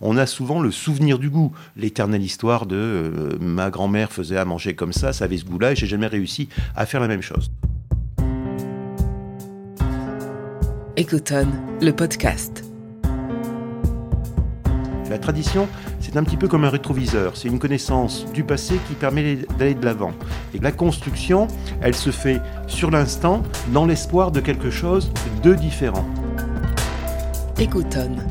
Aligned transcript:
On 0.00 0.16
a 0.16 0.26
souvent 0.26 0.60
le 0.60 0.70
souvenir 0.70 1.18
du 1.18 1.28
goût, 1.28 1.52
l'éternelle 1.76 2.22
histoire 2.22 2.66
de 2.66 2.76
euh, 2.76 3.36
ma 3.40 3.68
grand-mère 3.68 4.12
faisait 4.12 4.36
à 4.36 4.44
manger 4.44 4.74
comme 4.76 4.92
ça, 4.92 5.12
ça 5.12 5.24
avait 5.24 5.38
ce 5.38 5.44
goût-là, 5.44 5.72
et 5.72 5.76
j'ai 5.76 5.88
jamais 5.88 6.06
réussi 6.06 6.48
à 6.76 6.86
faire 6.86 7.00
la 7.00 7.08
même 7.08 7.22
chose. 7.22 7.50
Ecotone, 10.96 11.50
le 11.82 11.90
podcast. 11.90 12.64
La 15.10 15.18
tradition, 15.18 15.66
c'est 15.98 16.16
un 16.16 16.22
petit 16.22 16.36
peu 16.36 16.46
comme 16.46 16.64
un 16.64 16.70
rétroviseur, 16.70 17.36
c'est 17.36 17.48
une 17.48 17.58
connaissance 17.58 18.24
du 18.32 18.44
passé 18.44 18.78
qui 18.86 18.94
permet 18.94 19.36
d'aller 19.58 19.74
de 19.74 19.84
l'avant. 19.84 20.12
Et 20.54 20.58
la 20.60 20.70
construction, 20.70 21.48
elle 21.80 21.94
se 21.96 22.10
fait 22.10 22.40
sur 22.68 22.92
l'instant, 22.92 23.42
dans 23.72 23.84
l'espoir 23.84 24.30
de 24.30 24.38
quelque 24.38 24.70
chose 24.70 25.10
de 25.42 25.54
différent. 25.54 26.06
Ecotone, 27.60 28.22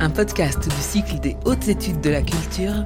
un 0.00 0.10
podcast 0.10 0.62
du 0.62 0.80
cycle 0.80 1.18
des 1.18 1.36
hautes 1.44 1.68
études 1.68 2.00
de 2.00 2.10
la 2.10 2.22
culture, 2.22 2.84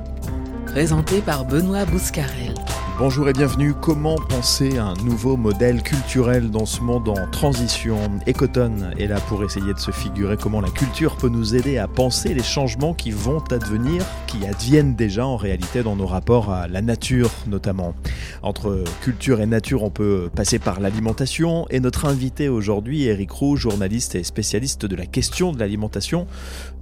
présenté 0.66 1.20
par 1.20 1.44
Benoît 1.44 1.84
Bouscarel. 1.84 2.54
Bonjour 2.98 3.26
et 3.28 3.32
bienvenue. 3.32 3.72
Comment 3.72 4.16
penser 4.16 4.76
un 4.76 4.92
nouveau 5.02 5.38
modèle 5.38 5.82
culturel 5.82 6.50
dans 6.50 6.66
ce 6.66 6.82
monde 6.82 7.08
en 7.08 7.26
transition? 7.30 7.98
Ecotone 8.28 8.92
est 8.98 9.06
là 9.06 9.18
pour 9.18 9.42
essayer 9.42 9.72
de 9.72 9.78
se 9.78 9.90
figurer 9.90 10.36
comment 10.36 10.60
la 10.60 10.68
culture 10.68 11.16
peut 11.16 11.30
nous 11.30 11.56
aider 11.56 11.78
à 11.78 11.88
penser 11.88 12.34
les 12.34 12.42
changements 12.42 12.92
qui 12.92 13.10
vont 13.10 13.42
advenir, 13.50 14.04
qui 14.26 14.46
adviennent 14.46 14.94
déjà 14.94 15.26
en 15.26 15.36
réalité 15.36 15.82
dans 15.82 15.96
nos 15.96 16.06
rapports 16.06 16.50
à 16.50 16.68
la 16.68 16.82
nature 16.82 17.30
notamment. 17.46 17.94
Entre 18.42 18.84
culture 19.00 19.40
et 19.40 19.46
nature, 19.46 19.82
on 19.82 19.90
peut 19.90 20.28
passer 20.34 20.58
par 20.58 20.78
l'alimentation 20.78 21.66
et 21.70 21.80
notre 21.80 22.04
invité 22.04 22.50
aujourd'hui, 22.50 23.04
Eric 23.04 23.30
Roux, 23.30 23.56
journaliste 23.56 24.16
et 24.16 24.22
spécialiste 24.22 24.84
de 24.84 24.96
la 24.96 25.06
question 25.06 25.52
de 25.52 25.58
l'alimentation, 25.58 26.26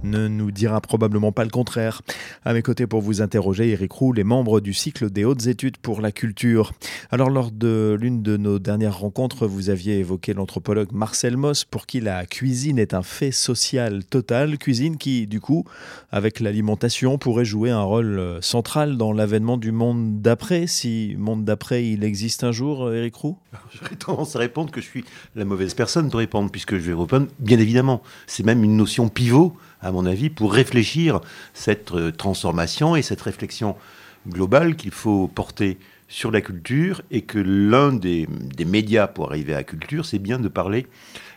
ne 0.03 0.27
nous 0.27 0.51
dira 0.51 0.81
probablement 0.81 1.31
pas 1.31 1.45
le 1.45 1.51
contraire. 1.51 2.01
À 2.43 2.53
mes 2.53 2.61
côtés 2.61 2.85
pour 2.85 3.01
vous 3.01 3.21
interroger, 3.21 3.69
Eric 3.69 3.93
Roux, 3.93 4.11
les 4.11 4.25
membres 4.25 4.59
du 4.59 4.73
cycle 4.73 5.09
des 5.09 5.23
hautes 5.23 5.47
études 5.47 5.77
pour 5.77 6.00
la 6.01 6.11
culture. 6.11 6.73
Alors 7.11 7.29
lors 7.29 7.51
de 7.51 7.97
l'une 7.99 8.21
de 8.21 8.37
nos 8.37 8.59
dernières 8.59 8.97
rencontres, 8.97 9.47
vous 9.47 9.69
aviez 9.69 9.99
évoqué 9.99 10.33
l'anthropologue 10.33 10.91
Marcel 10.91 11.37
Moss 11.37 11.63
pour 11.63 11.85
qui 11.85 12.01
la 12.01 12.25
cuisine 12.25 12.79
est 12.79 12.93
un 12.93 13.03
fait 13.03 13.31
social 13.31 14.03
total, 14.03 14.57
cuisine 14.57 14.97
qui 14.97 15.27
du 15.27 15.39
coup, 15.39 15.65
avec 16.11 16.39
l'alimentation, 16.39 17.17
pourrait 17.17 17.45
jouer 17.45 17.69
un 17.71 17.83
rôle 17.83 18.19
euh, 18.19 18.41
central 18.41 18.97
dans 18.97 19.13
l'avènement 19.13 19.57
du 19.57 19.71
monde 19.71 20.21
d'après, 20.21 20.67
si 20.67 21.15
monde 21.17 21.45
d'après 21.45 21.87
il 21.87 22.03
existe 22.03 22.43
un 22.43 22.51
jour, 22.51 22.91
Eric 22.91 23.15
Roux? 23.15 23.37
J'aurais 23.73 23.95
tendance 23.95 24.35
à 24.35 24.39
répondre 24.39 24.71
que 24.71 24.81
je 24.81 24.87
suis 24.87 25.05
la 25.35 25.45
mauvaise 25.45 25.73
personne 25.73 26.09
pour 26.09 26.19
répondre, 26.19 26.51
puisque 26.51 26.73
je 26.73 26.91
vais 26.91 26.93
répondre, 26.93 27.27
bien 27.39 27.59
évidemment, 27.59 28.01
c'est 28.27 28.43
même 28.43 28.63
une 28.63 28.75
notion 28.75 29.09
pivot, 29.09 29.55
à 29.81 29.91
mon 29.91 30.05
avis, 30.05 30.29
pour 30.29 30.53
réfléchir 30.53 31.21
cette 31.53 31.91
euh, 31.91 32.11
transformation 32.11 32.95
et 32.95 33.01
cette 33.01 33.21
réflexion 33.21 33.75
globale 34.27 34.75
qu'il 34.75 34.91
faut 34.91 35.27
porter 35.27 35.77
sur 36.11 36.29
la 36.29 36.41
culture 36.41 37.01
et 37.09 37.21
que 37.21 37.39
l'un 37.39 37.93
des, 37.93 38.27
médias 38.65 39.07
pour 39.07 39.29
arriver 39.29 39.53
à 39.53 39.57
la 39.57 39.63
culture, 39.63 40.05
c'est 40.05 40.19
bien 40.19 40.39
de 40.39 40.49
parler 40.49 40.85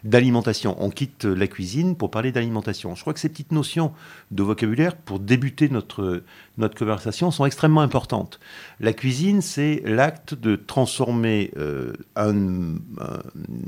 d'alimentation. 0.03 0.75
On 0.81 0.91
quitte 0.91 1.25
la 1.25 1.47
cuisine 1.47 1.95
pour 1.95 2.11
parler 2.11 2.33
d'alimentation. 2.33 2.97
Je 2.97 3.01
crois 3.01 3.15
que 3.15 3.21
ces 3.21 3.29
petites 3.29 3.53
notions 3.53 3.93
de 4.33 4.43
vocabulaire, 4.43 4.97
pour 4.97 5.21
débuter 5.21 5.69
notre, 5.69 6.25
notre 6.59 6.77
conversation, 6.77 7.31
sont 7.31 7.47
extrêmement 7.47 7.83
importantes. 7.83 8.41
La 8.81 8.93
cuisine, 8.93 9.43
c'est 9.43 9.81
l'acte 9.85 10.35
de 10.35 10.57
transformer 10.57 11.53
euh, 11.57 11.93
une 12.17 12.81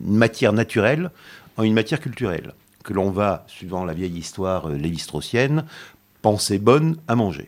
matière 0.04 0.52
naturelle 0.52 1.12
en 1.56 1.62
une 1.62 1.74
matière 1.74 2.00
culturelle, 2.00 2.52
que 2.82 2.92
l'on 2.92 3.10
va, 3.10 3.44
suivant 3.46 3.84
la 3.84 3.94
vieille 3.94 4.18
histoire 4.18 4.68
euh, 4.68 5.62
penser 6.20 6.58
bonne 6.58 6.96
à 7.06 7.14
manger. 7.14 7.46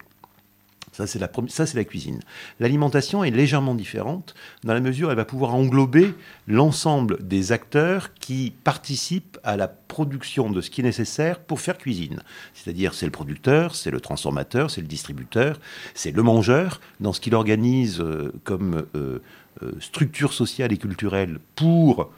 Ça, 0.98 1.06
c'est 1.06 1.20
la, 1.20 1.30
ça, 1.46 1.64
c'est 1.64 1.77
la 1.77 1.84
cuisine. 1.84 2.18
L'alimentation 2.58 3.22
est 3.22 3.30
légèrement 3.30 3.77
différente 3.77 4.34
dans 4.64 4.74
la 4.74 4.80
mesure 4.80 5.06
où 5.06 5.10
elle 5.12 5.16
va 5.16 5.24
pouvoir 5.24 5.54
englober 5.54 6.12
l'ensemble 6.48 7.25
des 7.25 7.53
acteurs 7.53 8.14
qui 8.14 8.53
participent 8.64 9.38
à 9.44 9.56
la 9.56 9.69
production 9.69 10.50
de 10.50 10.60
ce 10.60 10.70
qui 10.70 10.81
est 10.81 10.84
nécessaire 10.84 11.38
pour 11.38 11.60
faire 11.60 11.78
cuisine. 11.78 12.19
C'est-à-dire, 12.53 12.94
c'est 12.94 13.06
le 13.06 13.12
producteur, 13.12 13.76
c'est 13.76 13.92
le 13.92 14.00
transformateur, 14.00 14.72
c'est 14.72 14.81
le 14.81 14.88
distributeur, 14.88 15.60
c'est 15.94 16.10
le 16.10 16.22
mangeur 16.25 16.81
dans 16.98 17.12
ce 17.12 17.20
qu'il 17.20 17.37
organise 17.37 18.00
euh, 18.00 18.32
comme 18.42 18.84
euh, 18.97 19.20
euh, 19.62 19.70
structure 19.78 20.32
sociale 20.32 20.72
et 20.72 20.78
culturelle 20.78 21.38
pour 21.54 22.10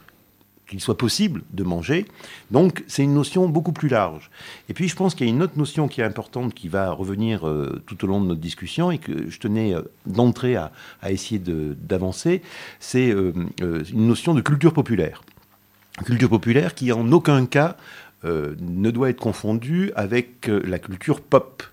qu'il 0.71 0.79
soit 0.79 0.97
possible 0.97 1.43
de 1.51 1.63
manger. 1.63 2.05
Donc 2.49 2.83
c'est 2.87 3.03
une 3.03 3.13
notion 3.13 3.47
beaucoup 3.49 3.73
plus 3.73 3.89
large. 3.89 4.31
Et 4.69 4.73
puis 4.73 4.87
je 4.87 4.95
pense 4.95 5.13
qu'il 5.13 5.27
y 5.27 5.29
a 5.29 5.33
une 5.33 5.43
autre 5.43 5.57
notion 5.57 5.89
qui 5.89 5.99
est 5.99 6.03
importante 6.05 6.53
qui 6.53 6.69
va 6.69 6.91
revenir 6.91 7.45
euh, 7.45 7.83
tout 7.85 8.03
au 8.05 8.07
long 8.07 8.21
de 8.21 8.27
notre 8.27 8.39
discussion 8.39 8.89
et 8.89 8.97
que 8.97 9.29
je 9.29 9.37
tenais 9.37 9.75
euh, 9.75 9.81
d'entrer 10.05 10.55
à, 10.55 10.71
essayer 11.09 11.39
d'avancer, 11.39 12.41
c'est 12.79 13.11
euh, 13.11 13.33
une 13.59 14.07
notion 14.07 14.33
de 14.33 14.39
culture 14.39 14.71
populaire. 14.71 15.23
Culture 16.05 16.29
populaire 16.29 16.73
qui 16.73 16.91
en 16.93 17.11
aucun 17.11 17.45
cas 17.45 17.75
ne 18.23 18.91
doit 18.91 19.09
être 19.09 19.19
confondue 19.19 19.91
avec 19.95 20.47
la 20.47 20.77
culture 20.77 21.21
pop. 21.21 21.63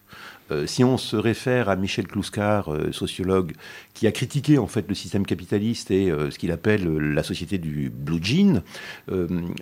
Euh, 0.50 0.66
si 0.66 0.84
on 0.84 0.96
se 0.96 1.16
réfère 1.16 1.68
à 1.68 1.76
Michel 1.76 2.06
Kluskar, 2.06 2.72
euh, 2.72 2.92
sociologue, 2.92 3.52
qui 3.94 4.06
a 4.06 4.12
critiqué 4.12 4.58
en 4.58 4.66
fait 4.66 4.86
le 4.88 4.94
système 4.94 5.26
capitaliste 5.26 5.90
et 5.90 6.10
euh, 6.10 6.30
ce 6.30 6.38
qu'il 6.38 6.52
appelle 6.52 6.86
la 6.96 7.22
société 7.22 7.58
du 7.58 7.90
blue 7.90 8.22
jean, 8.22 8.62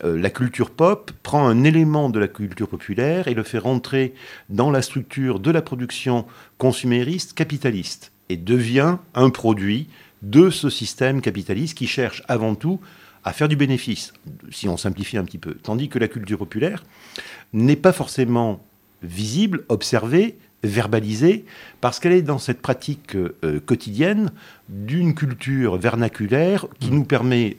la 0.04 0.30
culture 0.30 0.70
pop 0.70 1.10
prend 1.22 1.46
un 1.46 1.64
élément 1.64 2.10
de 2.10 2.18
la 2.18 2.28
culture 2.28 2.68
populaire 2.68 3.28
et 3.28 3.34
le 3.34 3.42
fait 3.42 3.58
rentrer 3.58 4.14
dans 4.48 4.70
la 4.70 4.82
structure 4.82 5.40
de 5.40 5.50
la 5.50 5.62
production 5.62 6.26
consumériste 6.58 7.34
capitaliste 7.34 8.12
et 8.28 8.36
devient 8.36 8.98
un 9.14 9.30
produit 9.30 9.88
de 10.22 10.50
ce 10.50 10.70
système 10.70 11.20
capitaliste 11.20 11.76
qui 11.76 11.86
cherche 11.86 12.22
avant 12.28 12.54
tout 12.54 12.80
à 13.24 13.32
faire 13.32 13.48
du 13.48 13.56
bénéfice, 13.56 14.12
si 14.50 14.68
on 14.68 14.76
simplifie 14.76 15.16
un 15.18 15.24
petit 15.24 15.38
peu. 15.38 15.54
Tandis 15.54 15.88
que 15.88 15.98
la 15.98 16.08
culture 16.08 16.38
populaire 16.38 16.84
n'est 17.52 17.76
pas 17.76 17.92
forcément 17.92 18.64
visible, 19.02 19.64
observée, 19.68 20.38
verbalisée, 20.62 21.44
parce 21.80 22.00
qu'elle 22.00 22.12
est 22.12 22.22
dans 22.22 22.38
cette 22.38 22.60
pratique 22.60 23.14
euh, 23.14 23.60
quotidienne 23.64 24.32
d'une 24.68 25.14
culture 25.14 25.76
vernaculaire 25.76 26.66
qui 26.80 26.90
nous 26.90 27.04
permet 27.04 27.58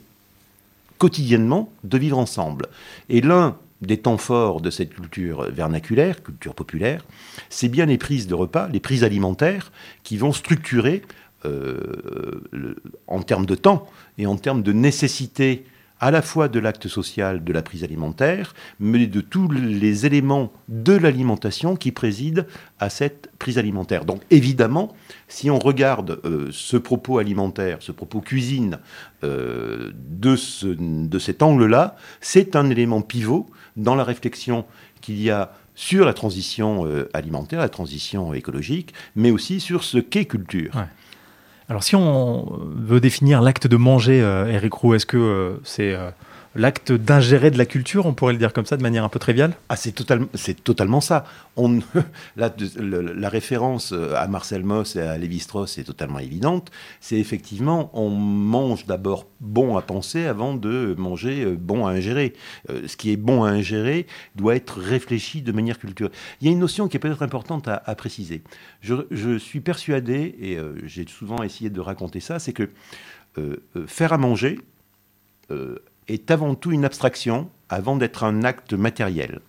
quotidiennement 0.98 1.72
de 1.84 1.98
vivre 1.98 2.18
ensemble. 2.18 2.66
Et 3.08 3.20
l'un 3.20 3.56
des 3.80 3.98
temps 3.98 4.18
forts 4.18 4.60
de 4.60 4.70
cette 4.70 4.94
culture 4.94 5.44
vernaculaire, 5.50 6.22
culture 6.22 6.54
populaire, 6.54 7.04
c'est 7.48 7.68
bien 7.68 7.86
les 7.86 7.98
prises 7.98 8.26
de 8.26 8.34
repas, 8.34 8.68
les 8.68 8.80
prises 8.80 9.04
alimentaires, 9.04 9.70
qui 10.02 10.16
vont 10.16 10.32
structurer, 10.32 11.02
euh, 11.44 12.74
en 13.06 13.22
termes 13.22 13.46
de 13.46 13.54
temps 13.54 13.86
et 14.18 14.26
en 14.26 14.36
termes 14.36 14.62
de 14.62 14.72
nécessité 14.72 15.64
à 16.00 16.10
la 16.10 16.22
fois 16.22 16.48
de 16.48 16.58
l'acte 16.58 16.88
social 16.88 17.42
de 17.42 17.52
la 17.52 17.62
prise 17.62 17.84
alimentaire, 17.84 18.54
mais 18.78 19.06
de 19.06 19.20
tous 19.20 19.50
les 19.50 20.06
éléments 20.06 20.52
de 20.68 20.94
l'alimentation 20.94 21.76
qui 21.76 21.92
président 21.92 22.44
à 22.78 22.90
cette 22.90 23.30
prise 23.38 23.58
alimentaire. 23.58 24.04
Donc 24.04 24.22
évidemment, 24.30 24.94
si 25.28 25.50
on 25.50 25.58
regarde 25.58 26.20
euh, 26.24 26.48
ce 26.52 26.76
propos 26.76 27.18
alimentaire, 27.18 27.78
ce 27.80 27.92
propos 27.92 28.20
cuisine 28.20 28.78
euh, 29.24 29.90
de, 29.94 30.36
ce, 30.36 30.66
de 30.66 31.18
cet 31.18 31.42
angle-là, 31.42 31.96
c'est 32.20 32.56
un 32.56 32.70
élément 32.70 33.02
pivot 33.02 33.46
dans 33.76 33.94
la 33.94 34.04
réflexion 34.04 34.64
qu'il 35.00 35.20
y 35.20 35.30
a 35.30 35.52
sur 35.74 36.04
la 36.04 36.12
transition 36.12 36.86
euh, 36.86 37.08
alimentaire, 37.12 37.60
la 37.60 37.68
transition 37.68 38.34
écologique, 38.34 38.92
mais 39.14 39.30
aussi 39.30 39.60
sur 39.60 39.84
ce 39.84 39.98
qu'est 39.98 40.24
culture. 40.24 40.72
Alors 41.68 41.82
si 41.82 41.96
on 41.96 42.46
veut 42.76 43.00
définir 43.00 43.42
l'acte 43.42 43.66
de 43.66 43.76
manger, 43.76 44.22
euh, 44.22 44.46
Eric 44.46 44.72
Roux, 44.72 44.94
est-ce 44.94 45.04
que 45.04 45.18
euh, 45.18 45.60
c'est 45.64 45.92
euh, 45.92 46.10
l'acte 46.54 46.92
d'ingérer 46.92 47.50
de 47.50 47.58
la 47.58 47.66
culture, 47.66 48.06
on 48.06 48.14
pourrait 48.14 48.32
le 48.32 48.38
dire 48.38 48.52
comme 48.52 48.66
ça, 48.66 48.76
de 48.76 48.82
manière 48.82 49.04
un 49.04 49.08
peu 49.08 49.18
triviale? 49.18 49.54
Ah, 49.68 49.76
c'est 49.76 49.94
c'est 50.34 50.64
totalement 50.64 51.00
ça. 51.00 51.24
On, 51.56 51.80
la, 52.36 53.28
référence 53.28 53.92
à 53.92 54.26
Marcel 54.28 54.64
Moss 54.64 54.96
et 54.96 55.00
à 55.00 55.18
Lévi-Strauss 55.18 55.78
est 55.78 55.84
totalement 55.84 56.18
évidente. 56.18 56.70
C'est 57.00 57.18
effectivement, 57.18 57.90
on 57.92 58.10
mange 58.10 58.86
d'abord 58.86 59.26
bon 59.40 59.76
à 59.76 59.82
penser 59.82 60.26
avant 60.26 60.54
de 60.54 60.94
manger 60.98 61.44
bon 61.56 61.86
à 61.86 61.90
ingérer. 61.90 62.32
ce 62.68 62.96
qui 62.96 63.12
est 63.12 63.16
bon 63.16 63.44
à 63.44 63.50
ingérer 63.50 64.06
doit 64.36 64.56
être 64.56 64.78
réfléchi 64.80 65.42
de 65.42 65.52
manière 65.52 65.78
culturelle. 65.78 66.12
Il 66.40 66.46
y 66.46 66.50
a 66.50 66.52
une 66.52 66.60
notion 66.60 66.88
qui 66.88 66.96
est 66.96 67.00
peut-être 67.00 67.22
importante 67.22 67.68
à, 67.68 67.94
préciser. 67.94 68.42
Je, 68.80 69.38
suis 69.38 69.60
persuadé, 69.60 70.34
et 70.40 70.58
j'ai 70.84 71.06
souvent 71.06 71.42
essayé 71.42 71.70
de 71.70 71.80
raconter 71.80 72.20
ça, 72.20 72.38
c'est 72.38 72.52
que 72.52 72.70
faire 73.86 74.12
à 74.12 74.18
manger, 74.18 74.58
est 76.08 76.30
avant 76.30 76.54
tout 76.54 76.72
une 76.72 76.84
abstraction 76.84 77.48
avant 77.68 77.96
d'être 77.96 78.24
un 78.24 78.44
acte 78.44 78.72
matériel. 78.72 79.40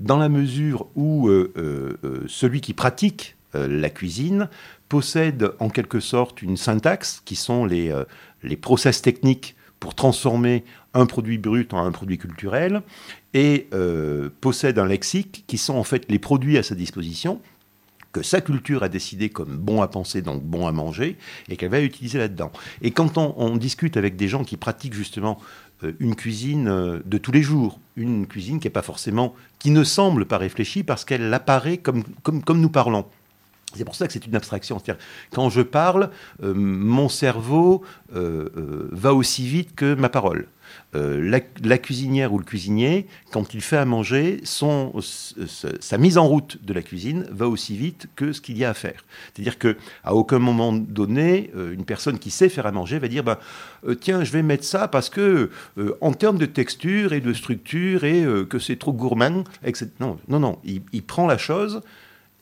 Dans 0.00 0.18
la 0.18 0.28
mesure 0.28 0.86
où 0.94 1.28
euh, 1.28 1.52
euh, 1.56 1.96
euh, 2.04 2.24
celui 2.26 2.60
qui 2.60 2.74
pratique 2.74 3.34
la 3.54 3.88
cuisine 3.88 4.50
possède 4.90 5.52
en 5.60 5.70
quelque 5.70 5.98
sorte 5.98 6.42
une 6.42 6.58
syntaxe 6.58 7.22
qui 7.24 7.36
sont 7.36 7.64
les, 7.64 7.90
les 8.42 8.56
process 8.56 9.00
techniques 9.00 9.56
pour 9.80 9.94
transformer 9.94 10.62
un 10.92 11.06
produit 11.06 11.38
brut 11.38 11.72
en 11.72 11.82
un 11.82 11.90
produit 11.90 12.18
culturel 12.18 12.82
et 13.32 13.70
possède 14.42 14.78
un 14.78 14.84
lexique 14.84 15.44
qui 15.46 15.56
sont 15.56 15.74
en 15.74 15.84
fait 15.84 16.04
les 16.10 16.18
produits 16.18 16.58
à 16.58 16.62
sa 16.62 16.74
disposition 16.74 17.40
que 18.16 18.22
sa 18.22 18.40
culture 18.40 18.82
a 18.82 18.88
décidé 18.88 19.28
comme 19.28 19.58
bon 19.58 19.82
à 19.82 19.88
penser, 19.88 20.22
donc 20.22 20.42
bon 20.42 20.66
à 20.66 20.72
manger, 20.72 21.18
et 21.50 21.56
qu'elle 21.56 21.70
va 21.70 21.82
utiliser 21.82 22.18
là-dedans. 22.18 22.50
Et 22.80 22.90
quand 22.90 23.18
on, 23.18 23.56
discute 23.58 23.98
avec 23.98 24.16
des 24.16 24.26
gens 24.26 24.42
qui 24.42 24.56
pratiquent 24.56 24.94
justement 24.94 25.38
une 25.98 26.14
cuisine 26.14 26.68
euh, 26.68 27.00
de 27.04 27.18
tous 27.18 27.32
les 27.32 27.42
jours, 27.42 27.78
une 27.96 28.26
cuisine 28.26 28.60
qui 28.60 28.68
est 28.68 28.70
pas 28.70 28.82
forcément, 28.82 29.34
qui 29.58 29.70
ne 29.70 29.84
semble 29.84 30.26
pas 30.26 30.38
réfléchie 30.38 30.82
parce 30.82 31.04
qu'elle 31.04 31.32
apparaît 31.32 31.78
comme, 31.78 32.04
nous 32.48 32.70
parlons. 32.70 33.06
C'est 33.74 33.84
pour 33.84 33.94
ça 33.94 34.06
que 34.06 34.12
c'est 34.12 34.26
une 34.26 34.36
abstraction. 34.36 34.80
Quand 35.32 35.50
je 35.50 35.60
parle, 35.60 36.10
mon 36.42 37.10
cerveau 37.10 37.82
va 38.10 39.12
aussi 39.12 39.46
vite 39.46 39.74
que 39.74 39.94
ma 39.94 40.08
parole. 40.08 40.46
Euh, 40.96 41.40
la, 41.62 41.78
cuisinière 41.78 42.32
ou 42.32 42.38
le 42.38 42.44
cuisinier, 42.44 43.06
quand 43.30 43.52
il 43.52 43.60
fait 43.60 43.76
à 43.76 43.84
manger, 43.84 44.40
son, 44.44 44.92
sa 45.80 45.98
mise 45.98 46.16
en 46.16 46.26
route 46.26 46.58
de 46.64 46.72
la 46.72 46.82
cuisine 46.82 47.26
va 47.30 47.48
aussi 47.48 47.76
vite 47.76 48.06
que 48.16 48.32
ce 48.32 48.40
qu'il 48.40 48.56
y 48.56 48.64
a 48.64 48.70
à 48.70 48.74
faire. 48.74 49.04
C'est-à-dire 49.34 49.58
qu'à 49.58 50.14
aucun 50.14 50.38
moment 50.38 50.72
donné, 50.72 51.50
euh, 51.54 51.74
une 51.74 51.84
personne 51.84 52.18
qui 52.18 52.30
sait 52.30 52.48
faire 52.48 52.66
à 52.66 52.72
manger 52.72 52.98
va 52.98 53.08
dire 53.08 53.24
ben, 53.24 53.36
euh, 53.86 53.94
tiens, 53.94 54.24
je 54.24 54.32
vais 54.32 54.42
mettre 54.42 54.64
ça 54.64 54.88
parce 54.88 55.10
que 55.10 55.50
en 56.00 56.12
termes 56.12 56.38
de 56.38 56.46
texture 56.46 57.12
et 57.12 57.20
de 57.20 57.32
structure 57.32 58.04
et 58.04 58.24
que 58.48 58.58
c'est 58.58 58.76
trop 58.76 58.92
gourmand, 58.92 59.44
etc. 59.64 59.88
Non, 60.00 60.18
non, 60.28 60.40
non. 60.40 60.58
Il 60.64 61.02
prend 61.02 61.26
la 61.26 61.38
chose 61.38 61.82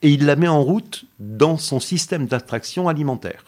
et 0.02 0.10
il 0.10 0.26
la 0.26 0.36
met 0.36 0.48
en 0.48 0.62
route 0.62 1.06
dans 1.18 1.56
son 1.56 1.80
système 1.80 2.26
d'attraction 2.26 2.88
alimentaire. 2.88 3.44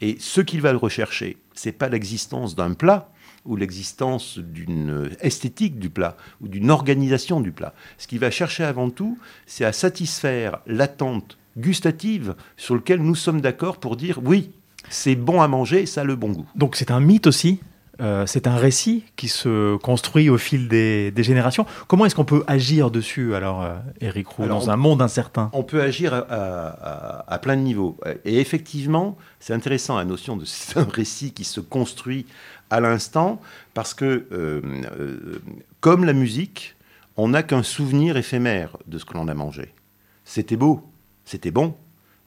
Et 0.00 0.16
ce 0.20 0.40
qu'il 0.40 0.60
va 0.60 0.72
rechercher, 0.72 1.38
c'est 1.54 1.72
pas 1.72 1.88
l'existence 1.88 2.54
d'un 2.54 2.74
plat, 2.74 3.10
ou 3.46 3.56
l'existence 3.56 4.38
d'une 4.38 5.10
esthétique 5.20 5.78
du 5.78 5.88
plat 5.88 6.16
ou 6.40 6.48
d'une 6.48 6.70
organisation 6.70 7.40
du 7.40 7.52
plat. 7.52 7.74
Ce 7.98 8.06
qu'il 8.06 8.18
va 8.18 8.30
chercher 8.30 8.64
avant 8.64 8.90
tout, 8.90 9.18
c'est 9.46 9.64
à 9.64 9.72
satisfaire 9.72 10.58
l'attente 10.66 11.38
gustative 11.56 12.34
sur 12.56 12.74
laquelle 12.74 13.00
nous 13.00 13.14
sommes 13.14 13.40
d'accord 13.40 13.78
pour 13.78 13.96
dire 13.96 14.20
oui, 14.22 14.50
c'est 14.90 15.16
bon 15.16 15.40
à 15.40 15.48
manger, 15.48 15.86
ça 15.86 16.02
a 16.02 16.04
le 16.04 16.16
bon 16.16 16.30
goût. 16.30 16.46
Donc 16.54 16.76
c'est 16.76 16.90
un 16.90 17.00
mythe 17.00 17.26
aussi 17.26 17.60
euh, 18.00 18.26
c'est 18.26 18.46
un 18.46 18.56
récit 18.56 19.04
qui 19.16 19.28
se 19.28 19.76
construit 19.76 20.28
au 20.28 20.38
fil 20.38 20.68
des, 20.68 21.12
générations. 21.18 21.66
Comment 21.86 22.06
est-ce 22.06 22.14
qu'on 22.14 22.24
peut 22.24 22.44
agir 22.46 22.90
dessus, 22.90 23.34
alors, 23.34 23.62
euh, 23.62 23.76
Eric 24.00 24.28
Roux, 24.28 24.46
dans 24.46 24.70
un 24.70 24.76
monde 24.76 25.00
incertain? 25.02 25.50
On 25.52 25.62
peut 25.62 25.80
agir 25.80 26.12
à, 26.14 27.38
plein 27.38 27.56
de 27.56 27.62
niveaux. 27.62 27.96
Et 28.24 28.40
effectivement, 28.40 29.16
c'est 29.40 29.54
intéressant 29.54 29.96
la 29.96 30.04
notion 30.04 30.36
de 30.36 30.44
c'est 30.46 30.78
un 30.78 30.84
récit 30.84 31.32
qui 31.32 31.44
se 31.44 31.60
construit 31.60 32.26
à 32.70 32.80
l'instant, 32.80 33.40
parce 33.74 33.94
que, 33.94 34.26
euh, 34.32 34.60
euh, 34.98 35.40
comme 35.80 36.04
la 36.04 36.12
musique, 36.12 36.76
on 37.16 37.28
n'a 37.28 37.42
qu'un 37.42 37.62
souvenir 37.62 38.16
éphémère 38.16 38.76
de 38.86 38.98
ce 38.98 39.04
que 39.04 39.14
l'on 39.14 39.28
a 39.28 39.34
mangé. 39.34 39.72
C'était 40.24 40.56
beau, 40.56 40.82
c'était 41.24 41.50
bon, 41.50 41.74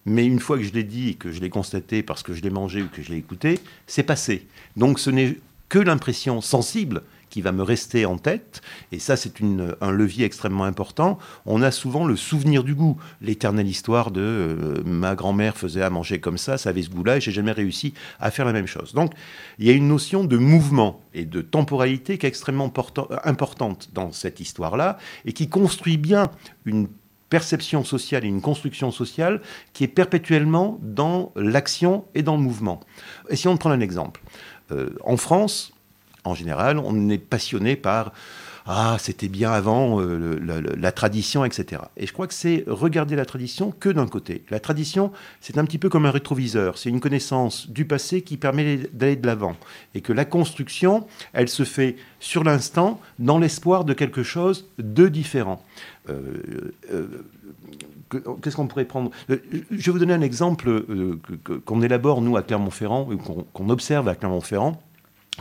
mais 0.05 0.25
une 0.25 0.39
fois 0.39 0.57
que 0.57 0.63
je 0.63 0.73
l'ai 0.73 0.83
dit 0.83 1.09
et 1.09 1.13
que 1.15 1.31
je 1.31 1.41
l'ai 1.41 1.49
constaté 1.49 2.01
parce 2.03 2.23
que 2.23 2.33
je 2.33 2.41
l'ai 2.41 2.49
mangé 2.49 2.81
ou 2.81 2.87
que 2.87 3.01
je 3.01 3.11
l'ai 3.11 3.17
écouté, 3.17 3.59
c'est 3.85 4.03
passé. 4.03 4.47
Donc 4.77 4.99
ce 4.99 5.09
n'est 5.09 5.37
que 5.69 5.79
l'impression 5.79 6.41
sensible 6.41 7.03
qui 7.29 7.41
va 7.41 7.51
me 7.51 7.63
rester 7.63 8.05
en 8.05 8.17
tête. 8.17 8.61
Et 8.91 8.99
ça, 8.99 9.15
c'est 9.15 9.33
un 9.81 9.91
levier 9.91 10.25
extrêmement 10.25 10.63
important. 10.63 11.19
On 11.45 11.61
a 11.61 11.71
souvent 11.71 12.05
le 12.05 12.15
souvenir 12.15 12.63
du 12.63 12.75
goût, 12.75 12.97
l'éternelle 13.21 13.67
histoire 13.67 14.11
de 14.11 14.21
euh, 14.21 14.83
ma 14.83 15.15
grand-mère 15.15 15.55
faisait 15.55 15.83
à 15.83 15.89
manger 15.89 16.19
comme 16.19 16.37
ça, 16.37 16.57
ça 16.57 16.69
avait 16.69 16.81
ce 16.81 16.89
goût-là, 16.89 17.17
et 17.17 17.21
j'ai 17.21 17.31
jamais 17.31 17.51
réussi 17.51 17.93
à 18.19 18.31
faire 18.31 18.45
la 18.45 18.53
même 18.53 18.65
chose. 18.65 18.93
Donc, 18.93 19.13
il 19.59 19.67
y 19.67 19.69
a 19.69 19.73
une 19.73 19.87
notion 19.87 20.23
de 20.23 20.37
mouvement 20.37 21.01
et 21.13 21.25
de 21.25 21.41
temporalité 21.41 22.17
qui 22.17 22.25
est 22.25 22.29
extrêmement 22.29 22.73
importante 23.23 23.89
dans 23.93 24.11
cette 24.11 24.39
histoire-là, 24.39 24.97
et 25.25 25.33
qui 25.33 25.49
construit 25.49 25.97
bien 25.97 26.31
une 26.65 26.87
perception 27.29 27.83
sociale 27.83 28.25
et 28.25 28.27
une 28.27 28.41
construction 28.41 28.89
sociale 28.89 29.41
qui 29.73 29.83
est 29.83 29.87
perpétuellement 29.87 30.79
dans 30.81 31.31
l'action 31.35 32.05
et 32.15 32.23
dans 32.23 32.35
le 32.35 32.41
mouvement. 32.41 32.79
Essayons 33.29 33.53
de 33.53 33.59
prendre 33.59 33.75
un 33.75 33.81
exemple. 33.81 34.21
Euh, 34.71 34.89
en 35.03 35.17
France, 35.17 35.71
en 36.23 36.33
général, 36.33 36.79
on 36.79 37.09
est 37.09 37.17
passionné 37.17 37.75
par 37.75 38.11
ah, 38.71 38.97
c'était 38.99 39.29
bien 39.29 39.51
avant, 39.51 39.99
euh, 39.99 40.39
la, 40.77 40.91
tradition, 40.91 41.43
etc. 41.43 41.81
Et 41.97 42.05
je 42.05 42.13
crois 42.13 42.27
que 42.27 42.35
c'est 42.35 42.63
regarder 42.67 43.15
la 43.15 43.25
tradition 43.25 43.71
que 43.71 43.89
d'un 43.89 44.05
côté. 44.05 44.43
La 44.51 44.59
tradition, 44.59 45.11
c'est 45.41 45.57
un 45.57 45.65
petit 45.65 45.79
peu 45.79 45.89
comme 45.89 46.05
un 46.05 46.11
rétroviseur. 46.11 46.77
C'est 46.77 46.89
une 46.89 46.99
connaissance 46.99 47.67
du 47.67 47.85
passé 47.85 48.21
qui 48.21 48.37
permet 48.37 48.77
d'aller 48.93 49.15
de 49.15 49.25
l'avant. 49.25 49.55
Et 49.95 50.01
que 50.01 50.13
la 50.13 50.23
construction, 50.23 51.07
elle 51.33 51.49
se 51.49 51.63
fait 51.63 51.95
sur 52.19 52.43
l'instant, 52.43 53.01
dans 53.17 53.39
l'espoir 53.39 53.85
de 53.85 53.93
quelque 53.93 54.21
chose 54.21 54.67
de 54.77 55.07
différent. 55.07 55.65
Euh, 56.07 56.71
euh, 56.93 57.07
qu'est-ce 58.43 58.55
qu'on 58.55 58.67
pourrait 58.67 58.85
prendre? 58.85 59.09
Je 59.29 59.35
vais 59.71 59.91
vous 59.91 59.97
donner 59.97 60.13
un 60.13 60.21
exemple 60.21 60.85
qu'on 61.65 61.81
élabore, 61.81 62.21
nous, 62.21 62.37
à 62.37 62.43
Clermont-Ferrand, 62.43 63.09
qu'on 63.51 63.69
observe 63.69 64.07
à 64.07 64.13
Clermont-Ferrand 64.13 64.79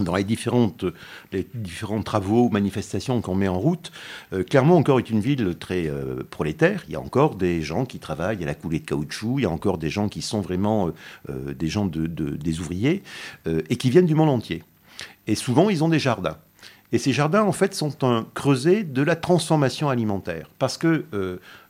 dans 0.00 0.14
les, 0.14 0.25
différentes, 0.25 0.85
les 1.32 1.46
différents 1.55 2.02
travaux, 2.02 2.49
manifestations 2.50 3.20
qu'on 3.20 3.35
met 3.35 3.49
en 3.49 3.58
route, 3.58 3.93
euh, 4.32 4.44
Clermont 4.44 4.76
encore 4.76 4.99
est 4.99 5.11
une 5.11 5.20
ville 5.20 5.56
très 5.58 5.88
euh, 5.88 6.23
prolétaire. 6.31 6.85
Il 6.88 6.93
y 6.93 6.96
a 6.96 7.00
encore 7.00 7.35
des 7.35 7.62
gens 7.62 7.85
qui 7.85 7.99
travaillent 7.99 8.43
à 8.43 8.46
la 8.46 8.55
coulée 8.55 8.81
de 8.81 8.87
caoutchouc, 8.87 9.38
il 9.38 9.43
y 9.43 9.46
a 9.46 9.50
encore 9.50 9.79
des 9.79 9.90
gens 9.90 10.08
qui 10.08 10.23
sont 10.23 10.40
vraiment 10.40 10.90
euh, 11.29 11.55
des 11.55 11.69
gens 11.69 11.87
de, 11.87 12.06
des 12.06 12.61
ouvriers 12.61 13.02
et 13.46 13.76
qui 13.76 13.90
viennent 13.90 14.06
du 14.06 14.14
monde 14.14 14.31
entier. 14.31 14.62
Et 15.26 15.35
souvent, 15.35 15.70
ils 15.70 15.82
ont 15.85 15.88
des 15.88 15.99
jardins. 15.99 16.38
Et 16.93 16.99
ces 16.99 17.12
jardins, 17.12 17.43
en 17.43 17.52
fait, 17.52 17.75
sont 17.75 18.05
un 18.05 18.26
creuset 18.34 18.82
de 18.82 19.02
la 19.02 19.17
transformation 19.17 19.88
alimentaire. 19.88 20.49
Parce 20.58 20.79
que 20.79 21.05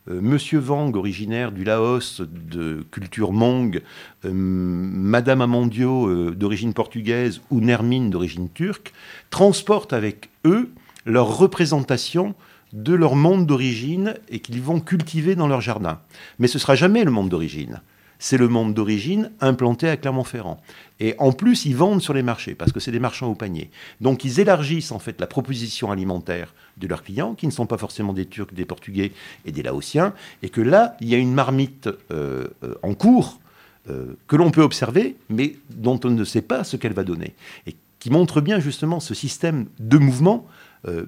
Monsieur 0.09 0.59
Wang, 0.59 0.95
originaire 0.95 1.51
du 1.51 1.63
Laos, 1.63 2.21
de 2.21 2.85
culture 2.91 3.31
Mong, 3.31 3.81
euh, 4.25 4.31
Madame 4.33 5.41
Amandio, 5.41 6.31
d'origine 6.31 6.73
portugaise, 6.73 7.41
ou 7.51 7.61
Nermine, 7.61 8.09
d'origine 8.09 8.49
turque, 8.49 8.93
transportent 9.29 9.93
avec 9.93 10.29
eux 10.45 10.69
leur 11.05 11.37
représentation 11.37 12.35
de 12.73 12.93
leur 12.93 13.15
monde 13.15 13.45
d'origine 13.45 14.15
et 14.29 14.39
qu'ils 14.39 14.61
vont 14.61 14.79
cultiver 14.79 15.35
dans 15.35 15.47
leur 15.47 15.61
jardin. 15.61 15.99
Mais 16.39 16.47
ce 16.47 16.59
sera 16.59 16.75
jamais 16.75 17.03
le 17.03 17.11
monde 17.11 17.29
d'origine 17.29 17.81
c'est 18.19 18.37
le 18.37 18.49
monde 18.49 18.73
d'origine 18.73 19.31
implanté 19.39 19.89
à 19.89 19.97
Clermont-Ferrand. 19.97 20.61
Et 20.99 21.15
en 21.17 21.31
plus, 21.31 21.65
ils 21.65 21.75
vendent 21.75 22.01
sur 22.01 22.13
les 22.13 22.21
marchés, 22.21 22.53
parce 22.53 22.73
que 22.73 22.81
c'est 22.81 22.91
des 22.91 22.99
marchands 22.99 23.29
au 23.29 23.35
panier. 23.35 23.71
Donc 24.01 24.25
ils 24.25 24.41
élargissent 24.41 24.91
en 24.91 24.99
fait 24.99 25.19
la 25.21 25.27
proposition 25.27 25.89
alimentaire 25.89 26.53
de 26.79 26.87
leurs 26.87 27.03
clients, 27.03 27.35
qui 27.35 27.45
ne 27.45 27.51
sont 27.51 27.65
pas 27.65 27.77
forcément 27.77 28.13
des 28.13 28.25
Turcs, 28.25 28.53
des 28.53 28.65
Portugais 28.65 29.11
et 29.45 29.51
des 29.51 29.63
Laotiens, 29.63 30.13
et 30.41 30.49
que 30.49 30.61
là, 30.61 30.95
il 31.01 31.09
y 31.09 31.15
a 31.15 31.17
une 31.17 31.33
marmite 31.33 31.89
euh, 32.11 32.47
euh, 32.63 32.75
en 32.83 32.93
cours 32.93 33.39
euh, 33.89 34.17
que 34.27 34.35
l'on 34.35 34.51
peut 34.51 34.61
observer, 34.61 35.15
mais 35.29 35.55
dont 35.69 35.99
on 36.03 36.09
ne 36.09 36.23
sait 36.23 36.41
pas 36.41 36.63
ce 36.63 36.77
qu'elle 36.77 36.93
va 36.93 37.03
donner. 37.03 37.35
Et 37.67 37.75
qui 37.99 38.09
montre 38.09 38.39
bien 38.39 38.59
justement 38.59 38.99
ce 38.99 39.13
système 39.13 39.65
de 39.79 39.97
mouvement 39.97 40.47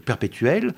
perpétuel 0.06 0.74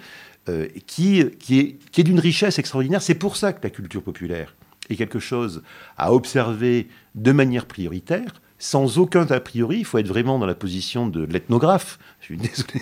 qui, 0.86 1.26
qui 1.40 1.60
est, 1.60 1.80
qui 1.92 2.02
est 2.02 2.04
d'une 2.04 2.20
richesse 2.20 2.60
extraordinaire. 2.60 3.02
C'est 3.02 3.16
pour 3.16 3.36
ça 3.36 3.52
que 3.52 3.64
la 3.64 3.72
culture 3.72 4.04
populaire 4.04 4.54
est 4.92 4.96
quelque 4.96 5.18
chose 5.18 5.64
à 5.98 6.14
observer 6.14 6.88
de 7.16 7.32
manière 7.32 7.66
prioritaire, 7.66 8.42
sans 8.64 8.98
aucun 8.98 9.26
a 9.30 9.42
priori. 9.42 9.80
Il 9.80 9.86
faut 9.86 9.98
être 9.98 10.08
vraiment 10.08 10.40
dans 10.40 10.46
la 10.46 10.56
position 10.56 11.06
de 11.06 11.26
l'ethnographe. 11.26 12.00
Je 12.22 12.28
suis 12.28 12.38
désolé, 12.38 12.82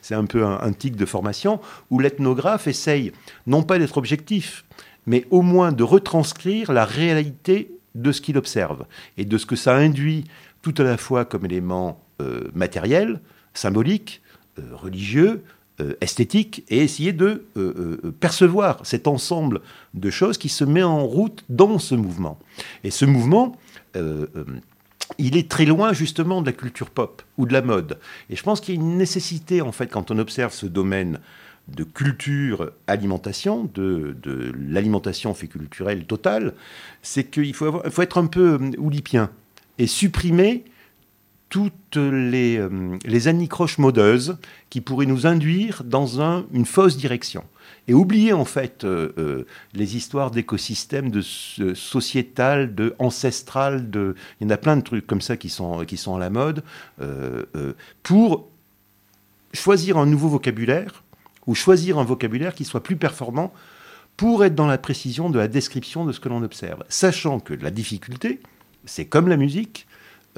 c'est 0.00 0.14
un 0.14 0.24
peu 0.24 0.46
un, 0.46 0.72
tic 0.72 0.96
de 0.96 1.04
formation, 1.04 1.60
où 1.90 1.98
l'ethnographe 1.98 2.66
essaye 2.66 3.12
non 3.46 3.62
pas 3.62 3.78
d'être 3.78 3.98
objectif, 3.98 4.64
mais 5.06 5.26
au 5.30 5.42
moins 5.42 5.72
de 5.72 5.82
retranscrire 5.82 6.72
la 6.72 6.86
réalité 6.86 7.70
de 7.94 8.12
ce 8.12 8.22
qu'il 8.22 8.38
observe 8.38 8.86
et 9.18 9.26
de 9.26 9.36
ce 9.36 9.44
que 9.44 9.56
ça 9.56 9.76
induit 9.76 10.24
tout 10.62 10.74
à 10.78 10.84
la 10.84 10.96
fois 10.96 11.26
comme 11.26 11.44
élément 11.44 12.02
euh, 12.22 12.48
matériel, 12.54 13.20
symbolique, 13.52 14.22
euh, 14.58 14.62
religieux, 14.72 15.42
euh, 15.80 15.92
esthétique 16.00 16.64
et 16.70 16.78
essayer 16.78 17.12
de 17.12 17.44
percevoir 18.20 18.86
cet 18.86 19.06
ensemble 19.06 19.60
de 19.92 20.08
choses 20.08 20.38
qui 20.38 20.48
se 20.48 20.64
met 20.64 20.82
en 20.82 21.04
route 21.04 21.44
dans 21.50 21.78
ce 21.78 21.94
mouvement. 21.94 22.38
Et 22.84 22.90
ce 22.90 23.04
mouvement, 23.04 23.56
il 25.18 25.36
est 25.36 25.50
très 25.50 25.64
loin 25.64 25.92
justement 25.92 26.40
de 26.40 26.46
la 26.46 26.52
culture 26.52 26.90
pop 26.90 27.22
ou 27.38 27.46
de 27.46 27.52
la 27.52 27.62
mode. 27.62 27.98
Et 28.28 28.36
je 28.36 28.42
pense 28.42 28.60
qu'il 28.60 28.74
y 28.74 28.78
a 28.78 28.80
une 28.80 28.96
nécessité, 28.96 29.60
en 29.62 29.72
fait, 29.72 29.86
quand 29.86 30.10
on 30.10 30.18
observe 30.18 30.52
ce 30.52 30.66
domaine 30.66 31.18
de 31.68 31.84
culture 31.84 32.72
alimentation, 32.86 33.70
de, 33.74 34.16
l'alimentation 34.68 35.34
fait 35.34 35.46
culturelle 35.46 36.04
totale, 36.04 36.54
c'est 37.02 37.24
qu'il 37.24 37.54
faut, 37.54 37.82
faut 37.90 38.02
être 38.02 38.18
un 38.18 38.26
peu 38.26 38.58
oulipien 38.78 39.30
et 39.78 39.86
supprimer 39.86 40.64
toutes 41.48 41.96
les, 41.96 42.58
euh, 42.58 42.96
les 43.04 43.28
anicroches 43.28 43.78
modeuses 43.78 44.36
qui 44.70 44.80
pourraient 44.80 45.06
nous 45.06 45.26
induire 45.26 45.82
dans 45.84 46.20
un, 46.20 46.46
une 46.52 46.64
fausse 46.64 46.96
direction. 46.96 47.44
Et 47.90 47.94
oublier 47.94 48.32
en 48.32 48.44
fait 48.44 48.84
euh, 48.84 49.12
euh, 49.18 49.46
les 49.74 49.96
histoires 49.96 50.30
d'écosystèmes, 50.30 51.10
de 51.10 51.22
sociétal, 51.22 52.72
de 52.72 52.94
ancestral, 53.00 53.90
de... 53.90 54.14
il 54.40 54.44
y 54.44 54.46
en 54.46 54.50
a 54.50 54.56
plein 54.56 54.76
de 54.76 54.82
trucs 54.82 55.08
comme 55.08 55.20
ça 55.20 55.36
qui 55.36 55.48
sont, 55.48 55.84
qui 55.84 55.96
sont 55.96 56.14
à 56.14 56.20
la 56.20 56.30
mode, 56.30 56.62
pour 58.04 58.48
choisir 59.52 59.98
un 59.98 60.06
nouveau 60.06 60.28
vocabulaire 60.28 61.02
ou 61.48 61.56
choisir 61.56 61.98
un 61.98 62.04
vocabulaire 62.04 62.54
qui 62.54 62.64
soit 62.64 62.80
plus 62.80 62.94
performant 62.94 63.52
pour 64.16 64.44
être 64.44 64.54
dans 64.54 64.68
la 64.68 64.78
précision 64.78 65.28
de 65.28 65.40
la 65.40 65.48
description 65.48 66.04
de 66.04 66.12
ce 66.12 66.20
que 66.20 66.28
l'on 66.28 66.44
observe. 66.44 66.84
Sachant 66.88 67.40
que 67.40 67.54
la 67.54 67.72
difficulté, 67.72 68.40
c'est 68.84 69.06
comme 69.06 69.26
la 69.26 69.36
musique, 69.36 69.88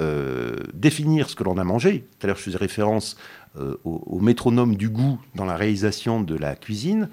euh, 0.01 0.55
définir 0.73 1.29
ce 1.29 1.35
que 1.35 1.43
l'on 1.43 1.59
a 1.59 1.63
mangé. 1.63 2.07
Tout 2.17 2.25
à 2.25 2.27
l'heure, 2.27 2.37
je 2.37 2.41
faisais 2.41 2.57
référence 2.57 3.15
euh, 3.59 3.77
au, 3.83 4.19
métronome 4.19 4.75
du 4.75 4.89
goût 4.89 5.19
dans 5.35 5.45
la 5.45 5.55
réalisation 5.55 6.19
de 6.19 6.35
la 6.35 6.55
cuisine. 6.55 7.09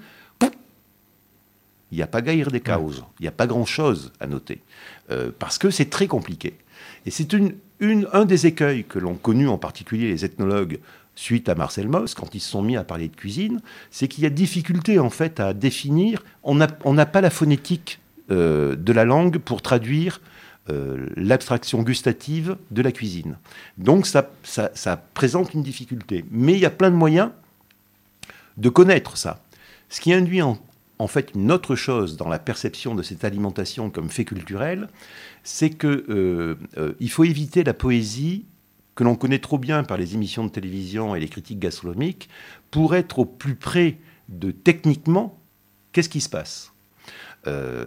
Il 1.91 1.97
n'y 1.97 2.03
a 2.03 2.07
pas 2.07 2.21
gaire 2.21 2.51
des 2.51 2.61
causes, 2.61 3.03
il 3.19 3.23
n'y 3.23 3.27
a 3.27 3.33
pas 3.33 3.47
grand-chose 3.47 4.13
à 4.19 4.27
noter, 4.27 4.61
euh, 5.11 5.31
parce 5.37 5.57
que 5.57 5.69
c'est 5.69 5.89
très 5.89 6.07
compliqué. 6.07 6.55
Et 7.05 7.11
c'est 7.11 7.33
une, 7.33 7.55
un 8.13 8.25
des 8.25 8.47
écueils 8.47 8.83
que 8.85 8.99
l'ont 8.99 9.15
connu 9.15 9.47
en 9.47 9.57
particulier 9.57 10.07
les 10.07 10.23
ethnologues 10.25 10.79
suite 11.15 11.49
à 11.49 11.55
Marcel 11.55 11.87
Mauss, 11.87 12.15
quand 12.15 12.33
ils 12.33 12.39
se 12.39 12.49
sont 12.49 12.61
mis 12.61 12.77
à 12.77 12.83
parler 12.83 13.09
de 13.09 13.15
cuisine, 13.15 13.61
c'est 13.91 14.07
qu'il 14.07 14.23
y 14.23 14.27
a 14.27 14.29
difficulté 14.29 14.97
en 14.99 15.09
fait 15.09 15.39
à 15.39 15.53
définir. 15.53 16.23
On 16.43 16.55
n'a 16.55 17.05
pas 17.05 17.21
la 17.21 17.29
phonétique 17.29 17.99
euh, 18.31 18.75
de 18.75 18.93
la 18.93 19.03
langue 19.03 19.37
pour 19.37 19.61
traduire 19.61 20.21
euh, 20.69 21.07
l'abstraction 21.17 21.81
gustative 21.81 22.55
de 22.69 22.81
la 22.81 22.91
cuisine. 22.91 23.37
Donc 23.77 24.05
ça, 24.05 24.29
ça, 24.43 24.97
présente 25.13 25.53
une 25.53 25.63
difficulté. 25.63 26.23
Mais 26.31 26.53
il 26.53 26.59
y 26.59 26.65
a 26.65 26.69
plein 26.69 26.91
de 26.91 26.95
moyens 26.95 27.31
de 28.57 28.69
connaître 28.69 29.17
ça. 29.17 29.43
Ce 29.89 29.99
qui 29.99 30.13
induit 30.13 30.41
en, 30.41 30.57
en 31.01 31.07
fait 31.07 31.31
une 31.33 31.51
autre 31.51 31.75
chose 31.75 32.15
dans 32.15 32.29
la 32.29 32.39
perception 32.39 32.93
de 32.93 33.01
cette 33.01 33.23
alimentation 33.23 33.89
comme 33.89 34.09
fait 34.09 34.25
culturel, 34.25 34.87
c'est 35.43 35.71
qu'il 35.71 36.03
euh, 36.09 36.55
faut 37.09 37.23
éviter 37.23 37.63
la 37.63 37.73
poésie 37.73 38.45
que 38.93 39.03
l'on 39.03 39.15
connaît 39.15 39.39
trop 39.39 39.57
bien 39.57 39.83
par 39.83 39.97
les 39.97 40.13
émissions 40.13 40.45
de 40.45 40.51
télévision 40.51 41.15
et 41.15 41.19
les 41.19 41.27
critiques 41.27 41.59
gastronomiques, 41.59 42.29
pour 42.69 42.95
être 42.95 43.19
au 43.19 43.25
plus 43.25 43.55
près 43.55 43.97
de 44.29 44.51
techniquement 44.51 45.39
qu'est-ce 45.91 46.09
qui 46.09 46.21
se 46.21 46.29
passe. 46.29 46.71
Euh, 47.47 47.85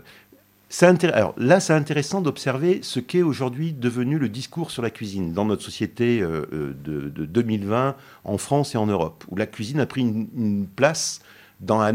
alors 0.81 1.35
là, 1.37 1.61
c'est 1.61 1.73
intéressant 1.73 2.21
d'observer 2.21 2.81
ce 2.83 2.99
qu'est 2.99 3.23
aujourd'hui 3.23 3.73
devenu 3.73 4.19
le 4.19 4.29
discours 4.29 4.71
sur 4.71 4.83
la 4.83 4.91
cuisine 4.91 5.33
dans 5.33 5.45
notre 5.45 5.63
société 5.63 6.21
euh, 6.21 6.47
euh, 6.53 6.75
de, 6.85 7.27
2020 7.27 7.95
en 8.25 8.39
France 8.39 8.75
et 8.75 8.79
en 8.79 8.87
Europe, 8.87 9.25
où 9.29 9.37
la 9.37 9.47
cuisine 9.47 9.79
a 9.81 9.87
pris 9.87 10.01
une, 10.01 10.67
place 10.75 11.21
dans 11.65 11.79
la, 11.79 11.93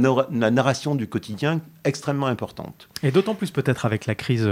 narration 0.52 0.96
du 0.96 1.08
quotidien 1.08 1.62
extrêmement 1.84 2.28
importante. 2.28 2.90
Et 3.04 3.12
d'autant 3.12 3.36
plus 3.36 3.52
peut-être 3.52 3.86
avec 3.86 4.06
la 4.06 4.16
crise 4.16 4.50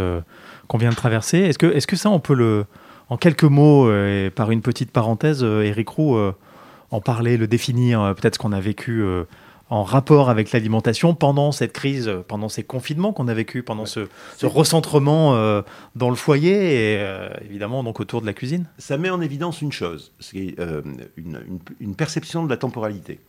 qu'on 0.67 0.77
vient 0.77 0.89
de 0.89 0.95
traverser. 0.95 1.39
Est-ce 1.39 1.57
que, 1.57 1.67
est 1.67 1.79
-ce 1.79 1.87
que 1.87 1.95
ça, 1.95 2.09
on 2.09 2.19
peut 2.19 2.35
le, 2.35 2.65
en 3.09 3.17
quelques 3.17 3.43
mots, 3.43 3.87
euh, 3.87 4.27
et 4.27 4.29
par 4.29 4.51
une 4.51 4.61
petite 4.61 4.91
parenthèse, 4.91 5.43
Eric 5.43 5.89
euh, 5.89 5.91
Roux, 5.95 6.15
euh, 6.17 6.33
en 6.91 7.01
parler, 7.01 7.37
le 7.37 7.47
définir, 7.47 8.13
peut-être 8.15 8.35
ce 8.35 8.39
qu'on 8.39 8.53
a 8.53 8.61
vécu 8.61 9.03
en 9.69 9.83
rapport 9.83 10.29
avec 10.29 10.53
l'alimentation 10.53 11.15
pendant 11.15 11.51
cette 11.51 11.73
crise, 11.73 12.09
pendant 12.29 12.47
ces 12.47 12.63
confinements 12.63 13.11
qu'on 13.11 13.27
a 13.27 13.33
vécu, 13.33 13.61
pendant 13.61 13.85
ce, 13.85 14.07
recentrement 14.41 15.33
dans 15.97 16.09
le 16.09 16.15
foyer 16.15 16.93
et 16.93 17.05
évidemment 17.43 17.83
donc 17.83 17.99
autour 17.99 18.21
de 18.21 18.25
la 18.25 18.31
cuisine? 18.31 18.67
Ça 18.77 18.97
met 18.97 19.09
en 19.09 19.19
évidence 19.19 19.61
une 19.61 19.73
chose, 19.73 20.13
c'est 20.21 20.55
une, 21.17 21.95
perception 21.97 22.45
de 22.45 22.49
la 22.49 22.55
temporalité. 22.55 23.19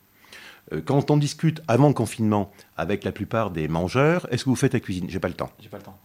Quand 0.85 1.11
on 1.11 1.17
discute 1.17 1.63
avant 1.67 1.89
le 1.89 1.95
confinement 1.95 2.53
avec 2.77 3.05
la 3.05 3.13
plupart 3.13 3.51
des 3.51 3.69
mangeurs, 3.69 4.27
est-ce 4.31 4.45
que 4.45 4.51
vous 4.51 4.57
faites 4.57 4.75
la 4.75 4.81
cuisine? 4.81 5.07
J'ai 5.09 5.21
pas 5.21 5.29
le 5.29 5.35
temps. 5.35 5.51
J'ai 5.61 5.69
pas 5.69 5.79
le 5.79 5.83
temps. 5.83 5.99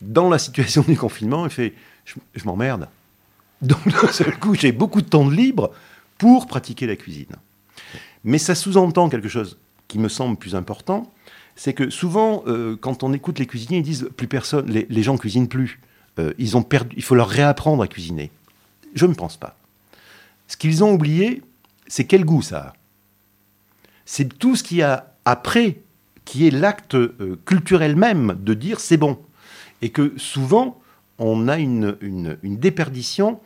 Dans 0.00 0.28
la 0.28 0.38
situation 0.38 0.82
du 0.88 0.96
confinement, 0.96 1.44
il 1.44 1.50
fait 1.50 1.74
je, 2.04 2.44
m'emmerde. 2.44 2.88
Donc 3.62 3.86
d'un 3.88 4.10
seul 4.10 4.36
coup, 4.38 4.54
j'ai 4.54 4.72
beaucoup 4.72 5.00
de 5.00 5.08
temps 5.08 5.24
de 5.24 5.34
libre 5.34 5.70
pour 6.18 6.46
pratiquer 6.46 6.86
la 6.86 6.96
cuisine. 6.96 7.36
Mais 8.24 8.38
ça 8.38 8.54
sous-entend 8.54 9.08
quelque 9.08 9.28
chose 9.28 9.58
qui 9.86 9.98
me 9.98 10.08
semble 10.08 10.36
plus 10.36 10.54
important, 10.54 11.12
c'est 11.54 11.74
que 11.74 11.90
souvent, 11.90 12.42
euh, 12.46 12.76
quand 12.80 13.02
on 13.02 13.12
écoute 13.12 13.38
les 13.38 13.46
cuisiniers, 13.46 13.78
ils 13.78 13.84
disent 13.84 14.08
plus 14.16 14.26
personne, 14.26 14.68
les, 14.68 14.86
les 14.88 15.02
gens 15.02 15.16
cuisinent 15.16 15.48
plus. 15.48 15.80
Euh, 16.18 16.32
ils 16.38 16.56
ont 16.56 16.62
perdu, 16.62 16.94
il 16.96 17.02
faut 17.02 17.14
leur 17.14 17.28
réapprendre 17.28 17.82
à 17.82 17.88
cuisiner. 17.88 18.30
Je 18.94 19.06
ne 19.06 19.14
pense 19.14 19.36
pas. 19.36 19.56
Ce 20.48 20.56
qu'ils 20.56 20.82
ont 20.84 20.92
oublié, 20.92 21.42
c'est 21.86 22.04
quel 22.04 22.24
goût 22.24 22.42
ça 22.42 22.58
a? 22.58 22.72
C'est 24.04 24.38
tout 24.38 24.56
ce 24.56 24.62
qu'il 24.62 24.78
y 24.78 24.82
a 24.82 25.14
après 25.24 25.80
qui 26.24 26.46
est 26.46 26.50
l'acte 26.50 26.94
euh, 26.94 27.38
culturel 27.44 27.96
même 27.96 28.36
de 28.40 28.54
dire 28.54 28.80
c'est 28.80 28.96
bon. 28.96 29.18
Et 29.80 29.90
que 29.90 30.12
souvent, 30.16 30.80
on 31.18 31.48
a 31.48 31.58
une, 31.58 31.96
déperdition 32.42 33.40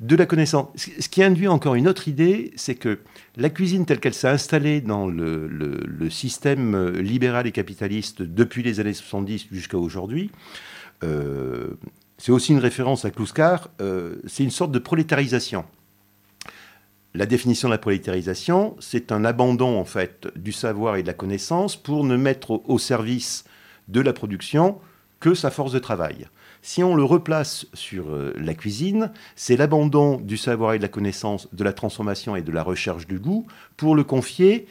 de 0.00 0.16
la 0.16 0.26
connaissance. 0.26 0.68
Ce 0.76 1.08
qui 1.08 1.22
induit 1.22 1.46
encore 1.46 1.74
une 1.74 1.86
autre 1.86 2.08
idée, 2.08 2.52
c'est 2.56 2.74
que 2.74 3.00
la 3.36 3.50
cuisine 3.50 3.86
telle 3.86 4.00
qu'elle 4.00 4.14
s'est 4.14 4.28
installée 4.28 4.80
dans 4.80 5.06
le, 5.06 6.10
système 6.10 6.98
libéral 6.98 7.46
et 7.46 7.52
capitaliste 7.52 8.22
depuis 8.22 8.62
les 8.62 8.80
années 8.80 8.94
70 8.94 9.46
jusqu'à 9.52 9.78
aujourd'hui, 9.78 10.30
euh, 11.02 11.70
c'est 12.18 12.32
aussi 12.32 12.52
une 12.52 12.58
référence 12.58 13.04
à 13.04 13.10
Kluskar, 13.10 13.70
euh, 13.80 14.16
c'est 14.26 14.42
une 14.42 14.50
sorte 14.50 14.72
de 14.72 14.78
prolétarisation. 14.78 15.64
La 17.12 17.26
définition 17.26 17.66
de 17.66 17.74
la 17.74 17.78
prolétarisation, 17.78 18.76
c'est 18.78 19.10
un 19.10 19.24
abandon 19.24 19.80
en 19.80 19.84
fait 19.84 20.28
du 20.36 20.52
savoir 20.52 20.94
et 20.94 21.02
de 21.02 21.08
la 21.08 21.12
connaissance 21.12 21.74
pour 21.74 22.04
ne 22.04 22.16
mettre 22.16 22.62
au 22.68 22.78
service 22.78 23.44
de 23.88 24.00
la 24.00 24.12
production 24.12 24.78
que 25.18 25.34
sa 25.34 25.50
force 25.50 25.72
de 25.72 25.80
travail. 25.80 26.28
Si 26.62 26.84
on 26.84 26.94
le 26.94 27.02
replace 27.02 27.66
sur 27.74 28.10
euh, 28.10 28.32
la 28.38 28.54
cuisine, 28.54 29.10
c'est 29.34 29.56
l'abandon 29.56 30.18
du 30.18 30.36
savoir 30.36 30.74
et 30.74 30.78
de 30.78 30.82
la 30.82 30.88
connaissance, 30.88 31.48
de 31.52 31.64
la 31.64 31.72
transformation 31.72 32.36
et 32.36 32.42
de 32.42 32.52
la 32.52 32.62
recherche 32.62 33.08
du 33.08 33.18
goût 33.18 33.44
pour 33.76 33.96
le 33.96 34.04
confier 34.04 34.68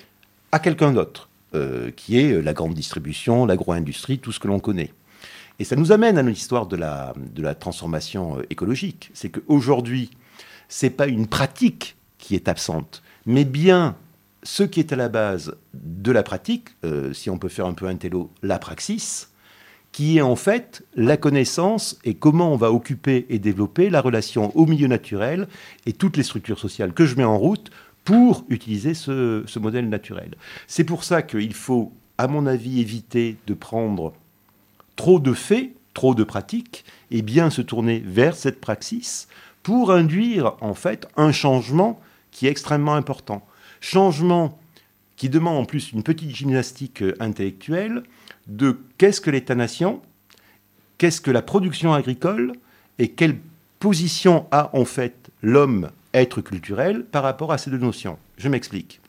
à 0.54 0.60
quelqu'un 0.60 0.94
d'autre, 0.94 1.28
euh, 1.56 1.92
qui 1.92 2.20
est 2.20 2.32
euh, 2.32 2.42
la 2.42 2.54
grande 2.54 2.74
distribution, 2.74 3.46
l'agro-industrie, 3.48 4.20
tout 4.20 4.32
ce 4.32 4.40
que 4.40 4.48
l'on 4.48 4.60
connaît. 4.60 4.94
Et 5.60 5.66
ça 5.66 5.76
nous 5.76 5.92
amène 5.92 6.18
à 6.18 6.22
l'histoire 6.22 6.68
de 6.68 6.78
la, 6.78 7.14
de 7.18 7.42
la 7.42 7.54
transformation 7.54 8.38
écologique. 8.50 9.12
C'est 9.14 9.30
qu'aujourd'hui, 9.30 10.10
ce 10.70 10.86
n'est 10.86 10.92
pas 10.92 11.08
une 11.08 11.28
pratique 11.28 11.98
qui 12.20 12.36
est 12.36 12.48
absente, 12.48 13.02
mais 13.26 13.46
bien 13.46 13.96
ce 14.44 14.64
qui 14.64 14.80
est 14.80 14.94
à 14.94 14.96
la 14.96 15.10
base 15.10 15.56
de 15.74 16.12
la 16.12 16.24
pratique, 16.24 16.70
si 17.12 17.30
on 17.30 17.38
peut 17.38 17.50
faire 17.50 17.66
un 17.66 17.74
peu 17.74 17.88
un 17.88 17.96
télo, 17.96 18.30
la 18.42 18.58
praxis, 18.58 19.30
qui 19.92 20.18
est 20.18 20.22
en 20.22 20.36
fait 20.36 20.84
la 20.96 21.18
connaissance 21.18 21.98
et 22.04 22.14
comment 22.14 22.54
on 22.54 22.58
va 22.58 22.72
occuper 22.72 23.26
et 23.30 23.40
développer 23.40 23.90
la 23.90 24.02
relation 24.02 24.56
au 24.56 24.66
milieu 24.66 24.88
naturel 24.88 25.48
et 25.86 25.94
toutes 25.94 26.18
les 26.18 26.24
structures 26.24 26.60
sociales 26.60 26.94
que 26.94 27.06
je 27.06 27.16
mets 27.16 27.24
en 27.24 27.38
route 27.38 27.72
pour 28.04 28.46
utiliser 28.50 28.94
ce, 28.94 29.60
modèle 29.60 29.90
naturel. 29.90 30.36
C'est 30.68 30.84
pour 30.84 31.04
ça 31.04 31.22
qu'il 31.22 31.54
faut, 31.54 31.92
à 32.18 32.28
mon 32.28 32.46
avis, 32.46 32.80
éviter 32.80 33.38
de 33.48 33.54
prendre 33.54 34.14
trop 34.96 35.20
de 35.20 35.34
faits, 35.34 35.72
trop 35.94 36.16
de 36.16 36.24
pratiques, 36.24 36.86
et 37.12 37.22
bien 37.22 37.50
se 37.50 37.62
tourner 37.62 38.02
vers 38.06 38.36
cette 38.36 38.62
praxis 38.62 39.28
pour 39.64 39.92
induire 39.92 40.54
en 40.62 40.74
fait 40.74 41.08
un 41.18 41.32
changement 41.32 42.00
qui 42.32 42.48
est 42.48 42.52
extrêmement 42.52 42.96
important. 42.96 43.46
Changement 43.82 44.60
qui 45.16 45.30
demande 45.30 45.58
en 45.58 45.66
plus 45.66 45.92
une 45.92 46.04
petite 46.04 46.34
gymnastique 46.36 47.04
intellectuelle, 47.20 48.04
de 48.48 48.80
qu'est-ce 48.98 49.22
que 49.22 49.30
l'État-nation, 49.30 50.02
qu'est-ce 50.98 51.22
que 51.22 51.32
la 51.32 51.42
production 51.42 51.94
agricole 51.94 52.54
et 53.00 53.10
quelle 53.10 53.38
position 53.80 54.46
a 54.52 54.76
en 54.76 54.86
fait 54.86 55.30
l'homme 55.42 55.90
être 56.14 56.42
culturel 56.42 57.04
par 57.04 57.24
rapport 57.24 57.52
à 57.52 57.58
ces 57.58 57.70
deux 57.70 57.78
notions. 57.78 58.18
Je 58.38 58.50
m'explique. 58.50 59.00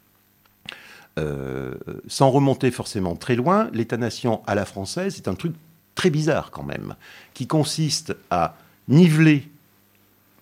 Euh, 1.19 1.75
sans 2.07 2.31
remonter 2.31 2.71
forcément 2.71 3.17
très 3.17 3.37
loin, 3.37 3.69
l'État-nation 3.73 4.43
à 4.47 4.55
la 4.55 4.65
française, 4.65 5.15
c'est 5.17 5.29
un 5.29 5.35
truc 5.35 5.55
très 5.95 6.11
bizarre 6.11 6.51
quand 6.51 6.63
même, 6.63 6.95
qui 7.35 7.47
consiste 7.47 8.17
à 8.31 8.57
niveler 8.89 9.49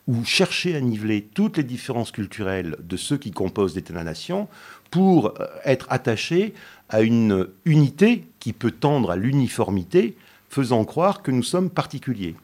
ou 0.09 0.25
chercher 0.25 0.75
à 0.75 0.81
niveler 0.81 1.23
toutes 1.35 1.59
les 1.59 1.63
différences 1.63 2.11
culturelles 2.11 2.77
de 2.83 2.97
ceux 2.97 3.19
qui 3.19 3.31
composent 3.31 3.77
l'État-nation 3.77 4.49
pour 4.91 5.27
euh, 5.27 5.47
être 5.65 5.87
attaché 5.91 6.55
à 6.89 7.03
une 7.03 7.47
unité 7.67 8.25
qui 8.41 8.55
peut 8.55 8.71
tendre 8.71 9.11
à 9.11 9.17
l'uniformité, 9.17 10.17
faisant 10.49 10.85
croire 10.85 11.23
que 11.23 11.31
nous 11.31 11.43
sommes 11.43 11.69
particuliers. 11.69 12.35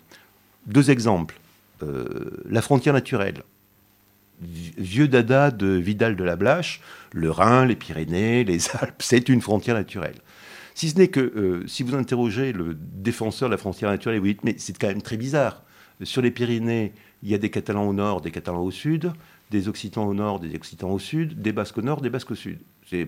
Deux 0.67 0.91
exemples. 0.91 1.41
Euh, 1.83 2.43
la 2.49 2.61
frontière 2.61 2.93
naturelle. 2.95 3.43
Vieux 4.43 5.09
dada 5.09 5.51
de 5.51 5.69
Vidal 5.69 6.17
de 6.17 6.25
la 6.25 6.37
Blache, 6.37 6.83
le 7.13 7.31
Rhin, 7.31 7.65
les 7.65 7.77
Pyrénées, 7.77 8.45
les 8.45 8.69
Alpes, 8.81 9.01
c'est 9.03 9.31
une 9.31 9.41
frontière 9.41 9.77
naturelle. 9.77 10.17
Si 10.75 10.91
ce 10.91 10.99
n'est 10.99 11.09
que 11.09 11.21
euh, 11.21 11.67
si 11.67 11.83
vous 11.83 11.95
interrogez 11.95 12.53
le 12.53 12.77
défenseur 12.77 13.49
de 13.49 13.55
la 13.55 13.59
frontière 13.59 13.91
naturelle, 13.91 14.19
vous 14.19 14.27
dites 14.27 14.45
mais 14.45 14.57
c'est 14.59 14.77
quand 14.77 14.89
même 14.89 15.03
très 15.03 15.17
bizarre. 15.17 15.64
Sur 16.03 16.23
les 16.23 16.31
Pyrénées, 16.31 16.93
il 17.23 17.31
y 17.31 17.35
a 17.35 17.39
des 17.39 17.51
Catalans 17.51 17.89
au 17.89 17.93
nord, 17.93 18.21
des 18.21 18.31
Catalans 18.31 18.63
au 18.63 18.71
sud, 18.71 19.13
des 19.51 19.69
Occitans 19.69 20.07
au 20.07 20.15
nord, 20.15 20.41
des 20.41 20.55
Occitans 20.55 20.91
au 20.91 20.99
sud, 20.99 21.41
des 21.41 21.53
Basques 21.53 21.79
au 21.79 21.83
nord, 21.83 22.01
des 22.01 22.11
Basques 22.11 22.33
au 22.33 22.35
sud. 22.35 22.59
C'est, 22.89 23.07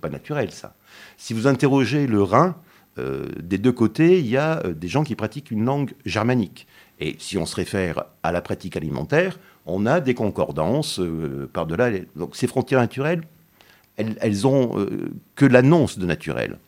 pas 0.00 0.08
naturel, 0.08 0.50
ça. 0.50 0.74
Si 1.16 1.34
vous 1.34 1.46
interrogez 1.46 2.06
le 2.06 2.22
Rhin, 2.22 2.56
euh, 2.98 3.26
des 3.40 3.58
deux 3.58 3.72
côtés, 3.72 4.18
il 4.18 4.26
y 4.26 4.36
a 4.36 4.64
euh, 4.64 4.72
des 4.72 4.88
gens 4.88 5.04
qui 5.04 5.14
pratiquent 5.14 5.50
une 5.50 5.64
langue 5.64 5.92
germanique. 6.04 6.66
Et 6.98 7.16
si 7.18 7.36
on 7.36 7.46
se 7.46 7.54
réfère 7.54 8.04
à 8.22 8.32
la 8.32 8.40
pratique 8.40 8.76
alimentaire, 8.76 9.38
on 9.66 9.86
a 9.86 10.00
des 10.00 10.14
concordances 10.14 11.00
par-delà. 11.52 11.90
Donc 12.16 12.34
ces 12.34 12.46
frontières 12.46 12.80
naturelles, 12.80 13.22
elles, 13.96 14.16
elles 14.20 14.46
ont 14.46 14.86
que 15.36 15.44
l'annonce 15.44 15.98
de 15.98 16.06
naturel. 16.06 16.58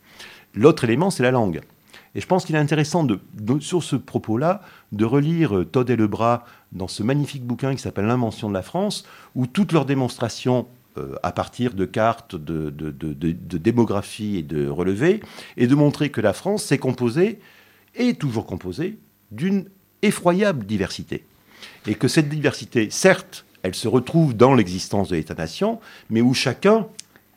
L'autre 0.53 0.83
élément, 0.83 1.09
c'est 1.09 1.23
la 1.23 1.31
langue. 1.31 1.61
Et 2.13 2.21
je 2.21 2.27
pense 2.27 2.45
qu'il 2.45 2.55
est 2.55 2.59
intéressant, 2.59 3.03
de, 3.03 3.19
sur 3.59 3.83
ce 3.83 3.95
propos-là, 3.95 4.61
de 4.91 5.05
relire 5.05 5.57
euh, 5.57 5.65
Todd 5.65 5.89
et 5.89 5.95
Lebras 5.95 6.43
dans 6.73 6.87
ce 6.87 7.03
magnifique 7.03 7.45
bouquin 7.45 7.73
qui 7.73 7.81
s'appelle 7.81 8.05
L'invention 8.05 8.49
de 8.49 8.53
la 8.53 8.61
France, 8.61 9.05
où 9.35 9.47
toutes 9.47 9.71
leurs 9.71 9.85
démonstrations 9.85 10.67
euh, 10.97 11.15
à 11.23 11.31
partir 11.31 11.73
de 11.73 11.85
cartes, 11.85 12.35
de, 12.35 12.69
de, 12.69 13.57
démographie 13.57 14.37
et 14.37 14.43
de 14.43 14.67
relevés, 14.67 15.21
et 15.55 15.67
de 15.67 15.75
montrer 15.75 16.09
que 16.09 16.19
la 16.19 16.33
France 16.33 16.65
s'est 16.65 16.79
composée, 16.79 17.39
et 17.95 18.13
toujours 18.15 18.45
composée, 18.45 18.97
d'une 19.31 19.65
effroyable 20.01 20.65
diversité. 20.65 21.23
Et 21.87 21.95
que 21.95 22.09
cette 22.09 22.27
diversité, 22.27 22.89
certes, 22.89 23.45
elle 23.63 23.75
se 23.75 23.87
retrouve 23.87 24.35
dans 24.35 24.53
l'existence 24.53 25.09
de 25.09 25.15
l'État-nation, 25.15 25.79
mais 26.09 26.21
où 26.21 26.33
chacun 26.33 26.87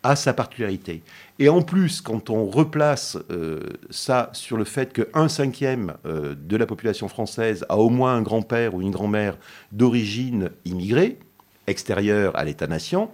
a 0.04 0.14
sa 0.14 0.34
particularité. 0.34 1.02
Et 1.38 1.48
en 1.48 1.62
plus, 1.62 2.00
quand 2.00 2.30
on 2.30 2.46
replace 2.46 3.18
euh, 3.30 3.60
ça 3.90 4.30
sur 4.34 4.56
le 4.56 4.64
fait 4.64 4.92
qu'un 4.92 5.28
cinquième 5.28 5.94
euh, 6.06 6.36
de 6.38 6.56
la 6.56 6.66
population 6.66 7.08
française 7.08 7.64
a 7.68 7.78
au 7.78 7.88
moins 7.88 8.14
un 8.14 8.22
grand-père 8.22 8.74
ou 8.74 8.82
une 8.82 8.90
grand-mère 8.90 9.36
d'origine 9.72 10.50
immigrée, 10.64 11.18
extérieure 11.66 12.36
à 12.36 12.44
l'État-nation, 12.44 13.10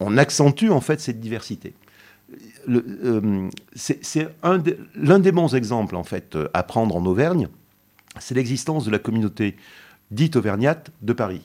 on 0.00 0.16
accentue 0.16 0.70
en 0.70 0.80
fait 0.80 0.98
cette 1.00 1.20
diversité. 1.20 1.74
Euh, 2.68 3.48
c'est 3.76 4.28
l'un 4.42 5.18
des 5.18 5.32
bons 5.32 5.54
exemples 5.54 5.94
en 5.94 6.04
fait 6.04 6.36
à 6.54 6.62
prendre 6.62 6.96
en 6.96 7.04
Auvergne, 7.04 7.48
c'est 8.18 8.34
l'existence 8.34 8.86
de 8.86 8.90
la 8.90 8.98
communauté 8.98 9.56
dite 10.10 10.36
auvergnate 10.36 10.90
de 11.02 11.12
Paris 11.12 11.42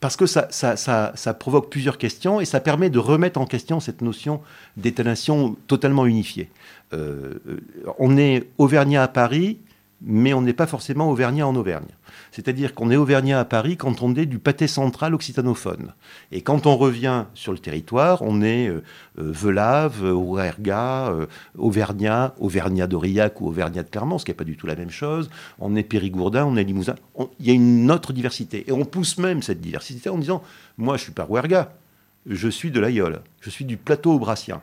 parce 0.00 0.16
que 0.16 0.26
ça, 0.26 1.34
provoque 1.38 1.70
plusieurs 1.70 1.98
questions 1.98 2.40
et 2.40 2.44
ça 2.44 2.60
permet 2.60 2.90
de 2.90 2.98
remettre 2.98 3.40
en 3.40 3.46
question 3.46 3.80
cette 3.80 4.02
notion 4.02 4.40
d'État-nation 4.76 5.56
totalement 5.66 6.06
unifiée. 6.06 6.50
Euh, 6.92 7.34
euh, 7.48 7.60
on 7.98 8.16
est 8.16 8.46
auvergnat 8.58 9.02
à 9.02 9.08
Paris, 9.08 9.58
mais 10.02 10.34
on 10.34 10.42
n'est 10.42 10.52
pas 10.52 10.66
forcément 10.66 11.10
auvergnat 11.10 11.46
en 11.46 11.56
Auvergne. 11.56 11.86
C'est-à-dire 12.30 12.74
qu'on 12.74 12.90
est 12.90 12.96
auvergnat 12.96 13.40
à 13.40 13.44
Paris 13.44 13.76
quand 13.76 14.02
on 14.02 14.14
est 14.14 14.26
du 14.26 14.38
pâté 14.38 14.66
central 14.66 15.14
occitanophone. 15.14 15.94
Et 16.32 16.42
quand 16.42 16.66
on 16.66 16.76
revient 16.76 17.24
sur 17.34 17.52
le 17.52 17.58
territoire, 17.58 18.20
on 18.22 18.42
est 18.42 18.68
euh, 18.68 18.82
euh 19.18 19.32
Velave, 19.32 20.02
Ouerga, 20.02 21.08
euh, 21.08 21.26
Auvergnat, 21.56 22.34
Auvergnat 22.38 22.86
d'Aurillac 22.86 23.40
ou 23.40 23.48
Auvergnat 23.48 23.82
de 23.82 23.88
Clermont, 23.88 24.18
ce 24.18 24.24
qui 24.24 24.30
n'est 24.30 24.36
pas 24.36 24.44
du 24.44 24.56
tout 24.56 24.66
la 24.66 24.76
même 24.76 24.90
chose. 24.90 25.30
On 25.58 25.74
est 25.76 25.82
Périgourdin, 25.82 26.44
on 26.44 26.56
est 26.56 26.64
Limousin. 26.64 26.96
Il 27.40 27.46
y 27.46 27.50
a 27.50 27.54
une 27.54 27.90
autre 27.90 28.12
diversité. 28.12 28.64
Et 28.68 28.72
on 28.72 28.84
pousse 28.84 29.18
même 29.18 29.42
cette 29.42 29.60
diversité 29.60 30.10
en 30.10 30.18
disant, 30.18 30.42
moi 30.76 30.96
je 30.96 31.04
suis 31.04 31.12
pas 31.12 31.26
Ouerga, 31.26 31.72
je 32.26 32.48
suis 32.48 32.70
de 32.70 32.80
l'Aïol, 32.80 33.20
je 33.40 33.50
suis 33.50 33.64
du 33.64 33.76
plateau 33.76 34.12
aubrassien. 34.12 34.60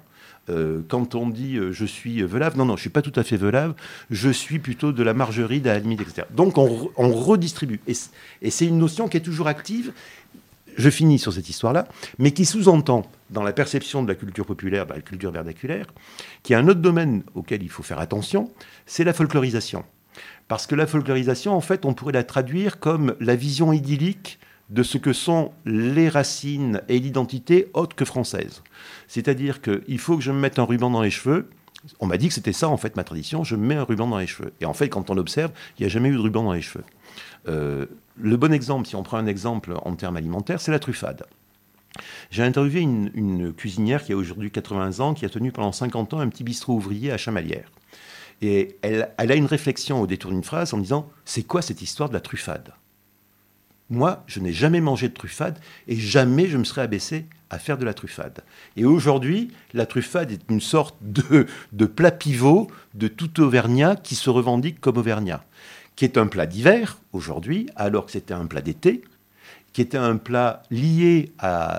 Euh, 0.50 0.81
quand 0.89 1.15
on 1.15 1.29
dit 1.29 1.55
euh, 1.55 1.71
je 1.71 1.85
suis 1.85 2.21
velave, 2.21 2.57
non, 2.57 2.65
non, 2.65 2.75
je 2.75 2.81
suis 2.81 2.89
pas 2.89 3.01
tout 3.01 3.17
à 3.17 3.23
fait 3.23 3.38
velave, 3.38 3.73
je 4.09 4.29
suis 4.29 4.59
plutôt 4.59 4.91
de 4.91 5.01
la 5.01 5.13
margerie, 5.13 5.62
de 5.62 5.69
etc. 5.69 6.27
Donc 6.31 6.57
on, 6.57 6.89
redistribue. 6.97 7.79
Et, 7.88 8.50
c'est 8.50 8.65
une 8.65 8.77
notion 8.77 9.07
qui 9.07 9.17
est 9.17 9.21
toujours 9.21 9.47
active. 9.47 9.93
Je 10.75 10.89
finis 10.89 11.19
sur 11.19 11.31
cette 11.31 11.50
histoire-là, 11.50 11.88
mais 12.17 12.31
qui 12.31 12.45
sous-entend, 12.45 13.09
dans 13.29 13.43
la 13.43 13.53
perception 13.53 14.03
de 14.03 14.07
la 14.07 14.15
culture 14.15 14.45
populaire, 14.45 14.88
de 14.88 14.93
la 14.93 15.01
culture 15.01 15.31
vernaculaire, 15.31 15.85
qu'il 16.41 16.53
y 16.53 16.55
a 16.55 16.59
un 16.59 16.67
autre 16.67 16.81
domaine 16.81 17.23
auquel 17.35 17.62
il 17.62 17.69
faut 17.69 17.83
faire 17.83 18.00
attention, 18.00 18.51
c'est 18.85 19.03
la 19.03 19.13
folklorisation. 19.13 19.85
Parce 20.47 20.67
que 20.67 20.75
la 20.75 20.88
folklorisation, 20.88 21.53
en 21.55 21.62
fait, 21.62 21.85
on 21.85 21.93
pourrait 21.93 22.13
la 22.13 22.23
traduire 22.23 22.79
comme 22.79 23.15
la 23.19 23.35
vision 23.35 23.71
idyllique 23.71 24.39
de 24.74 24.82
ce 24.82 24.98
que 24.98 25.13
sont 25.13 25.51
les 25.65 26.10
racines 26.10 26.82
et 26.89 26.98
l'identité 26.98 27.70
autres 27.74 27.96
que 27.96 28.06
françaises. 28.06 28.63
C'est-à-dire 29.08 29.62
qu'il 29.62 30.00
faut 30.00 30.18
que 30.18 30.24
je 30.24 30.32
me 30.32 30.39
mette 30.39 30.58
un 30.58 30.63
ruban 30.63 30.89
dans 30.89 31.03
les 31.03 31.12
cheveux. 31.12 31.48
On 32.00 32.08
m'a 32.08 32.18
dit 32.18 32.30
que 32.30 32.34
c'était 32.34 32.53
ça, 32.53 32.70
en 32.70 32.77
fait, 32.77 32.96
ma 32.96 33.03
tradition. 33.03 33.44
Je 33.44 33.56
me 33.56 33.68
mets 33.68 33.75
un 33.75 33.84
ruban 33.84 34.08
dans 34.08 34.18
les 34.18 34.25
cheveux. 34.25 34.51
Et 34.62 34.65
en 34.65 34.74
fait, 34.74 34.89
quand 34.89 35.12
on 35.12 35.18
observe, 35.18 35.51
il 35.77 35.84
n'y 35.84 35.86
a 35.86 35.89
jamais 35.89 36.10
eu 36.10 36.13
de 36.13 36.20
ruban 36.20 36.44
dans 36.44 36.53
les 36.53 36.63
cheveux. 36.63 36.84
Euh, 37.48 37.86
le 38.18 38.36
bon 38.36 38.51
exemple, 38.51 38.88
si 38.88 38.96
on 38.96 39.03
prend 39.03 39.18
un 39.18 39.27
exemple 39.27 39.75
en 39.83 39.94
termes 39.94 40.18
alimentaires, 40.18 40.59
c'est 40.59 40.72
la 40.72 40.79
truffade. 40.79 41.24
J'ai 42.31 42.42
interviewé 42.42 42.81
une, 42.81 43.53
cuisinière 43.53 44.03
qui 44.03 44.14
a 44.14 44.18
aujourd'hui 44.18 44.50
80 44.50 45.01
ans, 45.01 45.14
qui 45.14 45.25
a 45.25 45.29
tenu 45.29 45.51
pendant 45.51 45.72
50 45.72 46.16
ans 46.16 46.20
un 46.20 46.29
petit 46.29 46.44
bistrot 46.44 46.74
ouvrier 46.74 47.12
à 47.12 47.18
Chamalières. 47.18 47.70
Et 48.42 48.77
elle, 48.81 49.12
elle 49.20 49.31
a 49.31 49.36
une 49.36 49.46
réflexion 49.46 50.01
au 50.01 50.07
détour 50.07 50.31
d'une 50.31 50.44
phrase 50.44 50.74
en 50.74 50.79
disant 50.79 51.07
C'est 51.25 51.44
quoi 51.44 51.62
cette 51.62 51.83
histoire 51.83 52.09
de 52.09 52.16
la 52.16 52.22
truffade? 52.22 52.74
Moi, 53.89 54.24
je 54.27 54.39
n'ai 54.39 54.53
jamais 54.53 54.81
mangé 54.81 55.09
de 55.09 55.13
truffade 55.13 55.59
et 55.87 55.96
jamais 55.96 56.48
je 56.48 56.57
me 56.57 56.63
serais 56.63 56.81
abaissé 56.81 57.25
à 57.50 57.59
faire 57.59 57.77
de 57.77 57.85
la 57.85 57.93
truffade. 57.93 58.39
Et 58.75 58.85
aujourd'hui, 58.85 59.51
la 59.74 59.85
truffade 59.85 60.31
est 60.31 60.41
une 60.50 60.61
sorte 60.61 60.98
de, 61.01 61.85
plat 61.85 62.11
pivot 62.11 62.67
de 62.96 63.07
tout 63.07 63.39
Auvergnat 63.39 63.96
qui 63.96 64.15
se 64.15 64.29
revendique 64.29 64.79
comme 64.79 64.98
Auvergnat, 64.98 65.46
qui 65.96 66.05
est 66.05 66.17
un 66.17 66.27
plat 66.27 66.48
d'hiver 66.48 66.98
aujourd'hui, 67.11 67.69
alors 67.75 68.05
que 68.05 68.11
c'était 68.11 68.33
un 68.33 68.48
plat 68.48 68.61
d'été, 68.61 69.03
qui 69.74 69.81
était 69.81 69.98
un 69.98 70.17
plat 70.17 70.63
lié 70.72 71.31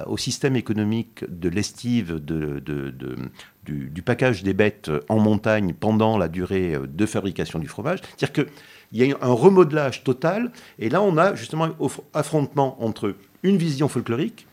au 0.06 0.16
système 0.16 0.56
économique 0.56 1.24
de 1.28 1.48
l'estive 1.48 2.20
du, 2.20 3.88
du, 3.88 4.02
package 4.02 4.42
des 4.42 4.54
bêtes 4.54 4.90
en 5.08 5.18
montagne 5.18 5.74
pendant 5.74 6.18
la 6.18 6.28
durée 6.28 6.76
de 6.86 7.06
fabrication 7.06 7.58
du 7.58 7.68
fromage. 7.68 8.00
C'est-à-dire 8.16 8.32
que 8.32 8.50
il 8.94 9.07
y 9.07 9.12
a 9.12 9.16
un 9.20 9.33
remodelage 9.33 10.04
total. 10.04 10.50
Et 10.78 10.88
là, 10.88 11.02
on 11.02 11.18
a 11.18 11.35
justement 11.35 11.64
un 11.64 11.74
affrontement 12.14 12.83
entre 12.83 13.16
une 13.42 13.57
vision 13.57 13.88
folklorique 13.88 14.46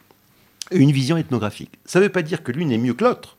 et 0.72 0.78
une 0.78 0.92
vision 0.92 1.16
ethnographique. 1.16 1.72
Ça 1.86 2.00
ne 2.00 2.06
veut 2.06 2.12
pas 2.12 2.24
dire 2.24 2.44
que 2.44 2.52
l'une 2.52 2.72
est 2.72 2.78
mieux 2.78 2.96
que 2.96 3.04
l'autre, 3.04 3.38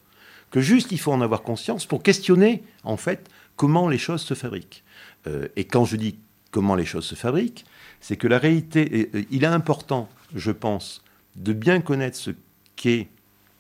que 0.51 0.61
juste 0.61 0.93
il 0.93 0.99
faut 0.99 1.13
en 1.13 1.21
avoir 1.21 1.43
conscience 1.43 1.87
pour 1.87 2.03
questionner, 2.03 2.63
en 2.85 2.97
fait, 2.97 3.29
comment 3.57 3.89
les 3.89 3.99
choses 3.99 4.23
se 4.23 4.35
fabriquent. 4.35 4.85
Euh, 5.27 5.49
et 5.57 5.65
quand 5.65 5.85
je 5.85 5.97
dis 5.97 6.19
comment 6.53 6.77
les 6.77 6.87
choses 6.87 7.05
se 7.05 7.17
fabriquent, 7.17 7.65
c'est 8.01 8.17
que 8.17 8.29
la 8.29 8.39
réalité, 8.39 9.11
euh, 9.15 9.25
il 9.31 9.43
est 9.43 9.49
important, 9.49 10.09
je 10.35 10.53
pense, 10.53 11.03
de 11.35 11.53
bien 11.53 11.81
connaître 11.81 12.17
ce 12.17 12.31
qu'est 12.77 13.09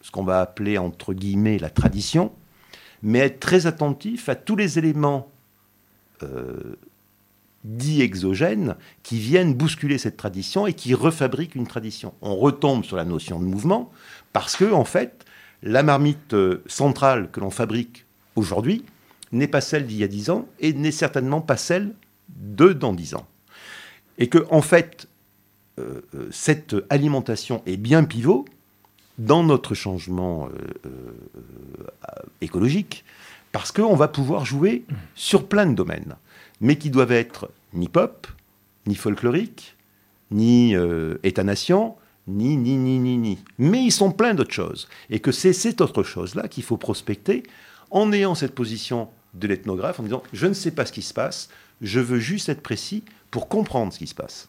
ce 0.00 0.10
qu'on 0.10 0.24
va 0.24 0.40
appeler 0.40 0.78
entre 0.78 1.14
guillemets 1.14 1.58
la 1.58 1.70
tradition, 1.70 2.32
mais 3.02 3.20
être 3.20 3.40
très 3.40 3.66
attentif 3.66 4.28
à 4.28 4.34
tous 4.34 4.56
les 4.56 4.78
éléments 4.78 5.30
euh, 6.22 6.76
dits 7.64 8.02
exogènes 8.02 8.76
qui 9.02 9.18
viennent 9.18 9.54
bousculer 9.54 9.98
cette 9.98 10.16
tradition 10.16 10.66
et 10.66 10.74
qui 10.74 10.94
refabriquent 10.94 11.54
une 11.54 11.66
tradition. 11.66 12.14
On 12.20 12.36
retombe 12.36 12.84
sur 12.84 12.96
la 12.96 13.04
notion 13.04 13.38
de 13.38 13.44
mouvement 13.44 13.92
parce 14.32 14.56
que, 14.56 14.72
en 14.72 14.84
fait, 14.84 15.24
la 15.62 15.82
marmite 15.82 16.34
euh, 16.34 16.62
centrale 16.66 17.30
que 17.30 17.40
l'on 17.40 17.50
fabrique 17.50 18.04
aujourd'hui 18.34 18.84
n'est 19.30 19.48
pas 19.48 19.60
celle 19.60 19.86
d'il 19.86 19.98
y 19.98 20.04
a 20.04 20.08
dix 20.08 20.30
ans 20.30 20.48
et 20.58 20.72
n'est 20.72 20.90
certainement 20.90 21.40
pas 21.40 21.56
celle 21.56 21.94
de 22.28 22.72
dans 22.72 22.92
dix 22.92 23.14
ans. 23.14 23.26
Et 24.18 24.28
que, 24.28 24.44
en 24.50 24.62
fait, 24.62 25.08
euh, 25.78 26.02
euh, 26.14 26.28
cette 26.30 26.74
alimentation 26.90 27.62
est 27.66 27.76
bien 27.76 28.04
pivot 28.04 28.44
dans 29.18 29.44
notre 29.44 29.74
changement 29.74 30.48
écologique 32.40 33.04
parce 33.52 33.70
qu'on 33.70 33.94
va 33.94 34.08
pouvoir 34.08 34.46
jouer 34.46 34.84
sur 35.14 35.46
plein 35.46 35.66
de 35.66 35.74
domaines 35.74 36.16
mais 36.62 36.76
qui 36.76 36.88
doivent 36.88 37.12
être 37.12 37.50
ni 37.74 37.88
pop, 37.88 38.26
ni 38.86 38.94
folklorique, 38.94 39.76
ni 40.30 40.74
euh, 40.74 41.18
état-nation, 41.24 41.96
ni, 42.26 42.56
ni, 42.56 42.76
ni, 42.76 42.98
ni, 42.98 43.18
ni. 43.18 43.38
Mais 43.58 43.84
ils 43.84 43.92
sont 43.92 44.12
pleins 44.12 44.32
d'autres 44.32 44.54
choses. 44.54 44.88
Et 45.10 45.20
que 45.20 45.32
c'est 45.32 45.52
cette 45.52 45.80
autre 45.80 46.02
chose-là 46.02 46.48
qu'il 46.48 46.62
faut 46.62 46.78
prospecter 46.78 47.42
en 47.90 48.12
ayant 48.12 48.34
cette 48.34 48.54
position 48.54 49.08
de 49.34 49.48
l'ethnographe, 49.48 50.00
en 50.00 50.04
disant 50.04 50.22
je 50.32 50.46
ne 50.46 50.54
sais 50.54 50.70
pas 50.70 50.86
ce 50.86 50.92
qui 50.92 51.02
se 51.02 51.12
passe, 51.12 51.50
je 51.82 52.00
veux 52.00 52.20
juste 52.20 52.48
être 52.48 52.62
précis 52.62 53.04
pour 53.30 53.48
comprendre 53.48 53.92
ce 53.92 53.98
qui 53.98 54.06
se 54.06 54.14
passe. 54.14 54.48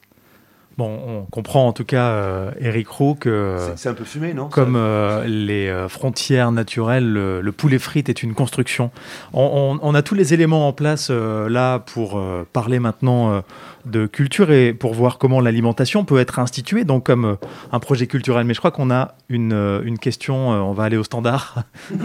Bon, 0.77 0.99
on 1.07 1.25
comprend 1.25 1.67
en 1.67 1.73
tout 1.73 1.85
cas, 1.85 2.09
euh, 2.09 2.51
Eric 2.59 2.87
Roux, 2.87 3.13
que. 3.13 3.57
C'est 3.75 3.89
un 3.89 3.93
peu 3.93 4.03
fumé, 4.03 4.33
non 4.33 4.49
Comme 4.49 4.75
euh, 4.75 5.23
les 5.25 5.67
euh, 5.67 5.87
frontières 5.87 6.51
naturelles, 6.51 7.13
le, 7.13 7.51
poulet 7.51 7.77
frite 7.77 8.09
est 8.09 8.23
une 8.23 8.33
construction. 8.33 8.89
On, 9.33 9.93
a 9.93 10.01
tous 10.01 10.15
les 10.15 10.33
éléments 10.33 10.67
en 10.67 10.73
place 10.73 11.11
là 11.11 11.77
pour 11.77 12.19
parler 12.51 12.79
maintenant 12.79 13.43
de 13.85 14.07
culture 14.07 14.51
et 14.51 14.73
pour 14.73 14.95
voir 14.95 15.19
comment 15.19 15.39
l'alimentation 15.39 16.03
peut 16.03 16.17
être 16.17 16.39
instituée, 16.39 16.83
donc 16.83 17.05
comme 17.05 17.37
un 17.71 17.79
projet 17.79 18.07
culturel. 18.07 18.45
Mais 18.45 18.55
je 18.55 18.59
crois 18.59 18.71
qu'on 18.71 18.89
a 18.89 19.13
une, 19.29 19.53
une 19.83 19.99
question, 19.99 20.49
on 20.49 20.73
va 20.73 20.85
aller 20.85 20.97
au 20.97 21.03
standard. 21.03 21.63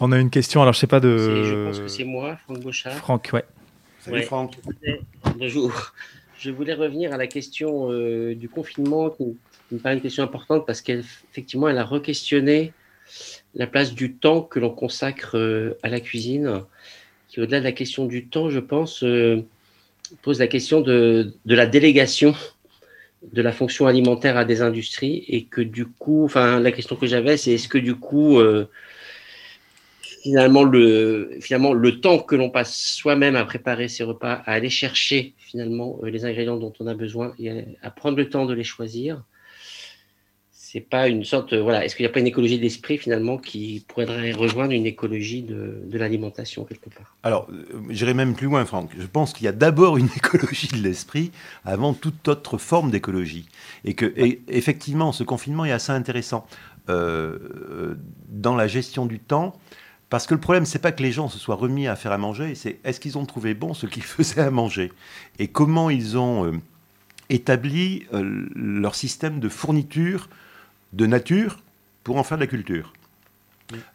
on 0.00 0.10
a 0.10 0.18
une 0.18 0.30
question, 0.30 0.62
alors 0.62 0.74
je 0.74 0.80
sais 0.80 0.88
pas 0.88 1.00
de. 1.00 1.44
Je 1.44 1.66
pense 1.66 1.78
que 1.78 1.88
c'est 1.88 2.04
moi, 2.04 2.36
Franck 2.44 2.60
Bouchard. 2.60 2.94
Franck, 2.94 3.30
ouais. 3.32 3.44
Salut 4.00 4.22
Franck. 4.22 4.58
Bonjour 5.38 5.70
je 6.42 6.50
voulais 6.50 6.74
revenir 6.74 7.12
à 7.12 7.16
la 7.16 7.26
question 7.26 7.90
euh, 7.92 8.34
du 8.34 8.48
confinement, 8.48 9.10
qui, 9.10 9.36
me 9.70 9.78
paraît 9.78 9.94
une 9.94 10.00
question 10.00 10.24
importante 10.24 10.66
parce 10.66 10.80
qu'effectivement, 10.80 11.68
elle, 11.68 11.78
a 11.78 11.84
re-questionné 11.84 12.72
la 13.54 13.66
place 13.66 13.94
du 13.94 14.14
temps 14.14 14.42
que 14.42 14.58
l'on 14.58 14.70
consacre 14.70 15.38
euh, 15.38 15.78
à 15.82 15.88
la 15.88 16.00
cuisine, 16.00 16.62
qui, 17.28 17.40
au-delà 17.40 17.60
de 17.60 17.64
la 17.64 17.72
question 17.72 18.06
du 18.06 18.26
temps, 18.26 18.50
je 18.50 18.58
pense, 18.58 19.04
pose 20.22 20.38
la 20.40 20.46
question 20.48 20.80
de, 20.80 21.32
de, 21.46 21.54
la 21.54 21.66
délégation 21.66 22.34
de 23.32 23.40
la 23.40 23.52
fonction 23.52 23.86
alimentaire 23.86 24.36
à 24.36 24.44
des 24.44 24.62
industries 24.62 25.24
et 25.28 25.44
que 25.44 25.60
du 25.60 25.86
coup, 25.86 26.24
enfin, 26.24 26.58
la 26.58 26.72
question 26.72 26.96
que 26.96 27.06
j'avais, 27.06 27.36
c'est 27.36 27.52
est-ce 27.52 27.68
que 27.68 27.78
du 27.78 27.94
coup, 27.94 28.40
finalement 30.22 30.62
le, 30.62 31.36
finalement, 31.40 31.72
le 31.72 32.00
temps 32.00 32.18
que 32.18 32.36
l'on 32.36 32.50
passe 32.50 32.76
soi-même 32.76 33.34
à 33.36 33.44
préparer 33.44 33.88
ses 33.88 34.04
repas, 34.04 34.42
à 34.46 34.52
aller 34.52 34.70
chercher 34.70 35.34
finalement 35.38 35.98
euh, 36.02 36.10
les 36.10 36.24
ingrédients 36.24 36.56
dont 36.56 36.72
on 36.80 36.86
a 36.86 36.94
besoin 36.94 37.34
et 37.38 37.50
à, 37.82 37.90
prendre 37.90 38.16
le 38.16 38.28
temps 38.28 38.46
de 38.46 38.54
les 38.54 38.64
choisir, 38.64 39.22
c'est 40.52 40.80
pas 40.80 41.08
une 41.08 41.24
sorte, 41.24 41.52
voilà, 41.52 41.84
est-ce 41.84 41.96
qu'il 41.96 42.04
n'y 42.04 42.10
a 42.10 42.12
pas 42.12 42.20
une 42.20 42.26
écologie 42.26 42.58
d'esprit 42.58 42.96
finalement 42.96 43.36
qui 43.36 43.84
pourrait 43.88 44.32
rejoindre 44.32 44.72
une 44.72 44.86
écologie 44.86 45.42
de, 45.42 45.82
de 45.84 45.98
l'alimentation 45.98 46.64
quelque 46.64 46.88
part? 46.88 47.14
Alors, 47.24 47.48
euh, 47.50 47.64
j'irai 47.90 48.14
même 48.14 48.34
plus 48.34 48.46
loin, 48.46 48.64
Franck. 48.64 48.90
Je 48.96 49.06
pense 49.06 49.32
qu'il 49.34 49.44
y 49.44 49.48
a 49.48 49.52
d'abord 49.52 49.98
une 49.98 50.08
écologie 50.16 50.68
de 50.68 50.78
l'esprit 50.78 51.32
avant 51.64 51.94
toute 51.94 52.28
autre 52.28 52.58
forme 52.58 52.90
d'écologie. 52.90 53.48
Et 53.84 53.94
que, 53.94 54.14
effectivement, 54.48 55.12
ce 55.12 55.24
confinement 55.24 55.64
est 55.64 55.72
assez 55.72 55.92
intéressant. 55.92 56.46
Euh, 56.88 57.94
dans 58.28 58.56
la 58.56 58.66
gestion 58.66 59.06
du 59.06 59.20
temps, 59.20 59.54
parce 60.12 60.26
que 60.26 60.34
le 60.34 60.40
problème, 60.40 60.66
c'est 60.66 60.78
pas 60.78 60.92
que 60.92 61.02
les 61.02 61.10
gens 61.10 61.30
se 61.30 61.38
soient 61.38 61.54
remis 61.54 61.88
à 61.88 61.96
faire 61.96 62.12
à 62.12 62.18
manger, 62.18 62.54
c'est 62.54 62.78
est-ce 62.84 63.00
qu'ils 63.00 63.16
ont 63.16 63.24
trouvé 63.24 63.54
bon 63.54 63.72
ce 63.72 63.86
qu'ils 63.86 64.02
faisaient 64.02 64.42
à 64.42 64.50
manger 64.50 64.92
Et 65.38 65.48
comment 65.48 65.88
ils 65.88 66.18
ont 66.18 66.44
euh, 66.44 66.52
établi 67.30 68.04
euh, 68.12 68.46
leur 68.54 68.94
système 68.94 69.40
de 69.40 69.48
fourniture 69.48 70.28
de 70.92 71.06
nature 71.06 71.60
pour 72.04 72.18
en 72.18 72.24
faire 72.24 72.36
de 72.36 72.42
la 72.42 72.46
culture 72.46 72.92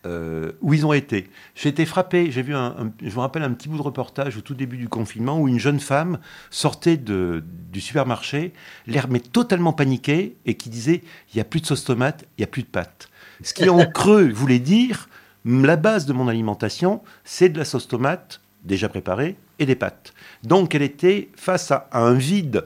euh, 0.07 0.53
où 0.61 0.73
ils 0.73 0.87
ont 0.87 0.93
été. 0.93 1.29
J'ai 1.53 1.69
été 1.69 1.85
frappé, 1.85 2.31
j'ai 2.31 2.41
vu 2.41 2.55
un, 2.55 2.91
je 2.99 3.13
me 3.13 3.19
rappelle 3.19 3.43
un 3.43 3.51
petit 3.51 3.69
bout 3.69 3.77
de 3.77 3.83
reportage 3.83 4.37
au 4.37 4.41
tout 4.41 4.55
début 4.55 4.77
du 4.77 4.89
confinement 4.89 5.39
où 5.39 5.47
une 5.47 5.59
jeune 5.59 5.79
femme 5.79 6.17
sortait 6.49 6.97
de, 6.97 7.43
du 7.71 7.79
supermarché, 7.79 8.53
l'air 8.87 9.07
mais 9.07 9.19
totalement 9.19 9.71
paniquée 9.71 10.35
et 10.47 10.55
qui 10.55 10.71
disait 10.71 11.03
il 11.31 11.35
n'y 11.35 11.41
a 11.41 11.45
plus 11.45 11.61
de 11.61 11.67
sauce 11.67 11.83
tomate, 11.83 12.25
il 12.39 12.41
n'y 12.41 12.45
a 12.45 12.47
plus 12.47 12.63
de 12.63 12.69
pâtes. 12.69 13.07
Ce 13.43 13.53
qui 13.53 13.69
en 13.69 13.85
creux 13.91 14.31
voulait 14.31 14.57
dire 14.57 15.09
la 15.47 15.75
base 15.75 16.05
de 16.05 16.13
mon 16.13 16.27
alimentation, 16.27 17.01
c'est 17.23 17.49
de 17.49 17.57
la 17.57 17.65
sauce 17.65 17.87
tomate 17.87 18.41
déjà 18.63 18.89
préparée 18.89 19.35
et 19.59 19.65
des 19.65 19.75
pâtes. 19.75 20.13
Donc 20.43 20.75
elle 20.75 20.81
était 20.81 21.29
face 21.35 21.71
à 21.71 21.87
un 21.93 22.13
vide 22.13 22.65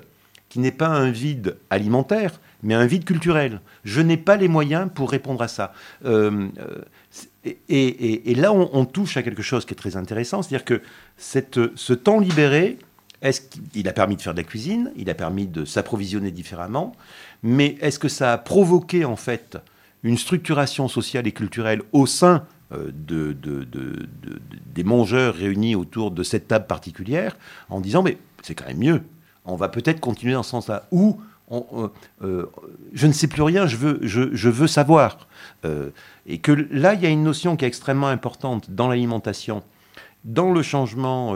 qui 0.49 0.59
n'est 0.59 0.71
pas 0.71 0.87
un 0.87 1.11
vide 1.11 1.57
alimentaire, 1.69 2.39
mais 2.63 2.73
un 2.73 2.85
vide 2.85 3.05
culturel. 3.05 3.61
Je 3.85 4.01
n'ai 4.01 4.17
pas 4.17 4.35
les 4.35 4.49
moyens 4.49 4.89
pour 4.93 5.09
répondre 5.09 5.41
à 5.41 5.47
ça. 5.47 5.73
Euh, 6.05 6.49
et, 7.69 8.35
là, 8.35 8.51
on, 8.51 8.85
touche 8.85 9.15
à 9.15 9.23
quelque 9.23 9.41
chose 9.41 9.65
qui 9.65 9.73
est 9.73 9.77
très 9.77 9.95
intéressant, 9.95 10.41
c'est-à-dire 10.41 10.65
que 10.65 10.81
ce 11.17 11.93
temps 11.93 12.19
libéré, 12.19 12.77
est-ce 13.21 13.41
qu'il 13.41 13.87
a 13.87 13.93
permis 13.93 14.17
de 14.17 14.21
faire 14.21 14.33
de 14.33 14.39
la 14.39 14.43
cuisine, 14.43 14.91
il 14.97 15.09
a 15.09 15.13
permis 15.13 15.47
de 15.47 15.63
s'approvisionner 15.63 16.31
différemment, 16.31 16.95
mais 17.43 17.77
est-ce 17.79 17.99
que 17.99 18.09
ça 18.09 18.33
a 18.33 18.37
provoqué 18.37 19.05
en 19.05 19.15
fait 19.15 19.57
une 20.03 20.17
structuration 20.17 20.87
sociale 20.87 21.27
et 21.27 21.31
culturelle 21.31 21.81
au 21.93 22.05
sein 22.05 22.45
euh, 22.73 22.89
de, 22.93 23.36
des 24.73 24.84
mangeurs 24.86 25.36
réunis 25.36 25.75
autour 25.75 26.10
de 26.10 26.23
cette 26.23 26.47
table 26.47 26.67
particulière 26.67 27.36
en 27.69 27.81
disant 27.81 28.01
mais 28.01 28.17
c'est 28.43 28.55
quand 28.55 28.67
même 28.67 28.77
mieux, 28.77 29.01
on 29.43 29.57
va 29.57 29.67
peut-être 29.67 29.99
continuer 29.99 30.34
dans 30.34 30.43
ce 30.43 30.51
sens-là. 30.51 30.88
Ou 30.91 31.19
euh, 31.51 31.89
euh, 32.23 32.45
je 32.93 33.07
ne 33.07 33.12
sais 33.12 33.27
plus 33.27 33.41
rien, 33.41 33.67
je 33.67 33.75
veux, 33.75 33.99
je, 34.03 34.49
veux 34.49 34.67
savoir. 34.67 35.27
et 36.25 36.38
que 36.38 36.53
là, 36.71 36.93
il 36.93 37.01
y 37.01 37.05
a 37.05 37.10
une 37.10 37.23
notion 37.23 37.57
qui 37.57 37.65
est 37.65 37.67
extrêmement 37.67 38.07
importante 38.07 38.71
dans 38.71 38.88
l'alimentation, 38.88 39.63
dans 40.23 40.53
le 40.53 40.62
changement 40.62 41.36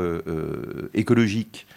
écologique 0.94 1.68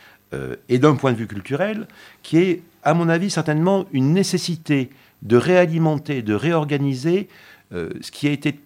et 0.69 0.79
d'un 0.79 0.95
point 0.95 1.13
de 1.13 1.17
vue 1.17 1.27
culturel, 1.27 1.89
qui 2.23 2.39
est, 2.39 2.63
à 2.85 2.95
mon 2.95 3.09
avis, 3.09 3.29
certainement 3.29 3.87
une 3.93 4.13
nécessité 4.13 4.91
de 5.23 5.37
réalimenter, 5.37 6.23
de 6.23 6.35
réorganiser 6.35 7.29
ce 7.73 8.11
qui 8.13 8.29
a 8.29 8.31
été 8.31 8.61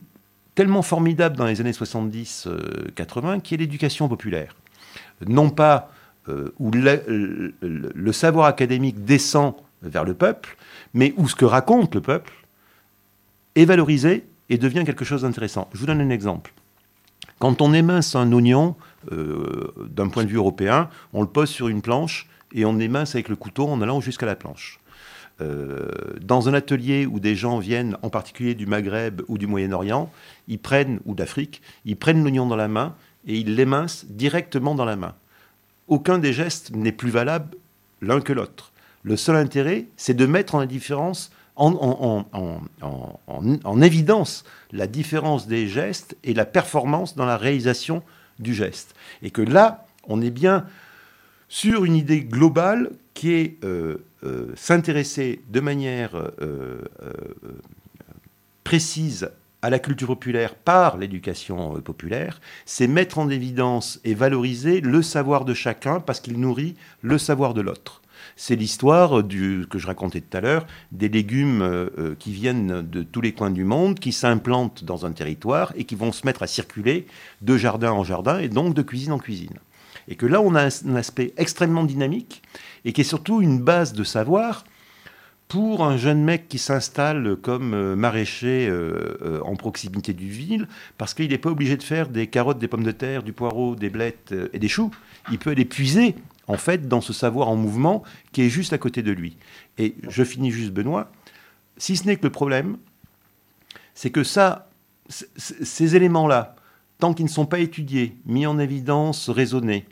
tellement 0.55 0.83
formidable 0.83 1.37
dans 1.37 1.47
les 1.47 1.61
années 1.61 1.73
70-80 1.73 2.47
euh, 2.47 3.39
qui 3.41 3.55
est 3.55 3.59
l'éducation 3.59 4.09
populaire. 4.09 4.57
Non 5.27 5.51
pas 5.51 5.91
euh, 6.29 6.53
où 6.59 6.71
le, 6.71 8.13
savoir 8.13 8.47
académique 8.47 9.05
descend 9.05 9.55
vers 9.83 10.05
le 10.05 10.15
peuple, 10.15 10.57
mais 10.95 11.15
où 11.17 11.29
ce 11.29 11.35
que 11.35 11.45
raconte 11.45 11.95
le 11.95 12.01
peuple 12.01 12.33
est 13.57 13.65
valorisé 13.65 14.25
et 14.49 14.59
devient 14.59 14.85
quelque 14.85 15.05
chose 15.05 15.23
d'intéressant. 15.23 15.69
Je 15.73 15.79
vous 15.79 15.87
donne 15.87 16.01
un 16.01 16.11
exemple. 16.11 16.53
Quand 17.39 17.61
on 17.61 17.73
émince 17.73 18.15
un 18.15 18.31
oignon, 18.33 18.77
euh, 19.11 19.73
d'un 19.91 20.09
point 20.09 20.23
de 20.25 20.29
vue 20.29 20.37
européen, 20.37 20.89
on 21.13 21.23
le 21.23 21.29
pose 21.29 21.51
sur 21.51 21.69
une 21.69 21.83
planche 21.83 22.29
et 22.53 22.65
on 22.65 22.79
émince 22.79 23.15
avec 23.17 23.29
le 23.29 23.37
couteau 23.37 23.67
en 23.67 23.81
allant 23.81 24.01
jusqu'à 24.01 24.27
la 24.27 24.37
planche. 24.37 24.79
Euh, 25.41 25.89
dans 26.21 26.49
un 26.49 26.55
atelier 26.55 27.07
où 27.07 27.19
des 27.19 27.35
gens 27.35 27.59
viennent, 27.59 27.97
en 28.03 28.11
particulier 28.11 28.55
du 28.55 28.67
Maghreb 28.67 29.23
ou 29.29 29.39
du 29.39 29.47
Moyen-Orient, 29.47 30.11
ils 30.49 30.59
prennent, 30.59 31.01
ou 31.05 31.15
d'Afrique, 31.15 31.63
ils 31.85 31.97
prennent 31.97 32.23
l'oignon 32.23 32.47
dans 32.47 32.57
la 32.57 32.69
main 32.69 32.95
et 33.27 33.39
ils 33.39 33.55
l'émincent 33.55 34.05
directement 34.09 34.75
dans 34.75 34.85
la 34.85 34.97
main. 34.97 35.15
Aucun 35.89 36.19
des 36.19 36.33
gestes 36.33 36.75
n'est 36.75 36.93
plus 36.93 37.11
valable 37.11 37.57
l'un 38.01 38.21
que 38.21 38.33
l'autre. 38.33 38.73
Le 39.03 39.17
seul 39.17 39.37
intérêt, 39.37 39.87
c'est 39.97 40.15
de 40.15 40.27
mettre 40.27 40.55
en 40.55 40.63
en, 41.57 43.83
évidence 43.83 44.45
la 44.73 44.87
différence 44.87 45.47
des 45.47 45.69
gestes 45.69 46.17
et 46.25 46.35
la 46.35 46.45
performance 46.45 47.17
dans 47.17 47.27
la 47.27 47.37
réalisation 47.37 48.03
du 48.39 48.55
geste. 48.55 48.95
Et 49.23 49.31
que 49.31 49.43
là, 49.43 49.87
on 50.05 50.23
est 50.23 50.31
bien 50.31 50.65
sur 51.53 51.85
une 51.85 51.97
idée 51.97 52.23
globale 52.23 52.93
qui 53.13 53.35
est 53.35 53.63
euh, 53.63 53.99
euh, 54.25 54.47
s'intéresser 54.57 55.43
de 55.51 55.61
manière 55.61 56.13
euh, 56.41 56.81
précise 58.65 59.31
à 59.61 59.69
la 59.69 59.79
culture 59.79 60.07
populaire 60.07 60.55
par 60.55 60.97
l'éducation 60.97 61.75
populaire, 61.83 62.41
c'est 62.65 62.87
mettre 62.87 63.19
en 63.19 63.29
évidence 63.29 64.01
et 64.03 64.15
valoriser 64.15 64.81
le 64.81 65.03
savoir 65.03 65.45
de 65.45 65.53
chacun 65.53 66.01
parce 66.01 66.21
qu'il 66.21 66.41
nourrit 66.41 66.75
le 67.03 67.19
savoir 67.19 67.53
de 67.53 67.61
l'autre. 67.61 68.01
C'est 68.35 68.57
l'histoire 68.57 69.23
que 69.29 69.79
je 69.79 69.87
racontais 69.87 70.23
tout 70.23 70.37
à 70.37 70.41
l'heure 70.41 70.67
des 70.91 71.11
légumes 71.11 71.91
qui 72.19 72.33
viennent 72.33 72.81
de 72.81 73.03
tous 73.03 73.21
les 73.21 73.33
coins 73.33 73.51
du 73.51 73.65
monde, 73.65 74.01
qui 74.01 74.13
s'implantent 74.13 74.85
dans 74.85 75.05
un 75.05 75.13
territoire 75.13 75.73
et 75.77 75.85
qui 75.85 75.97
vont 75.97 76.13
se 76.13 76.25
mettre 76.25 76.43
à 76.43 76.47
circuler 76.47 77.07
de 77.43 77.57
jardin 77.59 77.93
en 77.93 78.05
jardin 78.05 78.39
et 78.39 78.49
donc 78.49 78.75
de 78.75 78.83
cuisine 78.83 79.13
en 79.13 79.19
cuisine. 79.19 79.59
Et 80.09 80.17
que 80.17 80.27
là, 80.27 80.41
on 80.41 80.55
a 80.55 80.65
un 80.65 80.97
aspect 80.97 81.33
extrêmement 81.37 81.85
dynamique 81.85 82.43
et 82.85 82.93
qui 82.93 83.03
est 83.03 83.05
surtout 83.05 83.41
une 83.41 83.61
base 83.61 83.93
de 83.93 84.05
savoir 84.05 84.65
pour 85.53 85.85
un 85.85 85.99
jeune 85.99 86.25
mec 86.25 86.49
qui 86.49 86.57
s'installe 86.57 87.37
comme 87.37 87.75
euh, 87.75 87.95
maraîcher 87.95 88.67
euh, 88.71 89.19
euh, 89.21 89.41
en 89.43 89.55
proximité 89.55 90.15
du 90.15 90.27
ville, 90.31 90.67
parce 90.97 91.13
qu'il 91.13 91.29
n'est 91.29 91.37
pas 91.37 91.51
obligé 91.51 91.77
de 91.77 91.83
faire 91.83 92.09
des 92.09 92.27
carottes, 92.27 92.59
des 92.59 92.69
pommes 92.69 92.85
de 92.85 92.91
terre, 92.91 93.23
du 93.23 93.35
poireau, 93.35 93.77
des 93.77 93.91
blettes 93.91 94.35
et 94.55 94.59
des 94.59 94.69
choux. 94.69 94.91
Il 95.31 95.39
peut 95.39 95.51
aller 95.51 95.67
puiser, 95.67 96.15
en 96.47 96.57
fait, 96.57 96.89
dans 96.89 97.03
ce 97.03 97.13
savoir 97.13 97.51
en 97.51 97.57
mouvement 97.57 98.03
qui 98.33 98.41
est 98.41 98.49
juste 98.49 98.73
à 98.73 98.79
côté 98.79 99.03
de 99.03 99.13
lui. 99.13 99.37
Et 99.77 99.95
je 100.09 100.25
finis 100.25 100.51
juste, 100.51 100.73
Benoît, 100.73 101.13
si 101.77 101.99
ce 101.99 102.07
n'est 102.07 102.17
que 102.17 102.25
le 102.25 102.33
problème, 102.33 102.79
c'est 103.93 104.09
que 104.09 104.25
ça, 104.25 104.71
ces 105.11 105.97
éléments-là, 105.97 106.57
tant 106.99 107.13
qu'ils 107.13 107.27
ne 107.27 107.31
sont 107.31 107.45
pas 107.45 107.59
étudiés, 107.59 108.17
mis 108.25 108.47
en 108.47 108.59
évidence, 108.59 109.29
raisonnés, 109.29 109.85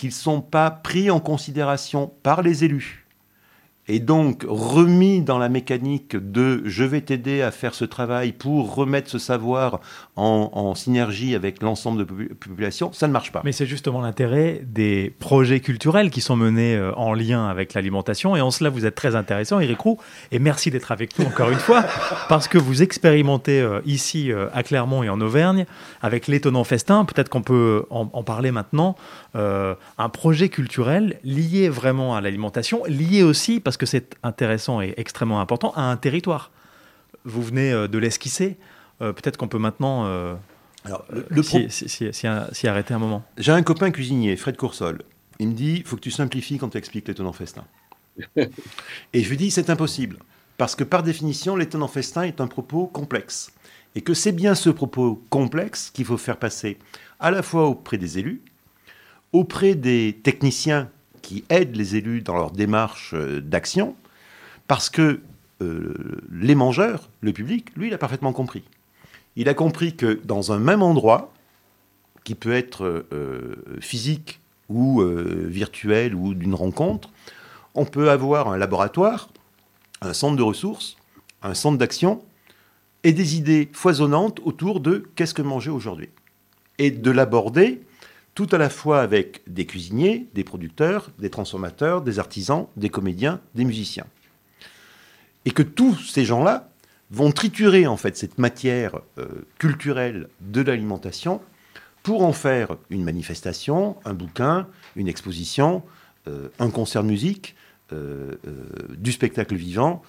qu'ils 0.00 0.08
ne 0.08 0.14
sont 0.14 0.40
pas 0.40 0.70
pris 0.70 1.10
en 1.10 1.20
considération 1.20 2.10
par 2.22 2.40
les 2.40 2.64
élus 2.64 2.99
et 3.90 3.98
donc 3.98 4.44
remis 4.48 5.20
dans 5.20 5.38
la 5.38 5.48
mécanique 5.48 6.16
de 6.16 6.62
je 6.64 6.84
vais 6.84 7.00
t'aider 7.00 7.42
à 7.42 7.50
faire 7.50 7.74
ce 7.74 7.84
travail 7.84 8.30
pour 8.30 8.72
remettre 8.74 9.10
ce 9.10 9.18
savoir 9.18 9.80
en, 10.16 10.74
synergie 10.74 11.34
avec 11.34 11.62
l'ensemble 11.62 12.04
de 12.04 12.22
la 12.22 12.34
population, 12.34 12.92
ça 12.92 13.08
ne 13.08 13.12
marche 13.12 13.32
pas. 13.32 13.40
Mais 13.44 13.52
c'est 13.52 13.66
justement 13.66 14.00
l'intérêt 14.00 14.60
des 14.64 15.12
projets 15.18 15.60
culturels 15.60 16.10
qui 16.10 16.20
sont 16.20 16.36
menés 16.36 16.76
euh, 16.76 16.92
en 16.94 17.14
lien 17.14 17.48
avec 17.48 17.74
l'alimentation. 17.74 18.36
Et 18.36 18.40
en 18.40 18.50
cela, 18.50 18.70
vous 18.70 18.84
êtes 18.84 18.94
très 18.94 19.16
intéressant, 19.16 19.60
Eric 19.60 19.80
Roux. 19.80 19.98
Et 20.30 20.38
merci 20.38 20.70
d'être 20.70 20.92
avec 20.92 21.18
nous 21.18 21.26
encore 21.26 21.50
une 21.50 21.58
fois, 21.58 21.84
parce 22.28 22.48
que 22.48 22.58
vous 22.58 22.82
expérimentez 22.82 23.60
euh, 23.60 23.80
ici 23.86 24.30
euh, 24.30 24.48
à 24.52 24.62
Clermont 24.62 25.02
et 25.02 25.08
en 25.08 25.20
Auvergne 25.20 25.64
avec 26.02 26.28
l'étonnant 26.28 26.64
festin. 26.64 27.04
Peut-être 27.04 27.30
qu'on 27.30 27.42
peut 27.42 27.84
en, 27.90 28.06
parler 28.22 28.52
maintenant. 28.52 28.96
un 29.34 30.08
projet 30.12 30.50
culturel 30.50 31.18
lié 31.24 31.68
vraiment 31.68 32.14
à 32.14 32.20
l'alimentation, 32.20 32.82
lié 32.86 33.22
aussi, 33.22 33.58
parce 33.58 33.76
que 33.80 33.86
c'est 33.86 34.14
intéressant 34.22 34.80
et 34.80 34.94
extrêmement 34.96 35.40
important, 35.40 35.72
à 35.74 35.82
un 35.82 35.96
territoire. 35.96 36.52
Vous 37.24 37.42
venez 37.42 37.72
de 37.88 37.98
l'esquisser. 37.98 38.56
Euh, 39.02 39.12
peut-être 39.12 39.36
qu'on 39.36 39.48
peut 39.48 39.58
maintenant 39.58 40.04
euh, 40.06 40.34
Alors, 40.84 41.04
le, 41.08 41.42
s'y 41.42 42.66
arrêter 42.66 42.94
un 42.94 42.98
moment. 42.98 43.24
J'ai 43.38 43.52
un 43.52 43.62
copain 43.62 43.90
cuisinier, 43.90 44.36
Fred 44.36 44.56
Coursol. 44.56 45.02
Il 45.38 45.48
me 45.48 45.54
dit 45.54 45.76
il 45.78 45.84
faut 45.84 45.96
que 45.96 46.02
tu 46.02 46.10
simplifies 46.10 46.58
quand 46.58 46.70
tu 46.70 46.78
expliques 46.78 47.08
l'étonnant 47.08 47.32
festin. 47.32 47.64
Et 48.36 49.22
je 49.22 49.28
lui 49.30 49.36
dis 49.36 49.50
c'est 49.50 49.70
impossible. 49.70 50.18
Parce 50.58 50.74
que 50.74 50.84
par 50.84 51.02
définition, 51.02 51.56
l'étonnant 51.56 51.88
festin 51.88 52.22
est 52.22 52.40
un 52.40 52.46
propos 52.46 52.86
complexe. 52.86 53.52
Et 53.94 54.02
que 54.02 54.12
c'est 54.14 54.32
bien 54.32 54.54
ce 54.54 54.70
propos 54.70 55.24
complexe 55.30 55.90
qu'il 55.90 56.04
faut 56.04 56.18
faire 56.18 56.36
passer 56.36 56.78
à 57.18 57.30
la 57.30 57.42
fois 57.42 57.66
auprès 57.66 57.96
des 57.96 58.18
élus, 58.18 58.42
auprès 59.32 59.74
des 59.74 60.20
techniciens 60.22 60.90
qui 61.30 61.44
aident 61.48 61.76
les 61.76 61.94
élus 61.94 62.22
dans 62.22 62.34
leur 62.34 62.50
démarche 62.50 63.14
euh, 63.14 63.40
d'action, 63.40 63.94
parce 64.66 64.90
que 64.90 65.20
euh, 65.62 65.94
les 66.32 66.56
mangeurs, 66.56 67.08
le 67.20 67.32
public, 67.32 67.68
lui, 67.76 67.86
il 67.86 67.94
a 67.94 67.98
parfaitement 67.98 68.32
compris. 68.32 68.64
Il 69.36 69.48
a 69.48 69.54
compris 69.54 69.94
que 69.94 70.20
dans 70.24 70.50
un 70.50 70.58
même 70.58 70.82
endroit, 70.82 71.32
qui 72.24 72.34
peut 72.34 72.52
être 72.52 73.06
euh, 73.12 73.54
physique 73.80 74.40
ou 74.68 75.02
virtuel 75.02 76.14
ou 76.16 76.34
d'une 76.34 76.54
rencontre, 76.54 77.10
on 77.74 77.84
peut 77.84 78.10
avoir 78.10 78.48
un 78.48 78.58
laboratoire, 78.58 79.28
un 80.00 80.12
centre 80.12 80.36
de 80.36 80.42
ressources, 80.42 80.96
un 81.42 81.54
centre 81.54 81.78
d'action 81.78 82.22
et 83.04 83.12
des 83.12 83.36
idées 83.36 83.68
foisonnantes 83.72 84.40
autour 84.44 84.80
de 84.80 85.08
qu'est-ce 85.14 85.34
que 85.34 85.42
manger 85.42 85.70
aujourd'hui. 85.70 86.08
Et 86.78 86.90
de 86.90 87.10
l'aborder 87.10 87.80
tout 88.34 88.48
à 88.52 88.58
la 88.58 88.70
fois 88.70 89.00
avec 89.00 89.42
des 89.46 89.66
cuisiniers, 89.66 90.28
des 90.34 90.44
producteurs, 90.44 91.10
des 91.18 91.30
transformateurs, 91.30 92.02
des 92.02 92.18
artisans, 92.18 92.66
des 92.76 92.88
comédiens, 92.88 93.40
des 93.54 93.64
musiciens. 93.64 94.06
Et 95.44 95.50
que 95.50 95.62
tous 95.62 95.96
ces 95.96 96.24
gens-là 96.24 96.70
vont 97.10 97.32
triturer 97.32 97.86
en 97.86 97.96
fait 97.96 98.16
cette 98.16 98.38
matière 98.38 99.00
euh, 99.18 99.26
culturelle 99.58 100.28
de 100.40 100.60
l'alimentation 100.60 101.40
pour 102.02 102.22
en 102.22 102.32
faire 102.32 102.76
une 102.88 103.02
manifestation, 103.02 103.96
un 104.04 104.14
bouquin, 104.14 104.68
une 104.96 105.08
exposition, 105.08 105.82
euh, 106.28 106.48
un 106.58 106.70
concert 106.70 107.02
de 107.02 107.08
musique, 107.08 107.56
euh, 107.92 108.36
du 108.96 109.10
spectacle 109.12 109.56
vivant, 109.56 110.02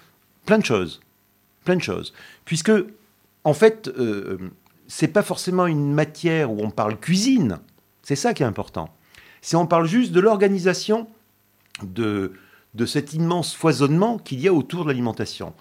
plein 0.46 0.60
de 0.60 0.66
choses 0.66 1.02
plein 1.64 1.76
de 1.76 1.82
choses. 1.82 2.12
Puisque, 2.44 2.72
en 3.44 3.54
fait, 3.54 3.88
c'est 4.88 5.08
pas 5.08 5.22
forcément 5.22 5.68
une 5.68 5.94
matière 5.94 6.52
où 6.52 6.58
on 6.60 6.72
parle 6.72 7.00
cuisine. 7.00 7.60
C'est 8.04 8.16
ça 8.16 8.34
qui 8.34 8.44
est 8.44 8.46
important. 8.46 8.90
C'est 9.42 9.56
on 9.56 9.66
parle 9.66 9.88
juste 9.88 10.12
de 10.12 10.20
l'organisation 10.20 11.08
de, 11.84 12.34
cet 12.86 13.14
immense 13.14 13.56
foisonnement 13.56 14.18
qu'il 14.18 14.40
y 14.40 14.48
a 14.48 14.54
autour 14.54 14.84
de 14.84 14.90
l'alimentation. 14.90 15.54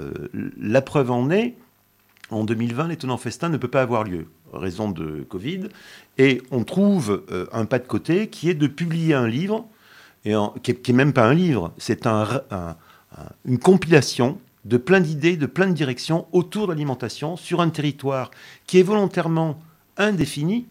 Euh, 0.00 0.28
la 0.60 0.82
preuve 0.82 1.10
en 1.10 1.30
est, 1.30 1.54
en 2.30 2.44
2020, 2.44 2.88
l'étonnant 2.88 3.16
festin 3.16 3.48
ne 3.48 3.56
peut 3.56 3.68
pas 3.68 3.82
avoir 3.82 4.04
lieu, 4.04 4.26
raison 4.52 4.90
de 4.90 5.22
Covid, 5.28 5.68
et 6.18 6.42
on 6.50 6.64
trouve 6.64 7.24
euh, 7.30 7.46
un 7.52 7.66
pas 7.66 7.78
de 7.78 7.86
côté 7.86 8.28
qui 8.28 8.48
est 8.48 8.54
de 8.54 8.66
publier 8.66 9.14
un 9.14 9.28
livre, 9.28 9.66
et 10.24 10.34
qui 10.62 10.92
n'est 10.92 10.96
même 10.96 11.12
pas 11.12 11.26
un 11.26 11.34
livre, 11.34 11.72
c'est 11.78 12.06
un, 12.06 12.28
une 13.44 13.58
compilation 13.58 14.38
de 14.64 14.76
plein 14.76 15.00
d'idées, 15.00 15.36
de 15.36 15.46
plein 15.46 15.66
de 15.66 15.72
directions 15.72 16.26
autour 16.32 16.68
de 16.68 16.72
l'alimentation 16.72 17.36
sur 17.36 17.60
un 17.60 17.70
territoire 17.70 18.30
qui 18.66 18.78
est 18.78 18.84
volontairement 18.84 19.60
indéfini. 19.96 20.66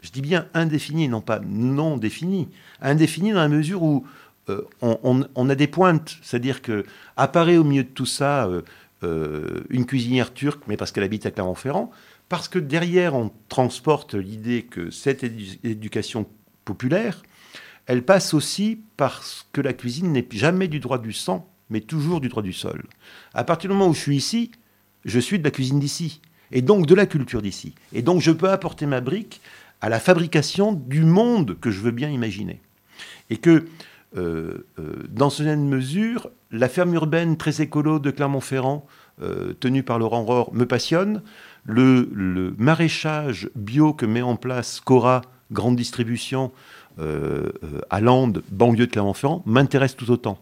Je 0.00 0.10
dis 0.10 0.22
bien 0.22 0.46
indéfini, 0.54 1.08
non 1.08 1.20
pas 1.20 1.40
non 1.44 1.96
défini. 1.96 2.48
Indéfini 2.80 3.32
dans 3.32 3.40
la 3.40 3.48
mesure 3.48 3.82
où 3.82 4.06
euh, 4.48 4.62
on, 4.80 5.50
a 5.50 5.54
des 5.54 5.66
pointes, 5.66 6.16
c'est-à-dire 6.22 6.62
que 6.62 6.84
apparaît 7.16 7.56
au 7.56 7.64
milieu 7.64 7.84
de 7.84 7.88
tout 7.88 8.06
ça 8.06 8.46
euh, 8.46 8.62
euh, 9.02 9.64
une 9.70 9.86
cuisinière 9.86 10.32
turque, 10.32 10.62
mais 10.68 10.76
parce 10.76 10.92
qu'elle 10.92 11.04
habite 11.04 11.26
à 11.26 11.30
Clermont-Ferrand, 11.30 11.90
parce 12.28 12.48
que 12.48 12.58
derrière 12.58 13.14
on 13.14 13.30
transporte 13.48 14.14
l'idée 14.14 14.62
que 14.62 14.90
cette 14.90 15.24
éducation 15.24 16.26
populaire, 16.64 17.22
elle 17.86 18.04
passe 18.04 18.34
aussi 18.34 18.80
parce 18.96 19.48
que 19.52 19.60
la 19.60 19.72
cuisine 19.72 20.12
n'est 20.12 20.26
jamais 20.30 20.68
du 20.68 20.80
droit 20.80 20.98
du 20.98 21.12
sang, 21.12 21.50
mais 21.70 21.80
toujours 21.80 22.20
du 22.20 22.28
droit 22.28 22.42
du 22.42 22.52
sol. 22.52 22.86
À 23.34 23.44
partir 23.44 23.70
du 23.70 23.76
moment 23.76 23.90
où 23.90 23.94
je 23.94 24.00
suis 24.00 24.16
ici, 24.16 24.50
je 25.04 25.18
suis 25.18 25.38
de 25.38 25.44
la 25.44 25.50
cuisine 25.50 25.80
d'ici, 25.80 26.20
et 26.52 26.62
donc 26.62 26.86
de 26.86 26.94
la 26.94 27.06
culture 27.06 27.42
d'ici. 27.42 27.74
Et 27.92 28.02
donc 28.02 28.20
je 28.20 28.30
peux 28.30 28.50
apporter 28.50 28.86
ma 28.86 29.00
brique 29.00 29.40
à 29.80 29.88
la 29.88 30.00
fabrication 30.00 30.72
du 30.72 31.04
monde 31.04 31.58
que 31.60 31.70
je 31.70 31.80
veux 31.80 31.90
bien 31.90 32.10
imaginer. 32.10 32.60
Et 33.30 33.36
que, 33.36 33.66
euh, 34.16 34.66
euh, 34.78 35.04
dans 35.10 35.30
ce 35.30 35.42
même 35.42 35.68
mesure, 35.68 36.30
la 36.50 36.68
ferme 36.68 36.94
urbaine 36.94 37.36
très 37.36 37.60
écolo 37.60 37.98
de 37.98 38.10
Clermont-Ferrand, 38.10 38.86
euh, 39.20 39.52
tenue 39.58 39.82
par 39.82 39.98
Laurent 39.98 40.24
Rohr, 40.24 40.52
me 40.54 40.64
passionne. 40.64 41.22
Le, 41.64 42.54
maraîchage 42.56 43.50
bio 43.54 43.92
que 43.92 44.06
met 44.06 44.22
en 44.22 44.36
place 44.36 44.80
Cora, 44.80 45.22
grande 45.50 45.76
distribution, 45.76 46.52
à 47.90 48.00
Landes, 48.00 48.42
banlieue 48.50 48.86
de 48.86 48.90
Clermont-Ferrand, 48.90 49.44
m'intéresse 49.46 49.94
tout 49.94 50.10
autant 50.10 50.40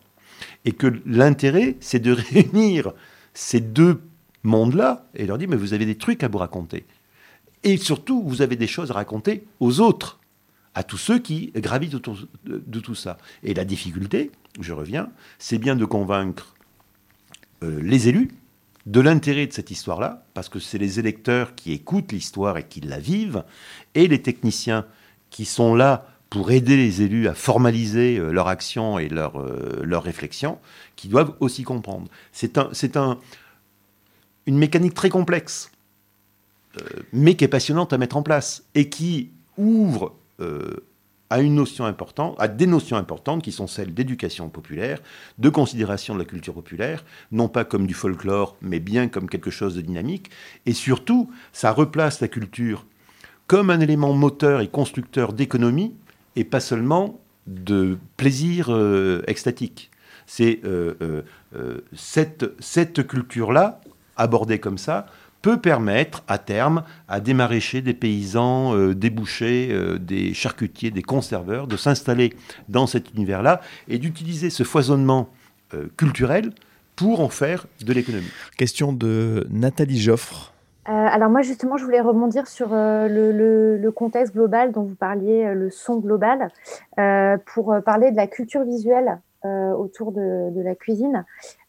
et 0.65 0.73
que 0.73 1.01
l'intérêt, 1.07 1.77
c'est 1.81 2.01
de 2.01 2.13
réunir 2.33 2.93
ces 3.35 3.61
deux 3.61 4.03
mondes-là 4.43 5.07
et 5.15 5.27
leur 5.27 5.39
dire, 5.39 5.49
mais 5.49 5.57
vous 5.57 5.75
avez 5.75 5.87
des 5.87 5.97
trucs 5.97 6.23
à 6.23 6.29
vous 6.29 6.39
raconter. 6.39 6.85
Et 7.67 7.79
surtout, 7.79 8.23
vous 8.23 8.43
avez 8.43 8.55
des 8.55 8.69
choses 8.69 8.93
à 8.93 8.95
raconter 8.95 9.45
aux 9.59 9.81
autres, 9.81 10.21
à 10.77 10.85
tous 10.85 10.99
ceux 10.99 11.19
qui 11.19 11.51
gravitent 11.57 11.95
autour 11.95 12.17
de, 12.45 12.79
tout 12.79 12.95
ça. 12.95 13.19
Et 13.43 13.55
la 13.55 13.65
difficulté, 13.65 14.31
je 14.61 14.73
reviens, 14.73 15.11
c'est 15.41 15.59
bien 15.59 15.75
de 15.75 15.85
convaincre 15.85 16.55
euh, 17.65 17.81
les 17.83 18.07
élus 18.07 18.31
de 18.87 19.01
l'intérêt 19.01 19.49
de 19.49 19.53
cette 19.53 19.73
histoire-là, 19.73 20.25
parce 20.33 20.49
que 20.49 20.61
c'est 20.61 20.79
les 20.79 21.01
électeurs 21.01 21.57
qui 21.57 21.73
écoutent 21.73 22.13
l'histoire 22.13 22.57
et 22.57 22.63
qui 22.63 22.81
la 22.83 23.01
vivent, 23.01 23.43
et 23.97 24.07
les 24.07 24.23
techniciens 24.23 24.87
qui 25.31 25.45
sont 25.45 25.75
là 25.75 26.07
pour 26.31 26.53
aider 26.53 26.77
les 26.77 27.03
élus 27.03 27.27
à 27.27 27.35
formaliser 27.35 28.17
euh, 28.17 28.31
leur 28.31 28.47
action 28.47 29.01
et 29.01 29.09
leur, 29.09 29.41
euh, 29.41 29.99
réflexion, 29.99 30.61
qui 30.95 31.09
doivent 31.09 31.35
aussi 31.41 31.65
comprendre. 31.65 32.09
C'est 32.31 32.59
un, 32.59 32.71
un, 32.95 33.19
une 34.47 34.57
mécanique 34.57 34.95
très 34.95 35.09
complexe, 35.09 35.73
mais 37.17 37.35
qui 37.35 37.45
est 37.45 37.49
passionnante 37.49 37.93
à 37.93 37.99
mettre 37.99 38.17
en 38.17 38.23
place 38.23 38.65
et 38.75 38.89
qui 38.89 39.31
ouvre 39.57 40.15
à 41.31 41.41
une 41.41 41.55
notion 41.55 41.85
importante, 41.85 42.37
à 42.39 42.49
des 42.49 42.67
notions 42.67 42.97
importantes 42.97 43.43
qui 43.43 43.53
sont 43.53 43.67
celles 43.67 43.93
d'éducation 43.93 44.49
populaire, 44.49 45.01
de 45.39 45.49
considération 45.49 46.15
de 46.15 46.21
la 46.21 46.25
culture 46.25 46.55
populaire, 46.55 47.05
non 47.33 47.49
pas 47.49 47.65
comme 47.65 47.87
du 47.87 47.95
folklore, 47.95 48.57
mais 48.63 48.79
bien 48.79 49.09
comme 49.09 49.29
quelque 49.29 49.51
chose 49.51 49.75
de 49.75 49.81
dynamique. 49.81 50.31
Et 50.67 50.73
surtout, 50.73 51.31
ça 51.53 51.73
replace 51.73 52.21
la 52.21 52.29
culture 52.29 52.87
comme 53.47 53.71
un 53.71 53.81
élément 53.81 54.13
moteur 54.13 54.61
et 54.61 54.69
constructeur 54.69 55.33
d'économie 55.33 55.95
et 56.37 56.45
pas 56.45 56.61
seulement 56.61 57.21
de 57.47 57.99
plaisir 58.17 58.69
euh, 58.71 59.23
extatique. 59.27 59.91
C'est 60.27 60.61
euh, 60.65 61.23
euh, 61.55 61.79
cette, 61.95 62.47
cette 62.61 63.07
culture-là, 63.07 63.81
abordée 64.17 64.59
comme 64.59 64.79
ça, 64.79 65.07
peut 65.43 65.61
permettre 65.61 66.23
à 66.29 66.39
terme 66.39 66.83
à 67.09 67.21
des 67.21 67.35
maraîchers, 67.35 67.83
des 67.83 67.95
paysans, 67.95 68.77
des 68.93 69.11
bouchers, 69.11 69.77
des 70.01 70.35
charcutiers, 70.35 70.91
des 70.91 71.03
conserveurs 71.03 71.67
de 71.67 71.77
s'installer 71.77 72.35
dans 72.69 72.87
cet 72.87 73.15
univers-là 73.15 73.61
et 73.89 73.99
d'utiliser 73.99 74.51
ce 74.51 74.65
foisonnement 74.65 75.29
culturel 75.97 76.51
pour 76.97 77.21
en 77.21 77.29
faire 77.29 77.67
de 77.85 77.93
l'économie. 77.93 78.31
Question 78.57 78.93
de 78.93 79.47
Nathalie 79.51 80.01
Joffre. 80.01 80.53
Euh, 80.89 80.93
alors 80.93 81.31
moi 81.31 81.43
justement, 81.43 81.77
je 81.77 81.85
voulais 81.85 82.01
rebondir 82.01 82.47
sur 82.47 82.73
euh, 82.73 83.09
le, 83.09 83.91
contexte 83.91 84.35
global 84.35 84.73
dont 84.73 84.83
vous 84.83 84.95
parliez, 84.95 85.45
euh, 85.45 85.55
le 85.55 85.71
son 85.71 85.99
global, 85.99 86.51
pour 87.45 87.77
parler 87.85 88.11
de 88.11 88.17
la 88.17 88.27
culture 88.27 88.63
visuelle 88.63 89.19
autour 89.45 90.13
de, 90.13 90.61
la 90.63 90.75
cuisine, 90.75 91.25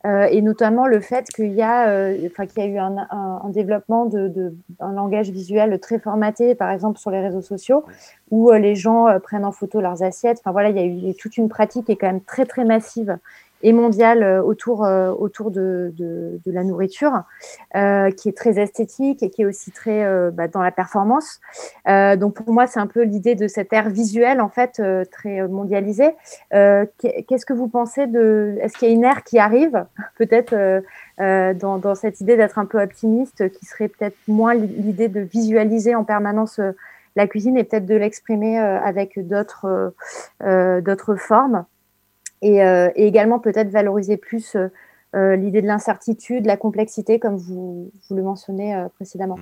et 0.06 0.42
notamment 0.42 0.88
le 0.88 1.00
fait 1.00 1.28
qu'il 1.28 1.54
y 1.54 1.62
a, 1.62 2.12
enfin 2.26 2.46
qu'il 2.48 2.64
y 2.64 2.66
a 2.66 2.70
eu 2.70 2.78
un, 2.78 3.50
développement 3.50 4.06
de, 4.06 4.56
un 4.80 4.94
langage 4.94 5.30
visuel 5.30 5.80
très 5.80 6.00
formaté, 6.00 6.56
par 6.56 6.72
exemple 6.72 6.98
sur 6.98 7.12
les 7.12 7.20
réseaux 7.20 7.42
sociaux, 7.42 7.84
où 8.32 8.52
les 8.52 8.76
gens 8.76 9.08
prennent 9.22 9.46
en 9.46 9.52
photo 9.52 9.80
leurs 9.80 10.02
assiettes. 10.02 10.40
Enfin 10.40 10.52
voilà, 10.52 10.70
il 10.70 10.78
y 10.78 10.80
a 10.80 11.12
eu 11.12 11.14
toute 11.16 11.38
une 11.38 11.50
pratique 11.50 11.86
qui 11.86 11.92
est 11.92 11.98
quand 11.98 12.08
même 12.08 12.22
très 12.22 12.46
très 12.46 12.66
massive 12.66 13.18
et 13.64 13.74
mondiale 13.74 14.24
euh, 14.24 14.42
autour, 14.42 14.86
euh, 14.86 15.12
autour 15.12 15.52
de, 15.52 15.92
de, 15.98 16.40
de, 16.46 16.52
la 16.52 16.64
nourriture, 16.64 17.24
euh, 17.76 18.12
qui 18.12 18.30
est 18.30 18.38
très 18.38 18.60
esthétique 18.60 19.24
et 19.24 19.30
qui 19.30 19.42
est 19.42 19.46
aussi 19.46 19.72
très 19.72 20.04
euh, 20.04 20.32
bah, 20.32 20.48
dans 20.48 20.62
la 20.62 20.72
performance. 20.72 21.40
Euh, 21.88 22.16
donc 22.16 22.36
pour 22.36 22.54
moi, 22.54 22.68
c'est 22.68 22.80
un 22.80 22.88
peu 22.88 23.04
l'idée 23.04 23.36
de 23.36 23.48
cette 23.48 23.74
ère 23.74 23.90
visuelle 23.90 24.42
en 24.42 24.50
fait 24.50 24.82
très 25.12 25.48
mondialisée. 25.48 26.12
Qu'est-ce 26.52 27.46
que 27.46 27.54
vous 27.54 27.68
pensez 27.68 28.08
de 28.08 28.58
Est-ce 28.62 28.78
qu'il 28.78 28.90
y 28.90 28.92
a 28.92 28.94
une 28.94 29.04
ère 29.04 29.24
qui 29.24 29.40
arrive 29.40 29.86
peut-être 30.18 30.84
dans, 31.18 31.78
dans, 31.78 31.96
cette 31.96 32.22
idée 32.22 32.38
d'être 32.38 32.60
un 32.60 32.66
peu 32.66 32.82
optimiste, 32.82 33.50
qui 33.52 33.66
serait 33.66 33.88
peut-être 33.88 34.18
moins 34.28 34.54
l'idée 34.54 35.08
de 35.08 35.22
visualiser 35.22 35.96
en 35.96 36.04
permanence 36.04 36.60
la 37.16 37.28
cuisine 37.28 37.58
et 37.58 37.64
peut-être 37.64 37.86
de 37.86 37.96
l'exprimer 37.96 38.58
avec 38.60 39.20
d'autres 39.28 39.94
d'autres 40.42 41.16
formes? 41.16 41.66
Euh, 42.44 42.90
et, 42.96 43.08
également 43.08 43.40
peut-être 43.40 43.70
valoriser 43.70 44.18
plus 44.18 44.56
euh, 44.56 44.68
euh, 45.16 45.36
l'idée 45.36 45.62
de 45.62 45.68
l'incertitude, 45.68 46.46
la 46.46 46.58
complexité, 46.58 47.20
comme 47.20 47.36
vous, 47.36 47.92
vous 48.08 48.16
le 48.16 48.24
mentionnez 48.24 48.86
précédemment. 48.96 49.38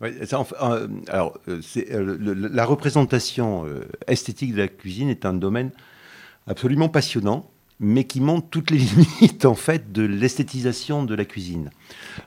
Mmh. 0.00 0.06
alors, 1.08 1.38
la 1.46 2.64
représentation 2.64 3.66
esthétique 4.06 4.52
de 4.52 4.58
la 4.58 4.68
cuisine 4.68 5.08
est 5.08 5.26
un 5.26 5.34
domaine 5.34 5.70
absolument 6.46 6.88
passionnant, 6.88 7.50
mais 7.80 8.04
qui 8.04 8.20
montre 8.20 8.48
toutes 8.48 8.70
les 8.70 8.78
limites 9.20 9.44
en 9.44 9.56
fait 9.56 9.90
de 9.92 10.02
l'esthétisation 10.02 11.02
de 11.02 11.14
la 11.16 11.24
cuisine. 11.24 11.70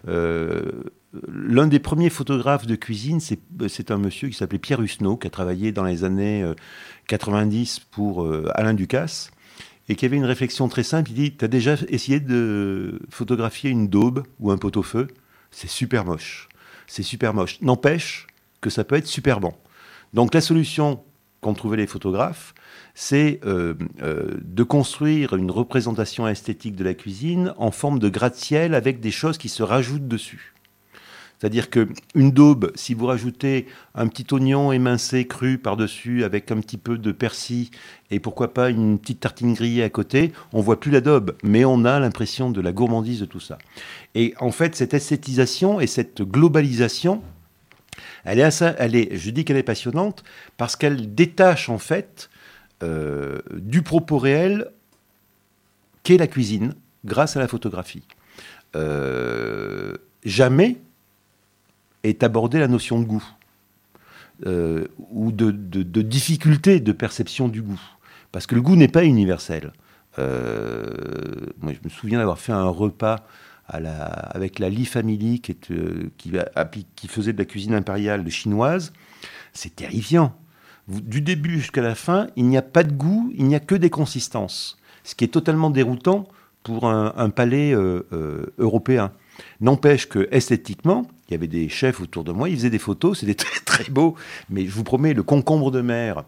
l'un 0.06 1.68
des 1.68 1.80
premiers 1.80 2.10
photographes 2.10 2.68
de 2.68 2.76
cuisine, 2.76 3.22
c'est 3.22 3.90
un 3.90 3.98
monsieur 3.98 4.28
qui 4.28 4.36
s'appelait 4.36 4.60
Pierre 4.60 4.82
Husneau, 4.82 5.16
qui 5.16 5.28
a 5.28 5.30
travaillé 5.30 5.72
dans 5.72 5.86
les 5.86 6.04
années 6.04 6.46
90 7.08 7.80
pour 7.80 8.30
Alain 8.54 8.74
Ducasse, 8.74 9.32
et 9.88 9.96
qui 9.96 10.06
avait 10.06 10.18
une 10.18 10.26
réflexion 10.26 10.68
très 10.68 10.84
simple. 10.84 11.12
Il 11.12 11.16
dit 11.16 11.36
Tu 11.36 11.46
as 11.46 11.48
déjà 11.48 11.76
essayé 11.90 12.20
de 12.20 13.00
photographier 13.10 13.70
une 13.70 13.88
daube 13.88 14.24
ou 14.40 14.52
un 14.52 14.58
pot-au-feu? 14.58 15.08
C'est 15.52 15.70
super 15.70 16.06
moche. 16.06 16.50
C'est 16.88 17.04
super 17.04 17.34
moche. 17.34 17.62
N'empêche 17.62 18.28
que 18.62 18.70
ça 18.70 18.84
peut 18.84 18.96
être 18.96 19.08
super 19.08 19.40
bon. 19.40 19.54
Donc 20.14 20.34
la 20.34 20.42
solution 20.42 21.04
qu'ont 21.42 21.54
trouvé 21.54 21.78
les 21.78 21.88
photographes, 21.88 22.54
c'est 22.96 23.40
euh, 23.46 23.76
euh, 24.02 24.36
de 24.42 24.64
construire 24.64 25.36
une 25.36 25.52
représentation 25.52 26.28
esthétique 26.28 26.76
de 26.76 26.84
la 26.84 26.94
cuisine 26.94 27.54
en 27.58 27.72
forme 27.72 28.00
de 28.00 28.10
gratte-ciel 28.10 28.74
avec 28.74 29.00
des 29.00 29.12
choses 29.12 29.38
qui 29.38 29.50
se 29.50 29.62
rajoutent 29.62 30.08
dessus. 30.08 30.55
C'est-à-dire 31.40 31.70
qu'une 31.70 32.32
daube, 32.32 32.72
si 32.76 32.94
vous 32.94 33.06
rajoutez 33.06 33.68
un 33.94 34.08
petit 34.08 34.26
oignon 34.34 34.72
émincé 34.72 35.28
cru 35.28 35.58
par-dessus 35.58 36.24
avec 36.24 36.52
un 36.52 36.60
petit 36.60 36.78
peu 36.78 36.98
de 36.98 37.12
persil 37.12 37.70
et 38.12 38.20
pourquoi 38.20 38.54
pas 38.54 38.70
une 38.70 39.00
petite 39.00 39.20
tartine 39.20 39.54
grillée 39.54 39.84
à 39.84 39.90
côté, 39.90 40.32
on 40.54 40.62
voit 40.62 40.80
plus 40.80 40.92
la 40.92 41.02
daube, 41.02 41.36
mais 41.44 41.66
on 41.66 41.86
a 41.86 42.00
l'impression 42.00 42.50
de 42.52 42.62
la 42.62 42.72
gourmandise 42.72 43.20
de 43.20 43.26
tout 43.26 43.40
ça. 43.40 43.58
Et 44.14 44.34
en 44.40 44.52
fait, 44.52 44.76
cette 44.76 44.94
esthétisation 44.94 45.80
et 45.80 45.88
cette 45.88 46.22
globalisation, 46.22 47.22
elle 48.24 48.40
est, 48.40 49.18
je 49.18 49.30
dis 49.30 49.46
qu'elle 49.46 49.58
est 49.58 49.64
passionnante 49.64 50.24
parce 50.58 50.76
qu'elle 50.76 51.14
détache 51.14 51.70
en 51.70 51.78
fait 51.78 52.30
euh, 52.84 53.40
du 53.54 53.82
propos 53.82 54.18
réel 54.18 54.70
qu'est 56.04 56.18
la 56.18 56.28
cuisine 56.28 56.74
grâce 57.06 57.38
à 57.38 57.40
la 57.40 57.48
photographie. 57.48 58.04
Euh, 58.76 59.94
jamais 60.24 60.78
est 62.10 62.24
abordée 62.24 62.60
la 62.60 62.68
notion 62.68 63.00
de 63.00 63.06
goût 63.06 63.24
euh, 64.46 64.88
ou 65.12 65.32
de, 65.32 65.52
difficulté 66.02 66.82
de 66.82 66.92
perception 66.92 67.48
du 67.48 67.62
goût. 67.62 67.80
Parce 68.34 68.46
que 68.48 68.56
le 68.56 68.62
goût 68.62 68.76
n'est 68.76 68.90
pas 68.90 69.06
universel. 69.06 69.72
Euh, 70.20 70.84
moi, 71.62 71.72
je 71.72 71.80
me 71.84 71.90
souviens 71.90 72.20
d'avoir 72.20 72.38
fait 72.38 72.52
un 72.52 72.68
repas 72.68 73.26
avec 73.68 74.60
la 74.60 74.70
Lee 74.70 74.86
Family 74.86 75.42
euh, 75.72 76.10
qui, 76.18 76.86
qui, 76.96 77.08
faisait 77.08 77.34
de 77.34 77.38
la 77.38 77.46
cuisine 77.46 77.74
impériale 77.74 78.30
chinoise. 78.30 78.92
C'est 79.54 79.78
terrifiant. 79.78 80.36
Du 80.90 81.22
début 81.22 81.60
jusqu'à 81.60 81.82
la 81.82 81.96
fin, 81.96 82.28
il 82.36 82.46
n'y 82.46 82.58
a 82.58 82.62
pas 82.62 82.84
de 82.84 82.92
goût, 82.92 83.32
il 83.36 83.46
n'y 83.46 83.56
a 83.56 83.62
que 83.62 83.74
des 83.74 83.90
consistances. 83.90 84.78
Ce 85.04 85.16
qui 85.16 85.24
est 85.24 85.30
totalement 85.30 85.70
déroutant 85.70 86.28
pour 86.62 86.90
un, 86.90 87.30
palais 87.30 87.74
européen. 88.58 89.12
N'empêche 89.62 90.08
que 90.08 90.28
esthétiquement, 90.32 91.08
il 91.28 91.32
y 91.32 91.36
avait 91.36 91.48
des 91.48 91.70
chefs 91.70 92.02
autour 92.02 92.24
de 92.24 92.32
moi, 92.32 92.50
ils 92.50 92.56
faisaient 92.56 92.70
des 92.70 92.80
photos, 92.80 93.20
c'était 93.20 93.34
très, 93.36 93.60
très 93.62 93.92
beau. 93.92 94.16
Mais 94.50 94.66
je 94.66 94.72
vous 94.72 94.84
promets, 94.84 95.14
le 95.14 95.24
concombre 95.24 95.72
de 95.72 95.82
mer, 95.82 96.24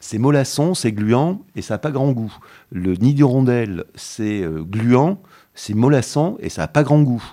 c'est 0.00 0.18
mollasson, 0.18 0.74
c'est 0.74 0.92
gluant 0.92 1.42
et 1.54 1.62
ça 1.62 1.74
n'a 1.74 1.78
pas 1.78 1.90
grand 1.90 2.12
goût. 2.12 2.34
Le 2.70 2.94
nid 2.94 3.14
d'hirondelle, 3.14 3.84
c'est 3.94 4.42
euh, 4.42 4.62
gluant, 4.62 5.20
c'est 5.54 5.74
mollasson 5.74 6.36
et 6.40 6.48
ça 6.48 6.62
n'a 6.62 6.68
pas 6.68 6.82
grand 6.82 7.02
goût. 7.02 7.24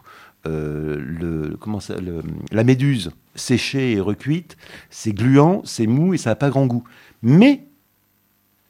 Euh, 0.46 0.98
le, 1.00 1.56
comment 1.58 1.80
ça, 1.80 1.96
la 2.52 2.64
méduse 2.64 3.12
séchée 3.36 3.94
et 3.94 4.00
recuite, 4.00 4.58
c'est 4.90 5.14
gluant, 5.14 5.62
c'est 5.66 5.88
mou 5.88 6.14
et 6.14 6.18
ça 6.18 6.32
n'a 6.32 6.36
pas 6.36 6.50
grand 6.50 6.66
goût. 6.66 6.84
Mais 7.22 7.68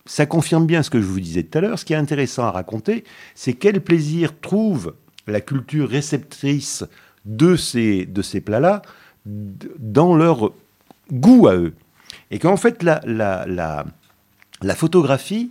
ça 0.05 0.25
confirme 0.25 0.65
bien 0.65 0.83
ce 0.83 0.89
que 0.89 1.01
je 1.01 1.07
vous 1.07 1.19
disais 1.19 1.43
tout 1.43 1.57
à 1.57 1.61
l'heure. 1.61 1.79
Ce 1.79 1.85
qui 1.85 1.93
est 1.93 1.97
intéressant 1.97 2.43
à 2.43 2.51
raconter, 2.51 3.03
c'est 3.35 3.53
quel 3.53 3.81
plaisir 3.81 4.39
trouve 4.39 4.93
la 5.27 5.41
culture 5.41 5.89
réceptrice 5.89 6.83
de 7.25 7.55
ces, 7.55 8.05
de 8.05 8.21
ces 8.21 8.41
plats-là 8.41 8.81
dans 9.25 10.15
leur 10.15 10.51
goût 11.11 11.47
à 11.47 11.55
eux. 11.55 11.73
Et 12.31 12.39
qu'en 12.39 12.57
fait, 12.57 12.83
la, 12.83 13.01
la, 13.05 13.45
la, 14.61 14.75
photographie 14.75 15.49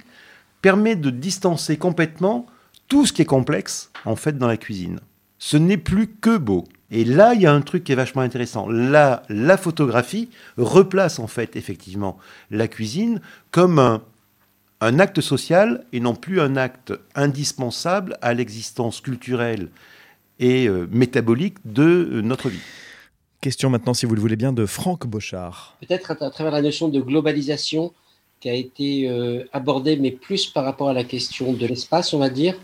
permet 0.61 0.97
de 0.97 1.11
distancer 1.11 1.77
complètement 1.77 2.47
tout 2.89 3.07
ce 3.07 3.13
qui 3.13 3.23
est 3.23 3.27
complexe, 3.27 3.91
en 4.05 4.17
fait, 4.17 4.37
dans 4.37 4.47
la 4.47 4.57
cuisine. 4.57 5.01
Ce 5.39 5.57
n'est 5.57 5.79
plus 5.79 6.09
que 6.09 6.37
beau. 6.37 6.65
Et 6.91 7.05
là, 7.05 7.35
il 7.35 7.41
y 7.41 7.47
a 7.47 7.53
un 7.53 7.63
truc 7.63 7.85
qui 7.85 7.93
est 7.93 7.97
vachement 7.97 8.23
intéressant. 8.23 8.69
Là, 8.69 9.23
la 9.29 9.57
photographie 9.57 10.29
replace, 10.59 11.19
en 11.19 11.27
fait, 11.27 11.57
effectivement, 11.57 12.19
la 12.51 12.69
cuisine 12.69 13.21
comme 13.51 13.79
un, 13.79 14.03
un 14.83 14.99
acte 14.99 15.21
social 15.21 15.87
et 15.93 16.01
non 16.01 16.17
plus 16.17 16.41
un 16.41 16.57
acte 16.57 16.93
indispensable 17.15 18.19
à 18.21 18.35
l'existence 18.35 19.01
culturelle 19.01 19.71
et 20.41 20.67
euh, 20.67 20.89
métabolique 20.91 21.59
de 21.65 21.85
euh, 21.85 22.21
notre 22.21 22.49
vie. 22.49 22.59
Question 23.41 23.71
maintenant, 23.71 23.95
si 23.95 24.07
vous 24.07 24.17
le 24.17 24.21
voulez 24.21 24.35
bien, 24.35 24.53
de 24.53 24.67
Franck 24.67 25.07
Bochard. 25.07 25.77
Peut-être 25.81 26.11
à, 26.11 26.31
travers 26.31 26.53
la 26.53 26.63
notion 26.63 26.89
de 26.89 27.01
globalisation 27.01 27.93
qui 28.41 28.51
a 28.51 28.55
été 28.55 29.09
euh, 29.09 29.45
abordée, 29.53 29.97
mais 29.97 30.11
plus 30.11 30.49
par 30.49 30.65
rapport 30.65 30.89
à 30.89 30.93
la 30.93 31.05
question 31.05 31.53
de 31.53 31.65
l'espace, 31.65 32.13
on 32.13 32.19
va 32.19 32.29
dire. 32.29 32.57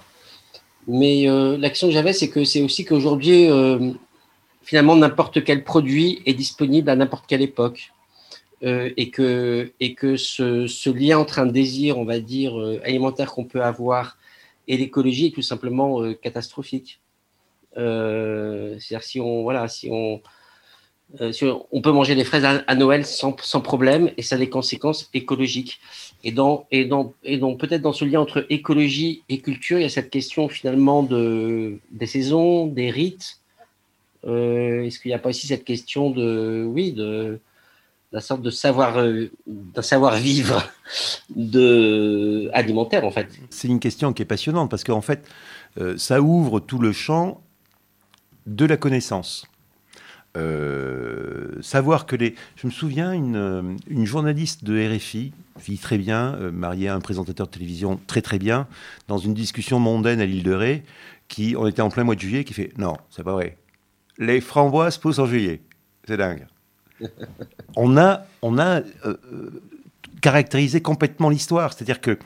Mais 0.88 1.26
la 1.26 1.68
question 1.68 1.88
que 1.88 1.92
j'avais, 1.92 2.14
c'est 2.14 2.30
que 2.30 2.44
c'est 2.44 2.62
aussi 2.62 2.86
qu'aujourd'hui, 2.86 3.46
finalement, 4.62 4.96
n'importe 4.96 5.44
quel 5.44 5.62
produit 5.62 6.22
est 6.24 6.32
disponible 6.32 6.88
à 6.88 6.96
n'importe 6.96 7.26
quelle 7.26 7.42
époque. 7.42 7.92
Et 8.62 9.10
que, 9.10 9.70
et 9.78 9.94
que 9.94 10.16
ce, 10.16 10.66
ce, 10.66 10.90
lien 10.90 11.18
entre 11.18 11.38
un 11.38 11.46
désir, 11.46 11.98
on 11.98 12.04
va 12.04 12.18
dire, 12.18 12.56
alimentaire 12.82 13.32
qu'on 13.32 13.44
peut 13.44 13.62
avoir 13.62 14.18
et 14.66 14.76
l'écologie 14.76 15.26
est 15.26 15.30
tout 15.30 15.42
simplement 15.42 16.12
catastrophique. 16.14 17.00
Euh, 17.76 18.76
c'est-à-dire 18.78 19.06
si 19.06 19.20
on 19.20 19.42
voilà, 19.42 19.68
si 19.68 19.88
on 19.90 20.20
euh, 21.22 21.32
on 21.72 21.80
peut 21.80 21.92
manger 21.92 22.14
des 22.14 22.24
fraises 22.24 22.44
à, 22.44 22.74
Noël 22.74 23.06
sans, 23.06 23.34
sans, 23.40 23.62
problème 23.62 24.10
et 24.18 24.22
ça 24.22 24.34
a 24.34 24.38
des 24.38 24.50
conséquences 24.50 25.08
écologiques. 25.14 25.80
Et, 26.22 26.32
dans, 26.32 26.66
et, 26.70 26.84
dans, 26.84 27.14
et 27.24 27.38
donc 27.38 27.58
peut-être 27.58 27.80
dans 27.80 27.94
ce 27.94 28.04
lien 28.04 28.20
entre 28.20 28.44
écologie 28.50 29.22
et 29.30 29.38
culture, 29.38 29.78
il 29.78 29.82
y 29.82 29.86
a 29.86 29.88
cette 29.88 30.10
question 30.10 30.50
finalement 30.50 31.02
de, 31.02 31.78
des 31.90 32.06
saisons, 32.06 32.66
des 32.66 32.90
rites. 32.90 33.40
Euh, 34.26 34.82
est-ce 34.82 35.00
qu'il 35.00 35.10
n'y 35.10 35.14
a 35.14 35.18
pas 35.18 35.30
aussi 35.30 35.46
cette 35.46 35.64
question 35.64 36.10
de, 36.10 36.66
oui, 36.68 36.92
de, 36.92 37.40
d'un 38.12 38.20
sorte 38.20 38.42
de 38.42 38.50
savoir, 38.50 39.04
d'un 39.46 39.82
savoir 39.82 40.16
vivre 40.16 40.62
de, 41.36 42.50
alimentaire 42.54 43.04
en 43.04 43.10
fait 43.10 43.28
C'est 43.50 43.68
une 43.68 43.80
question 43.80 44.12
qui 44.12 44.22
est 44.22 44.26
passionnante 44.26 44.70
parce 44.70 44.84
qu'en 44.84 45.02
fait, 45.02 45.28
ça 45.96 46.22
ouvre 46.22 46.58
tout 46.60 46.78
le 46.78 46.92
champ 46.92 47.42
de 48.46 48.64
la 48.64 48.76
connaissance. 48.76 49.46
Euh, 50.36 51.60
savoir 51.62 52.06
que 52.06 52.14
les. 52.14 52.34
Je 52.56 52.66
me 52.66 52.72
souviens, 52.72 53.12
une, 53.12 53.78
journaliste 54.04 54.64
de 54.64 54.96
RFI, 54.96 55.32
vit 55.64 55.78
très 55.78 55.98
bien, 55.98 56.34
euh, 56.34 56.52
mariée 56.52 56.88
à 56.88 56.94
un 56.94 57.00
présentateur 57.00 57.46
de 57.46 57.52
télévision 57.52 57.98
très 58.06 58.22
très 58.22 58.38
bien, 58.38 58.68
dans 59.08 59.18
une 59.18 59.34
discussion 59.34 59.80
mondaine 59.80 60.20
à 60.20 60.26
l'île 60.26 60.42
de 60.42 60.52
Ré, 60.52 60.84
qui, 61.28 61.54
on 61.58 61.66
était 61.66 61.82
en 61.82 61.90
plein 61.90 62.04
mois 62.04 62.14
de 62.14 62.20
juillet, 62.20 62.44
qui 62.44 62.54
fait 62.54 62.72
Non, 62.78 62.96
c'est 63.10 63.24
pas 63.24 63.32
vrai. 63.32 63.58
Les 64.18 64.40
framboises 64.40 64.98
poussent 64.98 65.18
en 65.18 65.26
juillet. 65.26 65.60
C'est 66.06 66.16
dingue. 66.16 66.46
On 67.76 67.96
a, 67.96 68.24
on 68.42 68.58
a 68.58 68.80
euh, 69.04 69.16
caractérisé 70.20 70.80
complètement 70.80 71.28
l'histoire. 71.28 71.72
C'est-à-dire 71.72 72.00
que 72.00 72.18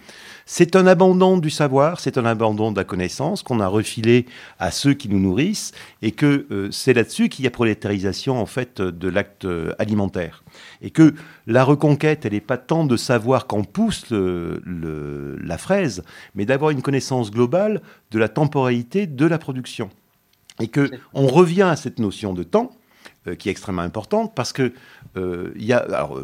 c'est 0.47 0.77
un 0.77 0.87
abandon 0.87 1.39
du 1.39 1.51
savoir, 1.51 2.01
c'est 2.01 2.19
un 2.19 2.25
abandon 2.25 2.73
de 2.73 2.77
la 2.77 2.85
connaissance 2.85 3.43
qu'on 3.43 3.61
a 3.61 3.67
refilé 3.69 4.27
à 4.59 4.71
ceux 4.71 4.95
qui 4.95 5.09
nous 5.09 5.21
nourrissent 5.21 5.73
et 6.01 6.11
que 6.13 6.47
euh, 6.51 6.71
c'est 6.71 6.95
là-dessus 6.95 7.29
qu'il 7.29 7.45
y 7.45 7.49
a 7.49 7.51
prolétarisation 7.51 8.41
en 8.41 8.47
fait 8.47 8.81
de 8.81 9.09
l'acte 9.09 9.45
euh, 9.45 9.73
alimentaire. 9.79 10.43
Et 10.81 10.91
que 10.91 11.15
la 11.47 11.65
reconquête, 11.65 12.25
elle 12.25 12.33
n'est 12.33 12.41
pas 12.41 12.59
tant 12.59 12.85
de 12.85 12.97
savoir 12.97 13.47
quand 13.47 13.65
pousse 13.65 14.07
la 14.11 15.59
fraise, 15.59 16.03
mais 16.35 16.45
d'avoir 16.45 16.71
une 16.71 16.83
connaissance 16.83 17.31
globale 17.31 17.81
de 18.11 18.19
la 18.19 18.29
temporalité 18.29 19.07
de 19.07 19.27
la 19.27 19.39
production. 19.39 19.91
Et 20.61 20.69
que 20.69 20.91
on 21.15 21.27
revient 21.27 21.63
à 21.63 21.77
cette 21.77 21.99
notion 21.99 22.35
de 22.35 22.43
temps 22.43 22.73
euh, 22.73 22.82
qui 23.39 23.49
est 23.49 23.53
extrêmement 23.53 23.83
importante 23.83 24.35
parce 24.35 24.53
que 24.53 24.73
il 25.17 25.65
y 25.65 25.73
a, 25.73 25.79
alors, 25.79 26.21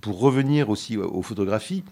pour 0.00 0.20
revenir 0.20 0.70
aussi 0.70 0.96
aux 0.96 1.22
photographies, 1.22 1.84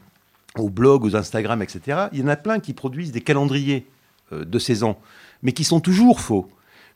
aux 0.56 0.70
blogs, 0.70 1.04
aux 1.04 1.16
Instagram, 1.16 1.62
etc., 1.62 2.08
il 2.12 2.20
y 2.20 2.22
en 2.22 2.28
a 2.28 2.36
plein 2.36 2.60
qui 2.60 2.72
produisent 2.72 3.12
des 3.12 3.20
calendriers 3.20 3.86
euh, 4.32 4.44
de 4.44 4.58
saison, 4.58 4.96
mais 5.42 5.52
qui 5.52 5.64
sont 5.64 5.80
toujours 5.80 6.20
faux, 6.20 6.48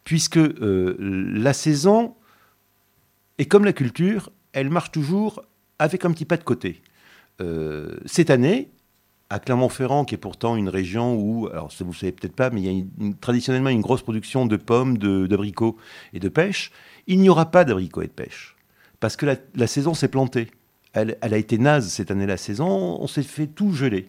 puisque 0.04 0.36
euh, 0.36 0.96
la 0.98 1.52
saison 1.52 2.14
est 3.38 3.46
comme 3.46 3.64
la 3.64 3.72
culture, 3.72 4.30
elle 4.52 4.70
marche 4.70 4.90
toujours 4.90 5.42
avec 5.78 6.04
un 6.04 6.12
petit 6.12 6.24
pas 6.24 6.36
de 6.36 6.44
côté. 6.44 6.82
Euh, 7.40 7.96
cette 8.04 8.30
année, 8.30 8.70
à 9.30 9.38
Clermont-Ferrand, 9.38 10.04
qui 10.04 10.14
est 10.14 10.18
pourtant 10.18 10.56
une 10.56 10.68
région 10.68 11.14
où, 11.14 11.48
alors 11.48 11.72
vous 11.80 11.86
ne 11.86 11.92
savez 11.92 12.12
peut-être 12.12 12.36
pas, 12.36 12.50
mais 12.50 12.60
il 12.60 12.78
y 12.78 12.80
a 12.80 13.12
traditionnellement 13.20 13.70
une 13.70 13.80
grosse 13.80 14.02
production 14.02 14.44
de 14.44 14.56
pommes, 14.56 14.98
d'abricots 14.98 15.78
et 16.12 16.20
de 16.20 16.28
pêche, 16.28 16.70
il 17.06 17.20
n'y 17.20 17.28
aura 17.28 17.50
pas 17.50 17.64
d'abricots 17.64 18.02
et 18.02 18.06
de 18.06 18.12
pêche, 18.12 18.56
parce 19.00 19.16
que 19.16 19.26
la 19.54 19.66
saison 19.66 19.94
s'est 19.94 20.08
plantée 20.08 20.48
elle, 20.92 21.16
a 21.20 21.36
été 21.36 21.58
naze 21.58 21.88
cette 21.88 22.10
année 22.10 22.26
la 22.26 22.36
saison, 22.36 22.98
on 23.00 23.06
s'est 23.06 23.22
fait 23.22 23.46
tout 23.46 23.72
geler. 23.72 24.08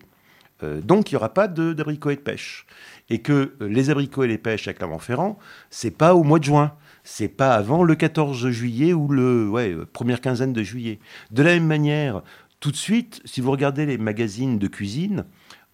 Euh, 0.62 0.82
donc 0.82 1.12
il 1.12 1.16
n'y 1.16 1.18
aura 1.18 1.34
pas 1.34 1.48
d'abricots 1.48 2.12
et 2.12 2.16
de 2.16 2.22
pêche. 2.22 2.66
Et 3.10 3.20
que 3.20 3.54
euh, 3.62 3.68
les 3.68 3.89
abricots 3.89 4.24
et 4.24 4.28
les 4.28 4.38
pêches 4.38 4.68
à 4.68 4.74
Clermont-Ferrand, 4.74 5.39
c'est 5.70 5.98
pas 5.98 6.16
au 6.16 6.24
mois 6.24 6.39
de 6.39 6.44
juin. 6.44 6.74
c'est 7.04 7.30
pas 7.30 7.54
avant 7.56 7.84
le 7.84 7.96
14 7.96 8.50
juillet 8.50 8.94
ou 8.94 9.08
le 9.08 9.50
ouais, 9.50 9.76
première 9.91 10.22
quinzaine 10.22 10.54
de 10.54 10.64
juillet. 10.64 11.00
De 11.32 11.44
la 11.44 11.54
même 11.54 11.68
manière, 11.68 12.22
tout 12.60 12.72
de 12.72 12.78
suite, 12.78 13.22
si 13.26 13.41
vous 13.41 13.52
regardez 13.52 13.86
les 13.86 13.98
magazines 13.98 14.60
de 14.60 14.68
cuisine, 14.68 15.26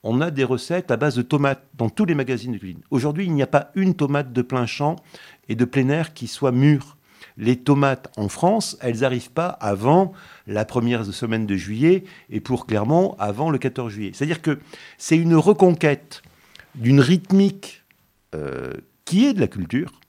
on 0.01 0.21
a 0.21 0.31
des 0.31 0.45
recettes 0.45 0.91
à 0.91 0.97
base 0.97 1.15
de 1.15 1.21
tomates 1.21 1.67
dans 1.75 1.89
tous 1.89 2.05
les 2.05 2.15
magazines 2.15 2.53
de 2.53 2.57
cuisine. 2.57 2.81
Aujourd'hui, 2.89 3.25
il 3.25 3.33
n'y 3.33 3.43
a 3.43 3.47
pas 3.47 3.71
une 3.75 3.95
tomate 3.95 4.31
de 4.31 4.41
plein 4.41 4.65
champ 4.65 4.95
et 5.49 5.55
de 5.55 5.65
plein 5.65 5.89
air 5.89 6.13
qui 6.13 6.27
soit 6.27 6.53
mûre. 6.53 6.97
Les 7.39 7.55
tomates 7.55 8.11
en 8.17 8.27
France, 8.27 8.77
elles 8.81 8.99
n'arrivent 8.99 9.31
pas 9.31 9.47
avant 9.47 10.11
la 10.45 10.65
première 10.65 11.05
semaine 11.05 11.45
de 11.45 11.55
juillet 11.55 12.03
et 12.29 12.41
pour 12.41 12.67
Clermont 12.67 13.15
avant 13.17 13.49
le 13.49 13.57
14 13.57 13.91
juillet. 13.91 14.11
C'est-à-dire 14.13 14.41
que 14.41 14.59
c'est 14.97 15.17
une 15.17 15.35
reconquête 15.35 16.21
d'une 16.75 16.99
rythmique 16.99 17.83
euh, 18.35 18.73
qui 19.05 19.25
est 19.25 19.33
de 19.33 19.39
la 19.39 19.47
culture, 19.47 20.01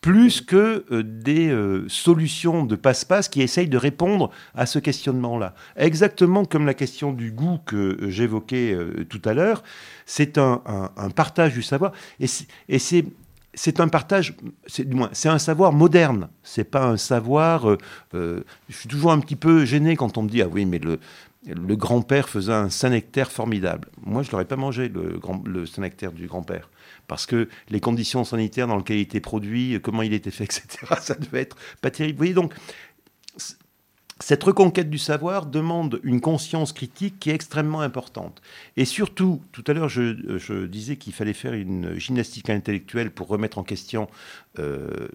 plus 0.00 0.40
que 0.40 0.86
euh, 0.90 1.02
des 1.02 1.50
euh, 1.50 1.84
solutions 1.88 2.64
de 2.64 2.76
passe-passe 2.76 3.28
qui 3.28 3.42
essayent 3.42 3.68
de 3.68 3.76
répondre 3.76 4.30
à 4.54 4.64
ce 4.64 4.78
questionnement-là. 4.78 5.54
Exactement 5.76 6.46
comme 6.46 6.64
la 6.64 6.74
question 6.74 7.12
du 7.12 7.30
goût 7.30 7.58
que 7.66 8.08
j'évoquais 8.08 8.74
tout 9.10 9.22
à 9.26 9.34
l'heure, 9.34 9.62
c'est 10.06 10.38
un, 10.38 10.62
partage 11.14 11.52
du 11.52 11.62
savoir, 11.62 11.92
et 12.18 12.78
c'est 12.78 13.04
c'est 13.54 13.80
un 13.80 13.88
partage, 13.88 14.34
c'est 14.66 14.88
du 14.88 14.96
moins, 14.96 15.10
c'est 15.12 15.28
un 15.28 15.38
savoir 15.38 15.72
moderne. 15.72 16.28
C'est 16.42 16.64
pas 16.64 16.84
un 16.84 16.96
savoir. 16.96 17.76
je 18.12 18.42
suis 18.70 18.88
toujours 18.88 19.12
un 19.12 19.20
petit 19.20 19.36
peu 19.36 19.64
gêné 19.64 19.96
quand 19.96 20.18
on 20.18 20.22
me 20.22 20.28
dit 20.28 20.42
ah 20.42 20.48
oui 20.48 20.64
mais 20.64 20.80
le 21.46 21.76
grand-père 21.76 22.28
faisait 22.28 22.52
un 22.52 22.70
Saint-Nectaire 22.70 23.30
formidable. 23.30 23.88
Moi, 24.04 24.22
je 24.22 24.30
n'aurais 24.30 24.46
pas 24.46 24.56
mangé, 24.56 24.88
le, 24.88 25.20
le 25.44 25.66
Saint-Nectaire 25.66 26.12
du 26.12 26.26
grand-père. 26.26 26.70
Parce 27.06 27.26
que 27.26 27.48
les 27.68 27.80
conditions 27.80 28.24
sanitaires 28.24 28.66
dans 28.66 28.78
lesquelles 28.78 28.98
il 28.98 29.02
était 29.02 29.20
produit, 29.20 29.78
comment 29.82 30.02
il 30.02 30.14
était 30.14 30.30
fait, 30.30 30.44
etc., 30.66 30.66
ça 31.00 31.14
devait 31.14 31.42
être 31.42 31.56
pas 31.80 31.90
terrible. 31.90 32.14
Vous 32.14 32.18
voyez, 32.18 32.34
donc, 32.34 32.54
cette 34.20 34.44
reconquête 34.44 34.90
du 34.90 34.98
savoir 34.98 35.46
demande 35.46 36.00
une 36.04 36.20
conscience 36.20 36.72
critique 36.72 37.18
qui 37.18 37.30
est 37.30 37.34
extrêmement 37.34 37.80
importante. 37.80 38.42
Et 38.76 38.84
surtout, 38.84 39.42
tout 39.50 39.64
à 39.66 39.72
l'heure, 39.72 39.88
je, 39.88 40.66
disais 40.66 40.96
qu'il 40.96 41.12
fallait 41.12 41.32
faire 41.32 41.52
une 41.52 41.98
gymnastique 41.98 42.48
intellectuelle 42.48 43.10
pour 43.10 43.26
remettre 43.26 43.58
en 43.58 43.64
question 43.64 44.08
euh, 44.60 45.08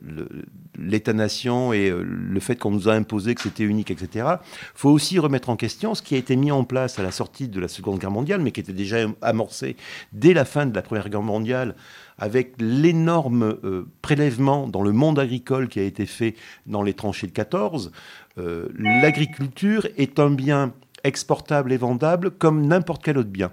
l'État-nation 0.78 1.72
et 1.72 1.90
euh, 1.90 2.04
le 2.04 2.40
fait 2.42 2.58
qu'on 2.58 2.72
nous 2.72 2.90
a 2.90 2.94
imposé 2.94 3.36
que 3.36 3.42
c'était 3.42 3.64
unique, 3.64 3.90
etc. 3.90 4.28
Il 4.42 4.76
faut 4.76 4.90
aussi 4.90 5.18
remettre 5.18 5.50
en 5.50 5.56
question 5.56 5.96
ce 5.96 6.02
qui 6.02 6.16
a 6.16 6.18
été 6.18 6.36
mis 6.36 6.52
en 6.52 6.66
place 6.66 7.00
à 7.00 7.04
la 7.04 7.12
sortie 7.12 7.48
de 7.48 7.60
la 7.60 7.70
Seconde 7.70 8.00
Guerre 8.00 8.12
mondiale, 8.12 8.42
mais 8.42 8.52
qui 8.52 8.60
était 8.60 8.74
déjà 8.74 8.98
amorcé 9.22 9.78
dès 10.12 10.34
la 10.34 10.44
fin 10.44 10.66
de 10.66 10.76
la 10.76 10.82
Première 10.82 11.08
Guerre 11.10 11.22
mondiale 11.22 11.76
avec 12.20 12.54
l'énorme 12.60 13.58
euh, 13.64 13.88
prélèvement 14.02 14.68
dans 14.68 14.82
le 14.82 14.92
monde 14.92 15.20
agricole 15.20 15.70
qui 15.70 15.80
a 15.80 15.84
été 15.84 16.06
fait 16.06 16.36
dans 16.68 16.84
les 16.84 16.94
tranchées 16.94 17.28
de 17.28 17.32
14, 17.32 17.92
euh, 17.92 18.29
l'agriculture 18.78 19.88
est 19.98 20.20
un 20.20 20.30
bien 20.30 20.74
exportable 21.04 21.72
et 21.72 21.78
vendable 21.78 22.32
comme 22.32 22.66
n'importe 22.66 23.04
quel 23.04 23.18
autre 23.18 23.30
bien. 23.30 23.52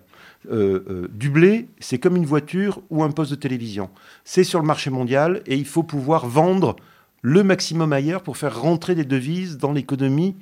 Euh, 0.51 1.09
du 1.13 1.31
blé, 1.31 1.69
c'est 1.81 1.99
comme 1.99 2.17
une 2.17 2.27
voiture 2.27 2.81
ou 2.91 3.03
un 3.03 3.11
poste 3.11 3.33
de 3.33 3.37
télévision. 3.37 3.91
C'est 4.25 4.45
sur 4.45 4.61
le 4.61 4.67
marché 4.67 4.91
mondial 4.91 5.43
et 5.47 5.57
il 5.57 5.67
faut 5.67 5.83
pouvoir 5.83 6.27
vendre 6.27 6.77
le 7.23 7.43
maximum 7.43 7.93
ailleurs 7.93 8.23
pour 8.23 8.37
faire 8.37 8.61
rentrer 8.61 8.95
des 8.95 9.05
devises 9.05 9.59
dans 9.59 9.73
l'économie 9.73 10.37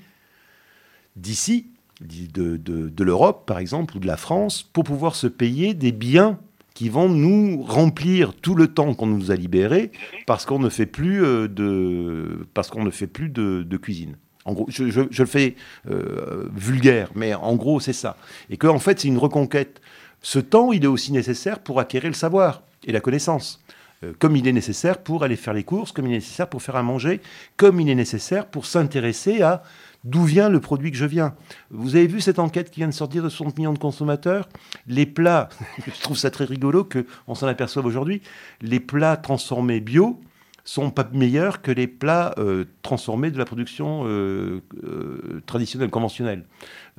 d'ici, 1.16 1.68
de, 2.00 2.56
de 2.56 3.04
l'Europe 3.04 3.46
par 3.46 3.58
exemple, 3.58 3.96
ou 3.96 4.00
de 4.00 4.06
la 4.06 4.16
France, 4.16 4.62
pour 4.62 4.84
pouvoir 4.84 5.14
se 5.14 5.26
payer 5.26 5.74
des 5.74 5.92
biens 5.92 6.38
qui 6.74 6.88
vont 6.88 7.08
nous 7.08 7.62
remplir 7.62 8.34
tout 8.34 8.56
le 8.56 8.66
temps 8.66 8.94
qu'on 8.94 9.06
nous 9.06 9.30
a 9.30 9.36
libéré 9.36 9.92
parce 10.26 10.44
qu'on 10.44 10.58
ne 10.58 10.68
fait 10.68 10.86
plus 10.86 11.24
euh, 11.24 11.48
de 11.48 12.46
parce 12.52 12.68
qu'on 12.68 12.84
ne 12.84 12.90
fait 12.90 13.06
plus 13.06 13.30
de, 13.30 13.76
cuisine. 13.76 14.16
En 14.44 14.52
gros, 14.52 14.66
je, 14.68 15.00
le 15.00 15.26
fais 15.26 15.56
euh, 15.90 16.48
vulgaire, 16.54 17.10
mais 17.14 17.34
en 17.34 17.54
gros, 17.54 17.80
c'est 17.80 17.92
ça. 17.92 18.16
Et 18.50 18.56
qu'en 18.56 18.74
en 18.74 18.78
fait, 18.78 19.00
c'est 19.00 19.08
une 19.08 19.18
reconquête. 19.18 19.80
Ce 20.22 20.38
temps, 20.38 20.72
il 20.72 20.84
est 20.84 20.88
aussi 20.88 21.12
nécessaire 21.12 21.58
pour 21.58 21.80
acquérir 21.80 22.10
le 22.10 22.14
savoir 22.14 22.62
et 22.84 22.92
la 22.92 23.00
connaissance. 23.00 23.62
Euh, 24.02 24.12
comme 24.18 24.36
il 24.36 24.46
est 24.46 24.52
nécessaire 24.52 24.98
pour 24.98 25.24
aller 25.24 25.36
faire 25.36 25.54
les 25.54 25.64
courses, 25.64 25.92
comme 25.92 26.06
il 26.06 26.12
est 26.12 26.16
nécessaire 26.16 26.48
pour 26.48 26.62
faire 26.62 26.76
à 26.76 26.82
manger, 26.82 27.20
comme 27.56 27.80
il 27.80 27.88
est 27.88 27.94
nécessaire 27.94 28.46
pour 28.46 28.66
s'intéresser 28.66 29.42
à 29.42 29.62
D'où 30.04 30.22
vient 30.24 30.50
le 30.50 30.60
produit 30.60 30.90
que 30.90 30.98
je 30.98 31.06
viens 31.06 31.34
Vous 31.70 31.96
avez 31.96 32.06
vu 32.06 32.20
cette 32.20 32.38
enquête 32.38 32.70
qui 32.70 32.80
vient 32.80 32.88
de 32.88 32.92
sortir 32.92 33.22
de 33.22 33.30
60 33.30 33.56
millions 33.56 33.72
de 33.72 33.78
consommateurs? 33.78 34.50
Les 34.86 35.06
plats, 35.06 35.48
je 35.86 36.00
trouve 36.02 36.18
ça 36.18 36.30
très 36.30 36.44
rigolo 36.44 36.84
qu'on 36.84 37.34
s'en 37.34 37.46
aperçoive 37.46 37.86
aujourd'hui, 37.86 38.20
les 38.60 38.80
plats 38.80 39.16
transformés 39.16 39.80
bio 39.80 40.20
sont 40.64 40.90
pas 40.90 41.08
meilleurs 41.12 41.62
que 41.62 41.70
les 41.70 41.86
plats 41.86 42.34
euh, 42.38 42.64
transformés 42.82 43.30
de 43.30 43.38
la 43.38 43.44
production 43.44 44.04
euh, 44.06 44.62
euh, 44.82 45.42
traditionnelle, 45.46 45.90
conventionnelle. 45.90 46.44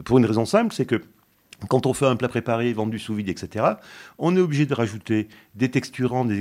Pour 0.03 0.19
une 0.19 0.25
raison 0.25 0.45
simple, 0.45 0.73
c'est 0.73 0.85
que 0.85 1.01
quand 1.69 1.85
on 1.85 1.93
fait 1.93 2.05
un 2.05 2.15
plat 2.15 2.27
préparé, 2.27 2.71
vendu 2.73 2.99
sous 2.99 3.15
vide, 3.15 3.29
etc., 3.29 3.65
on 4.19 4.35
est 4.35 4.39
obligé 4.39 4.65
de 4.65 4.73
rajouter 4.73 5.29
des 5.55 5.71
texturants, 5.71 6.25
des 6.25 6.39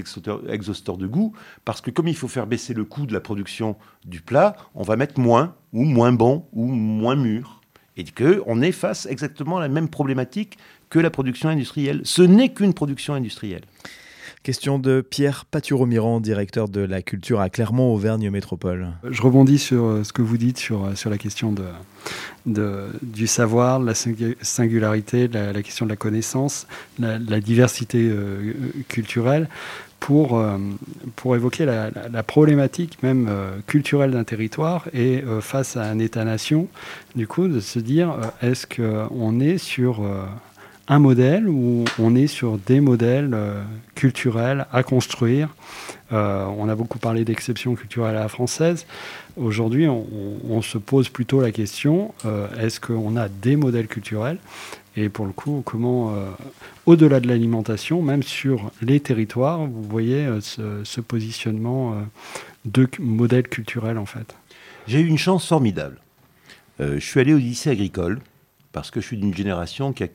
exhausteurs 0.48 0.98
de 0.98 1.06
goût, 1.06 1.32
parce 1.64 1.80
que 1.80 1.90
comme 1.90 2.08
il 2.08 2.16
faut 2.16 2.28
faire 2.28 2.46
baisser 2.46 2.74
le 2.74 2.84
coût 2.84 3.06
de 3.06 3.12
la 3.12 3.20
production 3.20 3.76
du 4.04 4.20
plat, 4.20 4.56
on 4.74 4.82
va 4.82 4.96
mettre 4.96 5.18
moins, 5.18 5.54
ou 5.72 5.84
moins 5.84 6.12
bon, 6.12 6.46
ou 6.52 6.66
moins 6.66 7.16
mûr. 7.16 7.62
Et 7.96 8.04
qu'on 8.04 8.60
est 8.60 8.72
face 8.72 9.06
exactement 9.06 9.60
la 9.60 9.68
même 9.68 9.88
problématique 9.88 10.58
que 10.90 10.98
la 10.98 11.10
production 11.10 11.48
industrielle. 11.48 12.00
Ce 12.04 12.22
n'est 12.22 12.52
qu'une 12.52 12.74
production 12.74 13.14
industrielle. 13.14 13.62
Question 14.44 14.78
de 14.78 15.00
Pierre 15.00 15.46
Patureau-Mirand, 15.46 16.20
directeur 16.20 16.68
de 16.68 16.82
la 16.82 17.00
culture 17.00 17.40
à 17.40 17.48
Clermont, 17.48 17.94
Auvergne 17.94 18.28
Métropole. 18.28 18.88
Je 19.10 19.22
rebondis 19.22 19.58
sur 19.58 19.84
euh, 19.84 20.04
ce 20.04 20.12
que 20.12 20.20
vous 20.20 20.36
dites 20.36 20.58
sur, 20.58 20.84
euh, 20.84 20.94
sur 20.94 21.08
la 21.08 21.16
question 21.16 21.54
de, 22.44 22.90
du 23.00 23.26
savoir, 23.26 23.80
la 23.80 23.94
singularité, 23.94 25.28
la, 25.28 25.62
question 25.62 25.86
de 25.86 25.90
la 25.90 25.96
connaissance, 25.96 26.66
la, 26.98 27.40
diversité 27.40 28.06
euh, 28.06 28.52
culturelle. 28.88 29.48
Pour, 29.98 30.44
pour 31.16 31.34
évoquer 31.34 31.64
la, 31.64 31.88
la, 32.12 32.22
problématique 32.22 33.02
même 33.02 33.26
culturelle 33.66 34.10
d'un 34.10 34.24
territoire 34.24 34.86
et 34.92 35.24
face 35.40 35.78
à 35.78 35.84
un 35.84 35.98
État-nation, 35.98 36.68
du 37.16 37.26
coup, 37.26 37.48
de 37.48 37.58
se 37.58 37.78
dire, 37.78 38.14
est-ce 38.42 38.66
qu'on 38.66 39.40
est 39.40 39.56
sur 39.56 40.02
un 40.88 40.98
modèle 40.98 41.48
où 41.48 41.84
on 41.98 42.14
est 42.14 42.26
sur 42.26 42.58
des 42.58 42.80
modèles 42.80 43.30
euh, 43.32 43.62
culturels 43.94 44.66
à 44.72 44.82
construire. 44.82 45.54
Euh, 46.12 46.44
on 46.58 46.68
a 46.68 46.74
beaucoup 46.74 46.98
parlé 46.98 47.24
d'exception 47.24 47.74
culturelle 47.74 48.16
à 48.16 48.20
la 48.20 48.28
française. 48.28 48.86
Aujourd'hui, 49.36 49.88
on, 49.88 50.62
se 50.62 50.78
pose 50.78 51.08
plutôt 51.08 51.40
la 51.40 51.50
question 51.50 52.14
euh, 52.24 52.46
est-ce 52.60 52.78
qu'on 52.80 53.16
a 53.16 53.28
des 53.28 53.56
modèles 53.56 53.88
culturels? 53.88 54.38
Et 54.96 55.08
pour 55.08 55.26
le 55.26 55.32
coup, 55.32 55.62
comment, 55.64 56.14
au-delà 56.86 57.18
de 57.18 57.26
l'alimentation, 57.26 58.00
même 58.00 58.22
sur 58.22 58.70
les 58.80 59.00
territoires, 59.00 59.66
vous 59.66 59.82
voyez 59.82 60.28
ce, 60.40 61.00
positionnement 61.00 61.96
de 62.64 62.86
modèle 63.00 63.48
culturel 63.48 63.98
en 63.98 64.06
fait? 64.06 64.36
J'ai 64.86 65.00
eu 65.00 65.08
une 65.08 65.18
chance 65.18 65.48
formidable. 65.48 65.96
je 66.78 67.00
suis 67.00 67.18
allé 67.18 67.34
au 67.34 67.38
lycée 67.38 67.70
agricole 67.70 68.20
parce 68.70 68.92
que 68.92 69.00
je 69.00 69.06
suis 69.06 69.16
d'une 69.16 69.34
génération 69.34 69.92
qui 69.92 70.04
a 70.04 70.08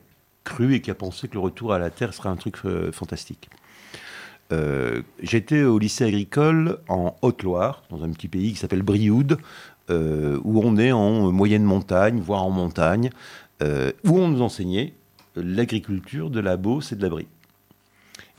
cru 0.44 0.74
et 0.74 0.80
qui 0.80 0.90
a 0.90 0.94
pensé 0.94 1.28
que 1.28 1.34
le 1.34 1.40
retour 1.40 1.72
à 1.72 1.78
la 1.78 1.90
Terre 1.90 2.14
serait 2.14 2.28
un 2.28 2.36
truc 2.36 2.56
euh, 2.64 2.92
fantastique. 2.92 3.50
Euh, 4.52 5.02
j'étais 5.22 5.62
au 5.62 5.78
lycée 5.78 6.04
agricole 6.04 6.78
en 6.88 7.16
Haute-Loire, 7.22 7.84
dans 7.90 8.02
un 8.02 8.10
petit 8.10 8.28
pays 8.28 8.52
qui 8.52 8.58
s'appelle 8.58 8.82
Brioude, 8.82 9.38
euh, 9.90 10.40
où 10.44 10.60
on 10.62 10.76
est 10.76 10.92
en 10.92 11.30
moyenne 11.30 11.64
montagne, 11.64 12.20
voire 12.20 12.42
en 12.42 12.50
montagne, 12.50 13.10
où 14.04 14.18
on 14.18 14.28
nous 14.28 14.40
enseignait 14.40 14.94
l'agriculture 15.36 16.30
de 16.30 16.40
la 16.40 16.56
Beauce 16.56 16.92
et 16.92 16.96
de 16.96 17.02
la 17.02 17.10
Brie. 17.10 17.28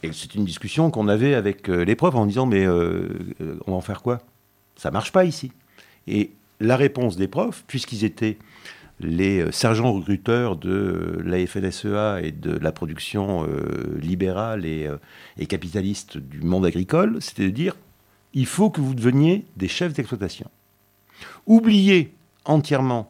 Et 0.01 0.11
c'est 0.13 0.33
une 0.33 0.45
discussion 0.45 0.89
qu'on 0.89 1.07
avait 1.07 1.35
avec 1.35 1.67
les 1.67 1.95
profs 1.95 2.15
en 2.15 2.25
disant 2.25 2.47
mais 2.47 2.67
on 2.67 3.67
va 3.67 3.73
en 3.73 3.81
faire 3.81 4.01
quoi? 4.01 4.21
Ça 4.77 4.89
marche 4.89 5.11
pas 5.11 5.25
ici. 5.25 5.51
Et 6.07 6.31
la 6.59 6.75
réponse 6.75 7.17
des 7.17 7.27
profs, 7.27 7.63
puisqu'ils 7.67 8.03
étaient 8.03 8.39
les 9.03 9.41
euh, 9.41 9.51
sergents 9.51 9.93
recruteurs 9.93 10.55
de 10.55 10.69
euh, 10.69 11.21
la 11.25 11.45
FNSEA 11.45 12.21
et 12.21 12.31
de 12.31 12.57
la 12.57 12.71
production 12.71 13.45
euh, 13.45 13.97
libérale 13.99 14.65
et, 14.65 14.89
capitaliste 15.47 16.17
du 16.17 16.41
monde 16.41 16.65
agricole, 16.65 17.17
c'était 17.21 17.45
de 17.45 17.49
dire 17.49 17.75
il 18.33 18.45
faut 18.45 18.69
que 18.69 18.79
vous 18.79 18.93
deveniez 18.93 19.45
des 19.57 19.67
chefs 19.67 19.93
d'exploitation. 19.93 20.49
Oubliez 21.45 22.13
entièrement 22.45 23.07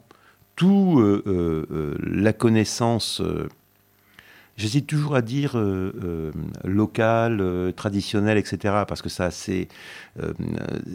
tout 0.56 1.04
la 1.26 2.34
connaissance, 2.34 3.22
j'hésite 4.58 4.88
toujours 4.88 5.16
à 5.16 5.22
dire 5.22 5.56
locale, 6.64 7.74
traditionnelle, 7.76 8.38
etc., 8.38 8.84
parce 8.88 9.02
que 9.02 9.10
ça, 9.10 9.30
c'est 9.30 9.68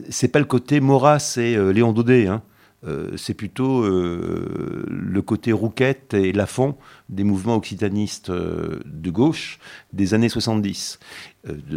c'est 0.08 0.28
pas 0.28 0.40
le 0.40 0.44
côté 0.44 0.80
Maurras 0.80 1.36
et 1.36 1.56
Léon 1.72 1.92
Daudet, 1.92 2.26
hein. 2.26 2.42
Euh, 2.86 3.16
c'est 3.16 3.34
plutôt 3.34 3.82
euh, 3.82 4.84
le 4.88 5.22
côté 5.22 5.52
rouquette 5.52 6.14
et 6.14 6.32
Lafont 6.32 6.76
des 7.08 7.24
mouvements 7.24 7.56
occitanistes 7.56 8.30
euh, 8.30 8.80
de 8.84 9.10
gauche 9.10 9.58
des 9.92 10.14
années 10.14 10.28
70. 10.28 11.00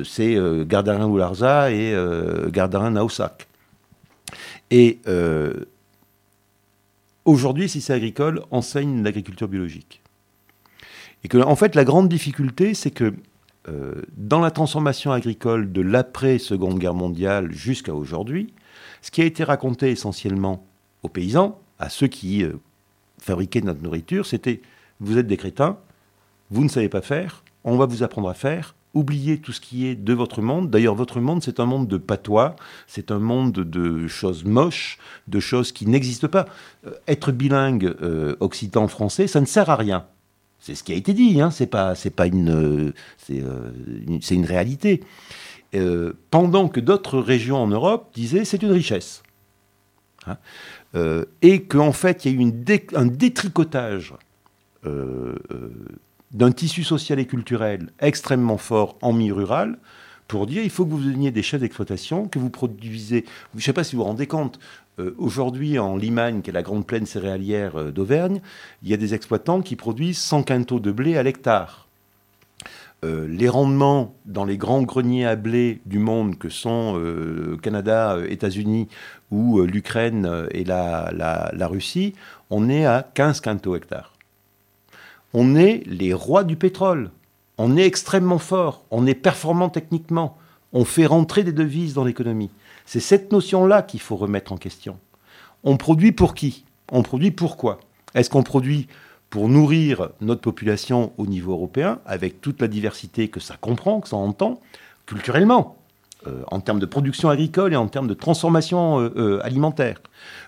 c'est 0.03 0.35
Gardarin-Oularza 0.65 1.71
et 1.71 1.95
Gardarin-Naussac. 2.51 3.47
Et 4.71 4.99
aujourd'hui, 7.25 7.69
si 7.69 7.81
c'est 7.81 7.93
agricole, 7.93 8.43
enseigne 8.51 9.03
l'agriculture 9.03 9.47
biologique. 9.47 10.01
Et 11.23 11.27
que, 11.27 11.37
en 11.37 11.55
fait, 11.55 11.75
la 11.75 11.83
grande 11.83 12.09
difficulté, 12.09 12.73
c'est 12.73 12.91
que 12.91 13.13
dans 14.17 14.39
la 14.39 14.49
transformation 14.49 15.11
agricole 15.11 15.71
de 15.71 15.81
l'après-seconde 15.81 16.79
guerre 16.79 16.95
mondiale 16.95 17.51
jusqu'à 17.51 17.93
aujourd'hui, 17.93 18.53
ce 19.01 19.11
qui 19.11 19.21
a 19.21 19.25
été 19.25 19.43
raconté 19.43 19.91
essentiellement 19.91 20.65
aux 21.03 21.09
paysans, 21.09 21.59
à 21.79 21.89
ceux 21.89 22.07
qui 22.07 22.43
euh, 22.43 22.53
fabriquaient 23.19 23.61
notre 23.61 23.81
nourriture, 23.81 24.25
c'était 24.25 24.61
vous 24.99 25.17
êtes 25.17 25.27
des 25.27 25.37
crétins, 25.37 25.77
vous 26.51 26.63
ne 26.63 26.69
savez 26.69 26.89
pas 26.89 27.01
faire, 27.01 27.43
on 27.63 27.77
va 27.77 27.85
vous 27.85 28.03
apprendre 28.03 28.29
à 28.29 28.33
faire, 28.33 28.75
oubliez 28.93 29.39
tout 29.39 29.51
ce 29.51 29.61
qui 29.61 29.85
est 29.85 29.95
de 29.95 30.13
votre 30.13 30.41
monde. 30.41 30.69
D'ailleurs, 30.69 30.95
votre 30.95 31.19
monde, 31.19 31.43
c'est 31.43 31.59
un 31.59 31.65
monde 31.65 31.87
de 31.87 31.97
patois, 31.97 32.55
c'est 32.87 33.11
un 33.11 33.19
monde 33.19 33.53
de 33.53 34.07
choses 34.07 34.43
moches, 34.43 34.97
de 35.27 35.39
choses 35.39 35.71
qui 35.71 35.85
n'existent 35.85 36.27
pas. 36.27 36.45
Euh, 36.85 36.91
être 37.07 37.31
bilingue 37.31 37.95
occitan-français, 38.39 39.27
ça 39.27 39.39
ne 39.39 39.45
sert 39.45 39.69
à 39.69 39.75
rien. 39.75 40.05
C'est 40.59 40.75
ce 40.75 40.83
qui 40.83 40.91
a 40.91 40.95
été 40.95 41.13
dit, 41.13 41.39
hein. 41.41 41.51
c'est 41.51 41.67
pas, 41.67 41.93
pas 42.15 42.27
une, 42.27 42.93
c'est, 43.17 43.41
euh, 43.41 43.71
une, 44.07 44.45
réalité. 44.45 45.01
Euh, 45.73 46.13
pendant 46.31 46.67
que 46.67 46.79
d'autres 46.79 47.19
régions 47.19 47.57
en 47.57 47.67
Europe 47.67 48.09
disaient 48.13 48.43
c'est 48.43 48.61
une 48.61 48.71
richesse. 48.71 49.23
Hein. 50.27 50.37
Euh, 50.95 51.25
et 51.41 51.63
qu'en 51.63 51.91
fait, 51.91 52.25
il 52.25 52.31
y 52.31 52.37
a 52.37 52.41
eu 52.41 52.51
un 52.95 53.05
détricotage 53.05 54.13
d'un 56.31 56.51
tissu 56.51 56.83
social 56.83 57.19
et 57.19 57.25
culturel 57.25 57.89
extrêmement 57.99 58.57
fort 58.57 58.97
en 59.01 59.11
milieu 59.11 59.33
rural 59.33 59.77
pour 60.29 60.47
dire 60.47 60.63
il 60.63 60.69
faut 60.69 60.85
que 60.85 60.91
vous 60.91 61.03
deveniez 61.03 61.31
des 61.31 61.43
chefs 61.43 61.59
d'exploitation, 61.59 62.27
que 62.27 62.39
vous 62.39 62.49
produisez. 62.49 63.25
Je 63.53 63.57
ne 63.57 63.61
sais 63.61 63.73
pas 63.73 63.83
si 63.83 63.95
vous 63.95 64.03
vous 64.03 64.07
rendez 64.07 64.27
compte, 64.27 64.59
euh, 64.99 65.15
aujourd'hui, 65.17 65.79
en 65.79 65.97
Limagne, 65.97 66.41
qui 66.41 66.51
est 66.51 66.53
la 66.53 66.61
grande 66.61 66.85
plaine 66.85 67.05
céréalière 67.05 67.75
euh, 67.77 67.91
d'Auvergne, 67.91 68.39
il 68.83 68.89
y 68.89 68.93
a 68.93 68.97
des 68.97 69.13
exploitants 69.13 69.61
qui 69.61 69.75
produisent 69.75 70.19
100 70.19 70.43
quintaux 70.43 70.79
de 70.79 70.91
blé 70.91 71.17
à 71.17 71.23
l'hectare. 71.23 71.88
Euh, 73.05 73.27
les 73.27 73.47
rendements 73.47 74.15
dans 74.25 74.43
les 74.43 74.57
grands 74.57 74.81
greniers 74.81 75.25
à 75.25 75.35
blé 75.35 75.81
du 75.85 75.99
monde 75.99 76.37
que 76.37 76.49
sont 76.49 76.97
le 76.97 77.57
Canada, 77.61 78.17
États-Unis 78.27 78.89
ou 79.31 79.61
l'Ukraine 79.61 80.47
et 80.51 80.63
la, 80.65 81.67
Russie, 81.67 82.13
on 82.49 82.69
est 82.69 82.85
à 82.85 83.07
15 83.13 83.39
quintaux 83.41 83.75
hectare. 83.75 84.13
On 85.33 85.55
est 85.55 85.83
les 85.85 86.13
rois 86.13 86.43
du 86.43 86.55
pétrole. 86.55 87.11
On 87.57 87.77
est 87.77 87.85
extrêmement 87.85 88.39
fort. 88.39 88.85
On 88.89 89.05
est 89.05 89.13
performant 89.15 89.69
techniquement. 89.69 90.37
On 90.73 90.85
fait 90.85 91.05
rentrer 91.05 91.43
des 91.43 91.51
devises 91.51 91.93
dans 91.93 92.03
l'économie. 92.03 92.51
C'est 92.85 92.99
cette 92.99 93.31
notion-là 93.31 93.83
qu'il 93.83 93.99
faut 93.99 94.15
remettre 94.15 94.51
en 94.51 94.57
question. 94.57 94.97
On 95.63 95.77
produit 95.77 96.11
pour 96.11 96.33
qui? 96.33 96.65
On 96.91 97.03
produit 97.03 97.31
pourquoi? 97.31 97.79
Est-ce 98.15 98.29
qu'on 98.29 98.43
produit 98.43 98.87
pour 99.29 99.49
nourrir 99.49 100.09
notre 100.21 100.41
population 100.41 101.13
au 101.17 101.27
niveau 101.27 101.51
européen, 101.53 101.99
avec 102.05 102.41
toute 102.41 102.61
la 102.61 102.67
diversité 102.67 103.27
que 103.27 103.39
ça 103.39 103.55
comprend, 103.59 104.01
que 104.01 104.09
ça 104.09 104.15
entend, 104.15 104.59
culturellement, 105.05 105.77
euh, 106.27 106.41
en 106.47 106.59
termes 106.59 106.79
de 106.79 106.85
production 106.85 107.29
agricole 107.29 107.73
et 107.73 107.75
en 107.75 107.87
termes 107.87 108.07
de 108.07 108.13
transformation 108.13 108.99
euh, 108.99 109.13
euh, 109.15 109.39
alimentaire 109.43 110.01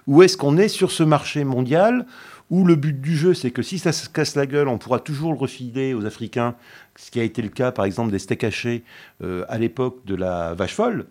Ou 0.08 0.24
est-ce 0.24 0.36
qu'on 0.36 0.58
est 0.58 0.68
sur 0.68 0.92
ce 0.92 1.04
marché 1.04 1.44
mondial 1.44 2.06
où 2.50 2.66
le 2.66 2.76
but 2.76 3.00
du 3.00 3.16
jeu, 3.16 3.34
c'est 3.34 3.52
que 3.52 3.62
si 3.62 3.80
ça 3.80 3.94
se 3.94 4.10
casse 4.10 4.36
la 4.36 4.46
gueule, 4.46 4.68
on 4.68 4.78
pourra 4.78 5.00
toujours 5.00 5.32
le 5.32 5.38
refiler 5.38 5.94
aux 5.94 6.06
Africains, 6.06 6.56
ce 6.98 7.10
qui 7.10 7.20
a 7.22 7.24
été 7.24 7.42
le 7.42 7.48
cas 7.48 7.72
par 7.72 7.86
exemple 7.86 8.12
des 8.12 8.20
steaks 8.20 8.44
hachés 8.44 8.84
à 9.24 9.58
l'époque 9.58 10.00
de 10.06 10.16
la 10.16 10.54
vache 10.54 10.74
folle, 10.74 11.06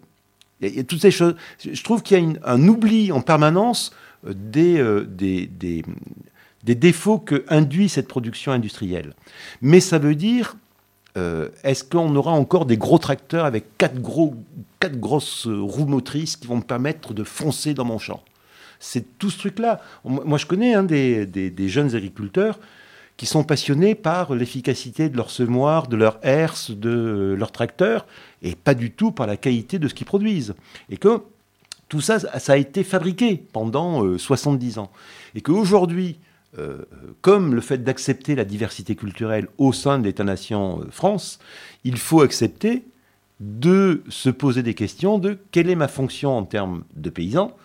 y, 0.61 0.79
a, 0.79 0.85
toutes 0.85 1.01
ces 1.01 1.11
choses. 1.11 1.37
Je 1.64 1.83
trouve 1.83 2.03
qu'il 2.03 2.18
y 2.18 2.23
a 2.23 2.39
un 2.45 2.68
oubli 2.68 3.11
en 3.11 3.23
permanence 3.23 3.91
euh, 4.27 5.05
des, 5.07 5.47
des, 5.47 5.83
des, 6.65 6.75
défauts 6.75 7.19
que 7.19 7.45
induit 7.49 7.89
cette 7.89 8.09
production 8.09 8.53
industrielle. 8.53 9.15
Mais 9.63 9.81
ça 9.81 9.99
veut 9.99 10.15
dire, 10.15 10.57
euh, 11.17 11.49
est-ce 11.65 11.85
qu'on 11.85 12.15
aura 12.17 12.33
encore 12.33 12.67
des 12.67 12.77
gros 12.77 12.99
tracteurs 12.99 13.45
avec 13.45 13.77
quatre, 13.79 14.01
gros, 14.01 14.35
quatre 14.79 14.99
grosses 14.99 15.47
roues 15.47 15.87
motrices 15.87 16.37
qui 16.37 16.47
vont 16.47 16.57
me 16.57 16.63
permettre 16.63 17.15
de 17.15 17.25
foncer 17.25 17.75
dans 17.75 17.85
mon 17.85 17.99
champ? 17.99 18.23
C'est 18.79 19.19
tout 19.19 19.31
ce 19.31 19.39
truc-là. 19.39 19.81
Moi, 20.05 20.39
je 20.39 20.47
connais 20.47 20.75
hein, 20.75 20.83
des, 20.83 21.27
des, 21.27 21.69
jeunes 21.69 21.95
agriculteurs 21.95 22.59
qui 23.19 23.27
sont 23.27 23.45
passionnés 23.45 23.95
par 23.95 24.35
l'efficacité 24.35 25.11
de 25.11 25.17
leur 25.19 25.31
semoir, 25.31 25.87
de 25.89 25.97
leur 25.97 26.19
herse, 26.23 26.71
de 26.71 27.37
leur 27.39 27.53
tracteur, 27.53 28.07
et 28.41 28.55
pas 28.55 28.73
du 28.73 28.91
tout 28.91 29.13
par 29.13 29.27
la 29.27 29.37
qualité 29.37 29.79
de 29.79 29.87
ce 29.89 29.93
qu'ils 29.93 30.07
produisent. 30.07 30.55
Et 30.89 30.97
que 30.97 31.21
tout 31.91 32.01
ça, 32.01 32.19
ça 32.19 32.53
a 32.55 32.57
été 32.57 32.83
fabriqué 32.83 33.37
pendant 33.53 34.17
70 34.17 34.79
euh, 34.79 34.81
ans. 34.81 34.91
Et 35.35 35.43
qu'aujourd'hui, 35.43 36.17
euh, 36.59 36.83
comme 37.21 37.55
le 37.55 37.61
fait 37.61 37.79
d'accepter 37.79 38.35
la 38.35 38.45
diversité 38.45 38.97
culturelle 38.97 39.47
au 39.59 39.73
sein 39.73 40.01
de 40.01 40.05
l'État-nation 40.05 40.81
euh, 40.81 40.91
France, 40.91 41.39
il 41.85 41.97
faut 41.97 42.23
accepter 42.23 42.83
de 43.39 44.03
se 44.09 44.31
poser 44.31 44.63
des 44.63 44.75
questions 44.75 45.19
de 45.19 45.39
quelle 45.53 45.71
est 45.71 45.77
ma 45.77 45.87
fonction 45.87 46.37
en 46.37 46.45
termes 46.45 46.85
de 46.97 47.09
paysan, 47.09 47.57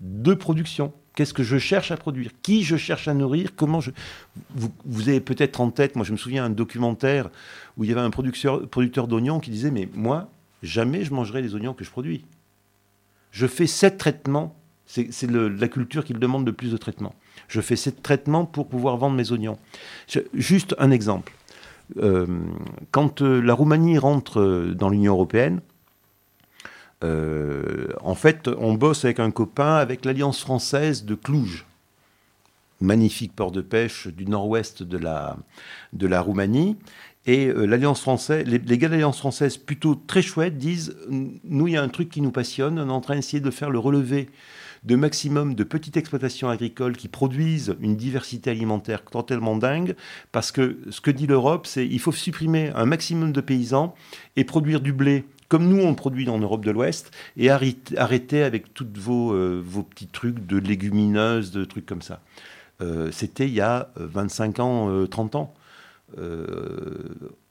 de 0.00 0.34
production. 0.34 0.92
Qu'est-ce 1.14 1.32
que 1.32 1.42
je 1.42 1.58
cherche 1.58 1.90
à 1.90 1.96
produire? 1.96 2.32
Qui 2.42 2.64
je 2.64 2.76
cherche 2.76 3.08
à 3.08 3.14
nourrir? 3.14 3.54
Comment 3.56 3.80
je... 3.80 3.92
Vous, 4.54 5.08
avez 5.08 5.20
peut-être 5.20 5.60
en 5.60 5.70
tête, 5.70 5.96
moi 5.96 6.04
je 6.04 6.12
me 6.12 6.16
souviens 6.16 6.44
un 6.44 6.50
documentaire 6.50 7.30
où 7.76 7.84
il 7.84 7.90
y 7.90 7.92
avait 7.92 8.02
un 8.02 8.10
producteur, 8.10 8.68
producteur 8.68 9.08
d'oignons 9.08 9.40
qui 9.40 9.50
disait 9.50 9.70
Mais 9.70 9.88
moi, 9.94 10.28
jamais 10.62 11.04
je 11.04 11.14
mangerai 11.14 11.40
les 11.40 11.54
oignons 11.54 11.72
que 11.72 11.84
je 11.84 11.90
produis. 11.90 12.24
Je 13.30 13.46
fais 13.46 13.66
sept 13.66 13.96
traitements. 13.96 14.56
C'est 15.10 15.30
la 15.30 15.68
culture 15.68 16.04
qui 16.04 16.14
demande 16.14 16.46
le 16.46 16.52
plus 16.52 16.70
de 16.70 16.76
traitements. 16.76 17.14
Je 17.48 17.60
fais 17.60 17.74
sept 17.74 18.02
traitements 18.02 18.44
pour 18.44 18.68
pouvoir 18.68 18.96
vendre 18.96 19.16
mes 19.16 19.32
oignons. 19.32 19.58
juste 20.34 20.74
un 20.78 20.90
exemple. 20.90 21.32
Euh, 21.98 22.26
quand 22.90 23.20
euh, 23.20 23.40
la 23.40 23.54
Roumanie 23.54 23.98
rentre 23.98 24.40
euh, 24.40 24.74
dans 24.74 24.88
l'Union 24.88 25.12
européenne, 25.12 25.60
en 27.02 28.14
fait, 28.14 28.48
on 28.48 28.72
bosse 28.72 29.04
avec 29.04 29.20
un 29.20 29.30
copain 29.30 29.74
avec 29.74 30.06
l'Alliance 30.06 30.40
française 30.40 31.04
de 31.04 31.14
Cluj, 31.14 31.66
magnifique 32.80 33.36
port 33.36 33.52
de 33.52 33.60
pêche 33.60 34.06
du 34.06 34.24
nord-ouest 34.24 34.82
de 34.82 34.96
la, 34.96 35.36
Roumanie. 36.22 36.78
Et 37.26 37.52
l'Alliance 37.52 38.00
française, 38.00 38.46
les, 38.46 38.78
gars 38.78 38.88
de 38.88 38.92
l'Alliance 38.92 39.18
française, 39.18 39.58
plutôt 39.58 39.94
très 39.94 40.22
chouettes, 40.22 40.56
disent 40.56 40.96
Nous, 41.10 41.68
il 41.68 41.74
y 41.74 41.76
a 41.76 41.82
un 41.82 41.90
truc 41.90 42.08
qui 42.08 42.22
nous 42.22 42.30
passionne, 42.30 42.78
on 42.78 42.88
est 42.88 42.92
en 42.92 43.02
train 43.02 43.16
d'essayer 43.16 43.40
de 43.40 43.50
faire 43.50 43.68
le 43.68 43.78
relevé 43.78 44.30
de 44.84 44.96
maximum 44.96 45.54
de 45.54 45.64
petites 45.64 45.96
exploitations 45.96 46.48
agricoles 46.48 46.96
qui 46.96 47.08
produisent 47.08 47.74
une 47.80 47.96
diversité 47.96 48.50
alimentaire 48.50 49.02
totalement 49.02 49.56
dingue, 49.56 49.96
parce 50.32 50.52
que 50.52 50.78
ce 50.90 51.00
que 51.00 51.10
dit 51.10 51.26
l'Europe, 51.26 51.66
c'est 51.66 51.86
il 51.86 52.00
faut 52.00 52.12
supprimer 52.12 52.70
un 52.74 52.84
maximum 52.84 53.32
de 53.32 53.40
paysans 53.40 53.94
et 54.36 54.44
produire 54.44 54.80
du 54.80 54.92
blé 54.92 55.24
comme 55.48 55.68
nous 55.68 55.82
on 55.82 55.94
produit 55.94 56.28
en 56.28 56.38
Europe 56.38 56.64
de 56.64 56.70
l'Ouest, 56.70 57.10
et 57.36 57.50
arrêtez 57.50 58.42
avec 58.42 58.74
tous 58.74 58.88
vos, 58.96 59.32
euh, 59.32 59.62
vos 59.64 59.82
petits 59.82 60.08
trucs 60.08 60.46
de 60.46 60.56
légumineuses, 60.56 61.52
de 61.52 61.64
trucs 61.64 61.86
comme 61.86 62.02
ça. 62.02 62.20
Euh, 62.80 63.10
c'était 63.12 63.46
il 63.46 63.54
y 63.54 63.60
a 63.60 63.90
25 63.96 64.58
euh, 64.58 64.62
ans, 64.62 65.06
30 65.06 65.34
ans. 65.36 65.54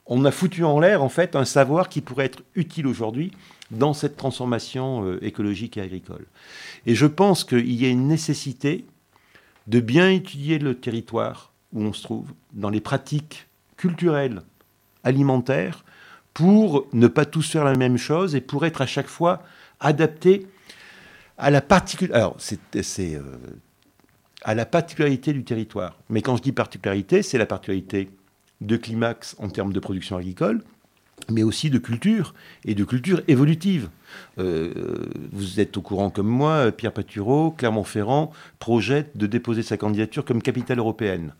on 0.06 0.24
a 0.24 0.30
foutu 0.30 0.64
en 0.64 0.80
l'air 0.80 1.02
en 1.02 1.08
fait 1.08 1.34
un 1.34 1.44
savoir 1.44 1.88
qui 1.88 2.00
pourrait 2.02 2.26
être 2.26 2.42
utile 2.54 2.86
aujourd'hui 2.86 3.30
dans 3.70 3.94
cette 3.94 4.16
transformation 4.16 5.18
écologique 5.20 5.76
et 5.76 5.80
agricole. 5.80 6.26
Et 6.86 6.94
je 6.94 7.06
pense 7.06 7.44
qu'il 7.44 7.72
y 7.72 7.86
a 7.86 7.88
une 7.88 8.06
nécessité 8.06 8.84
de 9.66 9.80
bien 9.80 10.10
étudier 10.10 10.58
le 10.58 10.74
territoire 10.74 11.52
où 11.72 11.82
on 11.82 11.92
se 11.92 12.02
trouve, 12.02 12.28
dans 12.52 12.70
les 12.70 12.80
pratiques 12.80 13.48
culturelles, 13.76 14.42
alimentaires, 15.02 15.84
pour 16.32 16.86
ne 16.92 17.06
pas 17.06 17.24
tous 17.24 17.50
faire 17.50 17.64
la 17.64 17.74
même 17.74 17.96
chose 17.96 18.34
et 18.34 18.40
pour 18.40 18.66
être 18.66 18.80
à 18.80 18.86
chaque 18.86 19.06
fois 19.06 19.42
adapté 19.80 20.46
à 21.38 21.50
la, 21.50 21.62
euh, 21.62 22.30
à 24.42 24.54
la 24.54 24.66
particularité 24.66 25.32
du 25.32 25.44
territoire. 25.44 25.98
Mais 26.08 26.22
quand 26.22 26.36
je 26.36 26.42
dis 26.42 26.52
particularité, 26.52 27.22
c'est 27.22 27.38
la 27.38 27.46
particularité 27.46 28.10
de 28.60 28.76
climax 28.76 29.36
en 29.38 29.48
termes 29.48 29.72
de 29.72 29.80
production 29.80 30.16
agricole, 30.16 30.62
mais 31.30 31.42
aussi 31.42 31.70
de 31.70 31.78
culture, 31.78 32.34
et 32.64 32.74
de 32.74 32.84
culture 32.84 33.22
évolutive. 33.28 33.88
Euh, 34.38 34.72
vous 35.32 35.60
êtes 35.60 35.76
au 35.76 35.80
courant 35.80 36.10
comme 36.10 36.28
moi, 36.28 36.70
Pierre 36.72 36.92
Patureau, 36.92 37.50
Clermont-Ferrand 37.50 38.32
projette 38.58 39.16
de 39.16 39.26
déposer 39.26 39.62
sa 39.62 39.76
candidature 39.76 40.24
comme 40.24 40.42
capitale 40.42 40.78
européenne. 40.78 41.34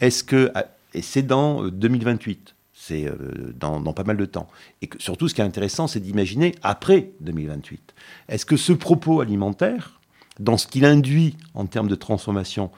Est-ce 0.00 0.24
que, 0.24 0.52
et 0.94 1.02
c'est 1.02 1.22
dans 1.22 1.66
2028, 1.68 2.54
c'est 2.80 3.06
euh, 3.06 3.52
dans, 3.58 3.80
pas 3.92 4.04
mal 4.04 4.16
de 4.16 4.24
temps. 4.24 4.48
Et 4.80 4.88
surtout, 4.98 5.28
ce 5.28 5.34
qui 5.34 5.42
est 5.42 5.44
intéressant, 5.44 5.86
c'est 5.86 6.00
d'imaginer 6.00 6.54
après 6.62 7.10
2028. 7.20 7.94
Est-ce 8.28 8.46
que 8.46 8.56
ce 8.56 8.72
propos 8.72 9.20
alimentaire, 9.20 10.00
dans 10.38 10.56
ce 10.56 10.66
qu'il 10.66 10.86
induit 10.86 11.36
en 11.54 11.66
termes 11.66 11.88
de 11.88 11.94
transformation 11.94 12.70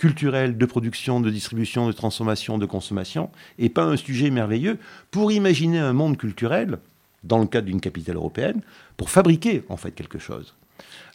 culturelle, 0.00 0.56
de 0.56 0.64
production, 0.64 1.20
de 1.20 1.28
distribution, 1.28 1.86
de 1.86 1.92
transformation, 1.92 2.56
de 2.56 2.64
consommation, 2.64 3.28
n'est 3.58 3.68
pas 3.68 3.84
un 3.84 3.98
sujet 3.98 4.30
merveilleux 4.30 4.78
pour 5.10 5.30
imaginer 5.30 5.78
un 5.78 5.92
monde 5.92 6.16
culturel, 6.16 6.78
dans 7.22 7.38
le 7.38 7.44
cadre 7.44 7.66
d'une 7.66 7.82
capitale 7.82 8.16
européenne, 8.16 8.62
pour 8.96 9.10
fabriquer 9.10 9.62
en 9.68 9.76
fait 9.76 9.92
quelque 9.92 10.18
chose 10.18 10.54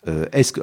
Euh, 0.07 0.27
est-ce 0.33 0.53
que, 0.53 0.61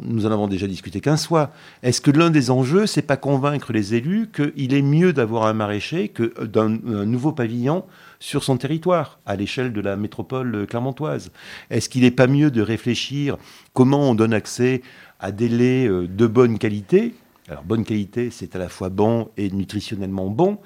nous 0.00 0.26
en 0.26 0.32
avons 0.32 0.48
déjà 0.48 0.66
discuté 0.66 1.00
qu'un 1.00 1.16
soir. 1.16 1.50
Est-ce 1.84 2.00
que 2.00 2.10
l'un 2.10 2.30
des 2.30 2.50
enjeux, 2.50 2.86
c'est 2.86 3.08
pas 3.12 3.16
convaincre 3.16 3.72
les 3.72 3.94
élus 3.94 4.28
qu'il 4.34 4.74
est 4.74 4.82
mieux 4.82 5.12
d'avoir 5.12 5.46
un 5.46 5.52
maraîcher 5.52 6.08
que 6.08 6.26
d'un 6.44 6.70
nouveau 7.14 7.30
pavillon 7.30 7.84
sur 8.18 8.42
son 8.42 8.56
territoire, 8.56 9.20
à 9.24 9.36
l'échelle 9.36 9.72
de 9.72 9.80
la 9.80 9.94
métropole 9.94 10.66
clermontoise? 10.66 11.30
Est-ce 11.70 11.88
qu'il 11.88 12.02
n'est 12.02 12.18
pas 12.22 12.26
mieux 12.26 12.50
de 12.50 12.60
réfléchir 12.60 13.36
comment 13.72 14.10
on 14.10 14.16
donne 14.16 14.34
accès 14.34 14.82
à 15.20 15.30
des 15.30 15.48
laits 15.48 15.88
euh, 15.88 16.08
de 16.08 16.26
bonne 16.26 16.58
qualité 16.58 17.14
alors 17.48 17.64
bonne 17.64 17.84
qualité, 17.84 18.30
c'est 18.30 18.56
à 18.56 18.58
la 18.58 18.68
fois 18.68 18.88
bon 18.88 19.28
et 19.36 19.50
nutritionnellement 19.50 20.28
bon, 20.28 20.58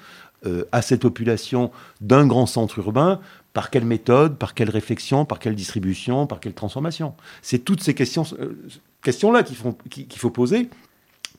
euh, 0.45 0.65
à 0.71 0.81
cette 0.81 1.01
population 1.01 1.71
d'un 1.99 2.25
grand 2.25 2.47
centre 2.47 2.79
urbain, 2.79 3.19
par 3.53 3.69
quelle 3.69 3.85
méthode, 3.85 4.37
par 4.37 4.55
quelle 4.55 4.69
réflexion, 4.69 5.25
par 5.25 5.39
quelle 5.39 5.55
distribution, 5.55 6.25
par 6.25 6.39
quelle 6.39 6.53
transformation? 6.53 7.13
C'est 7.41 7.59
toutes 7.59 7.83
ces 7.83 7.93
questions, 7.93 8.23
euh, 8.39 8.57
questions-là 9.03 9.43
qu'il 9.43 9.55
faut 10.17 10.29
poser, 10.31 10.69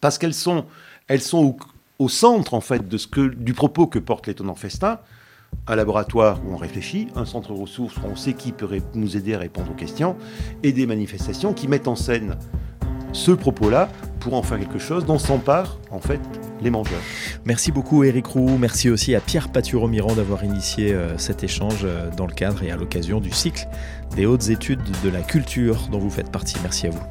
parce 0.01 0.19
qu'elles 0.19 0.35
sont, 0.35 0.67
elles 1.09 1.23
sont 1.23 1.57
au, 1.99 2.09
centre 2.09 2.55
en 2.55 2.61
fait 2.61 2.89
de 2.89 2.97
ce 2.97 3.07
que, 3.07 3.29
du 3.29 3.55
propos 3.55 3.87
que 3.87 3.99
porte 3.99 4.27
l'étonnant 4.27 4.55
festin. 4.55 5.01
Un 5.67 5.77
laboratoire 5.77 6.41
où 6.45 6.53
on 6.53 6.57
réfléchit, 6.57 7.09
un 7.15 7.25
centre 7.25 7.53
ressources 7.53 7.97
où 7.99 8.07
on 8.07 8.17
sait 8.17 8.33
qui 8.33 8.53
peut 8.53 8.69
nous 8.95 9.17
aider 9.17 9.35
à 9.35 9.39
répondre 9.39 9.71
aux 9.71 9.75
questions, 9.75 10.17
et 10.63 10.73
des 10.73 10.87
manifestations 10.87 11.55
qui 11.55 11.69
mettent 11.69 11.89
en 11.89 11.97
scène 11.97 12.37
ce 13.13 13.31
propos-là 13.31 13.89
pour 14.21 14.35
en 14.35 14.43
faire 14.43 14.59
quelque 14.59 14.79
chose 14.79 15.05
dont 15.05 15.19
s'emparent 15.19 15.79
en 15.91 15.99
fait 15.99 16.21
les 16.63 16.71
mangeurs. 16.71 17.01
Merci 17.45 17.73
beaucoup 17.73 18.05
Eric 18.05 18.27
Roux, 18.27 18.57
merci 18.59 18.89
aussi 18.89 19.15
à 19.15 19.21
Pierre 19.21 19.49
Paturo-Miran 19.49 20.15
d'avoir 20.15 20.45
initié 20.45 20.93
euh, 20.93 21.19
cet 21.19 21.43
échange 21.43 21.81
euh, 21.85 22.09
dans 22.17 22.27
le 22.27 22.33
cadre 22.33 22.63
et 22.63 22.71
à 22.71 22.77
l'occasion 22.77 23.21
du 23.21 23.33
cycle 23.33 23.67
des 24.15 24.27
hautes 24.27 24.49
études 24.49 24.83
de 25.03 25.09
la 25.09 25.23
culture 25.23 25.89
dont 25.91 25.99
vous 25.99 26.11
faites 26.11 26.31
partie. 26.31 26.57
Merci 26.63 26.87
à 26.87 26.91
vous. 26.91 27.03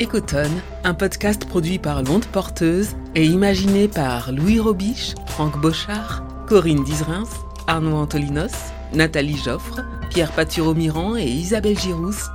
Ecotone, 0.00 0.60
un 0.84 0.94
podcast 0.94 1.44
produit 1.44 1.78
par 1.78 2.02
L'Onde 2.02 2.24
Porteuse 2.24 2.96
et 3.14 3.24
imaginé 3.24 3.86
par 3.86 4.32
Louis 4.32 4.58
Robiche, 4.58 5.14
Franck 5.26 5.60
Bochard, 5.60 6.24
Corinne 6.46 6.82
Dizrins, 6.84 7.28
Arnaud 7.66 7.96
Antolinos, 7.96 8.72
Nathalie 8.94 9.36
Joffre, 9.36 9.80
Pierre 10.08 10.32
Paturo-Miran 10.32 11.16
et 11.16 11.26
Isabelle 11.26 11.78
Girousse 11.78 12.28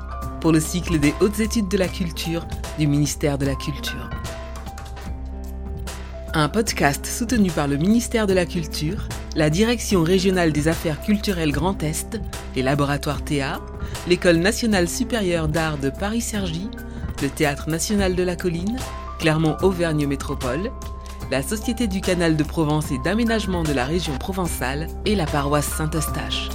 pour 0.46 0.52
le 0.52 0.60
cycle 0.60 1.00
des 1.00 1.16
hautes 1.22 1.40
études 1.40 1.70
de 1.70 1.78
la 1.80 1.88
culture 1.88 2.46
du 2.78 2.86
ministère 2.86 3.40
de 3.40 3.48
la 3.48 3.56
Culture. 3.56 4.12
Un 6.36 6.50
podcast 6.50 7.08
soutenu 7.08 7.50
par 7.50 7.68
le 7.68 7.78
ministère 7.78 8.28
de 8.28 8.34
la 8.36 8.46
Culture, 8.46 9.08
la 9.36 9.50
Direction 9.50 10.04
régionale 10.04 10.54
des 10.54 10.68
affaires 10.68 11.02
culturelles 11.02 11.52
Grand 11.52 11.82
Est, 11.82 12.22
les 12.56 12.62
laboratoires 12.62 13.24
Théa, 13.24 13.60
l'École 14.08 14.38
nationale 14.38 14.88
supérieure 14.88 15.48
d'art 15.48 15.80
de 15.80 15.90
Paris-Cergy, 15.90 16.70
le 17.24 17.30
Théâtre 17.30 17.68
national 17.68 18.14
de 18.14 18.22
la 18.22 18.36
Colline, 18.36 18.78
Clermont-Auvergne 19.18 20.06
Métropole, 20.06 20.70
la 21.32 21.42
Société 21.42 21.88
du 21.88 22.02
Canal 22.02 22.38
de 22.38 22.44
Provence 22.44 22.92
et 22.92 23.00
d'aménagement 23.04 23.64
de 23.64 23.74
la 23.74 23.86
région 23.86 24.16
provençale 24.20 24.90
et 25.06 25.16
la 25.16 25.26
paroisse 25.26 25.66
Saint-Eustache. 25.70 26.50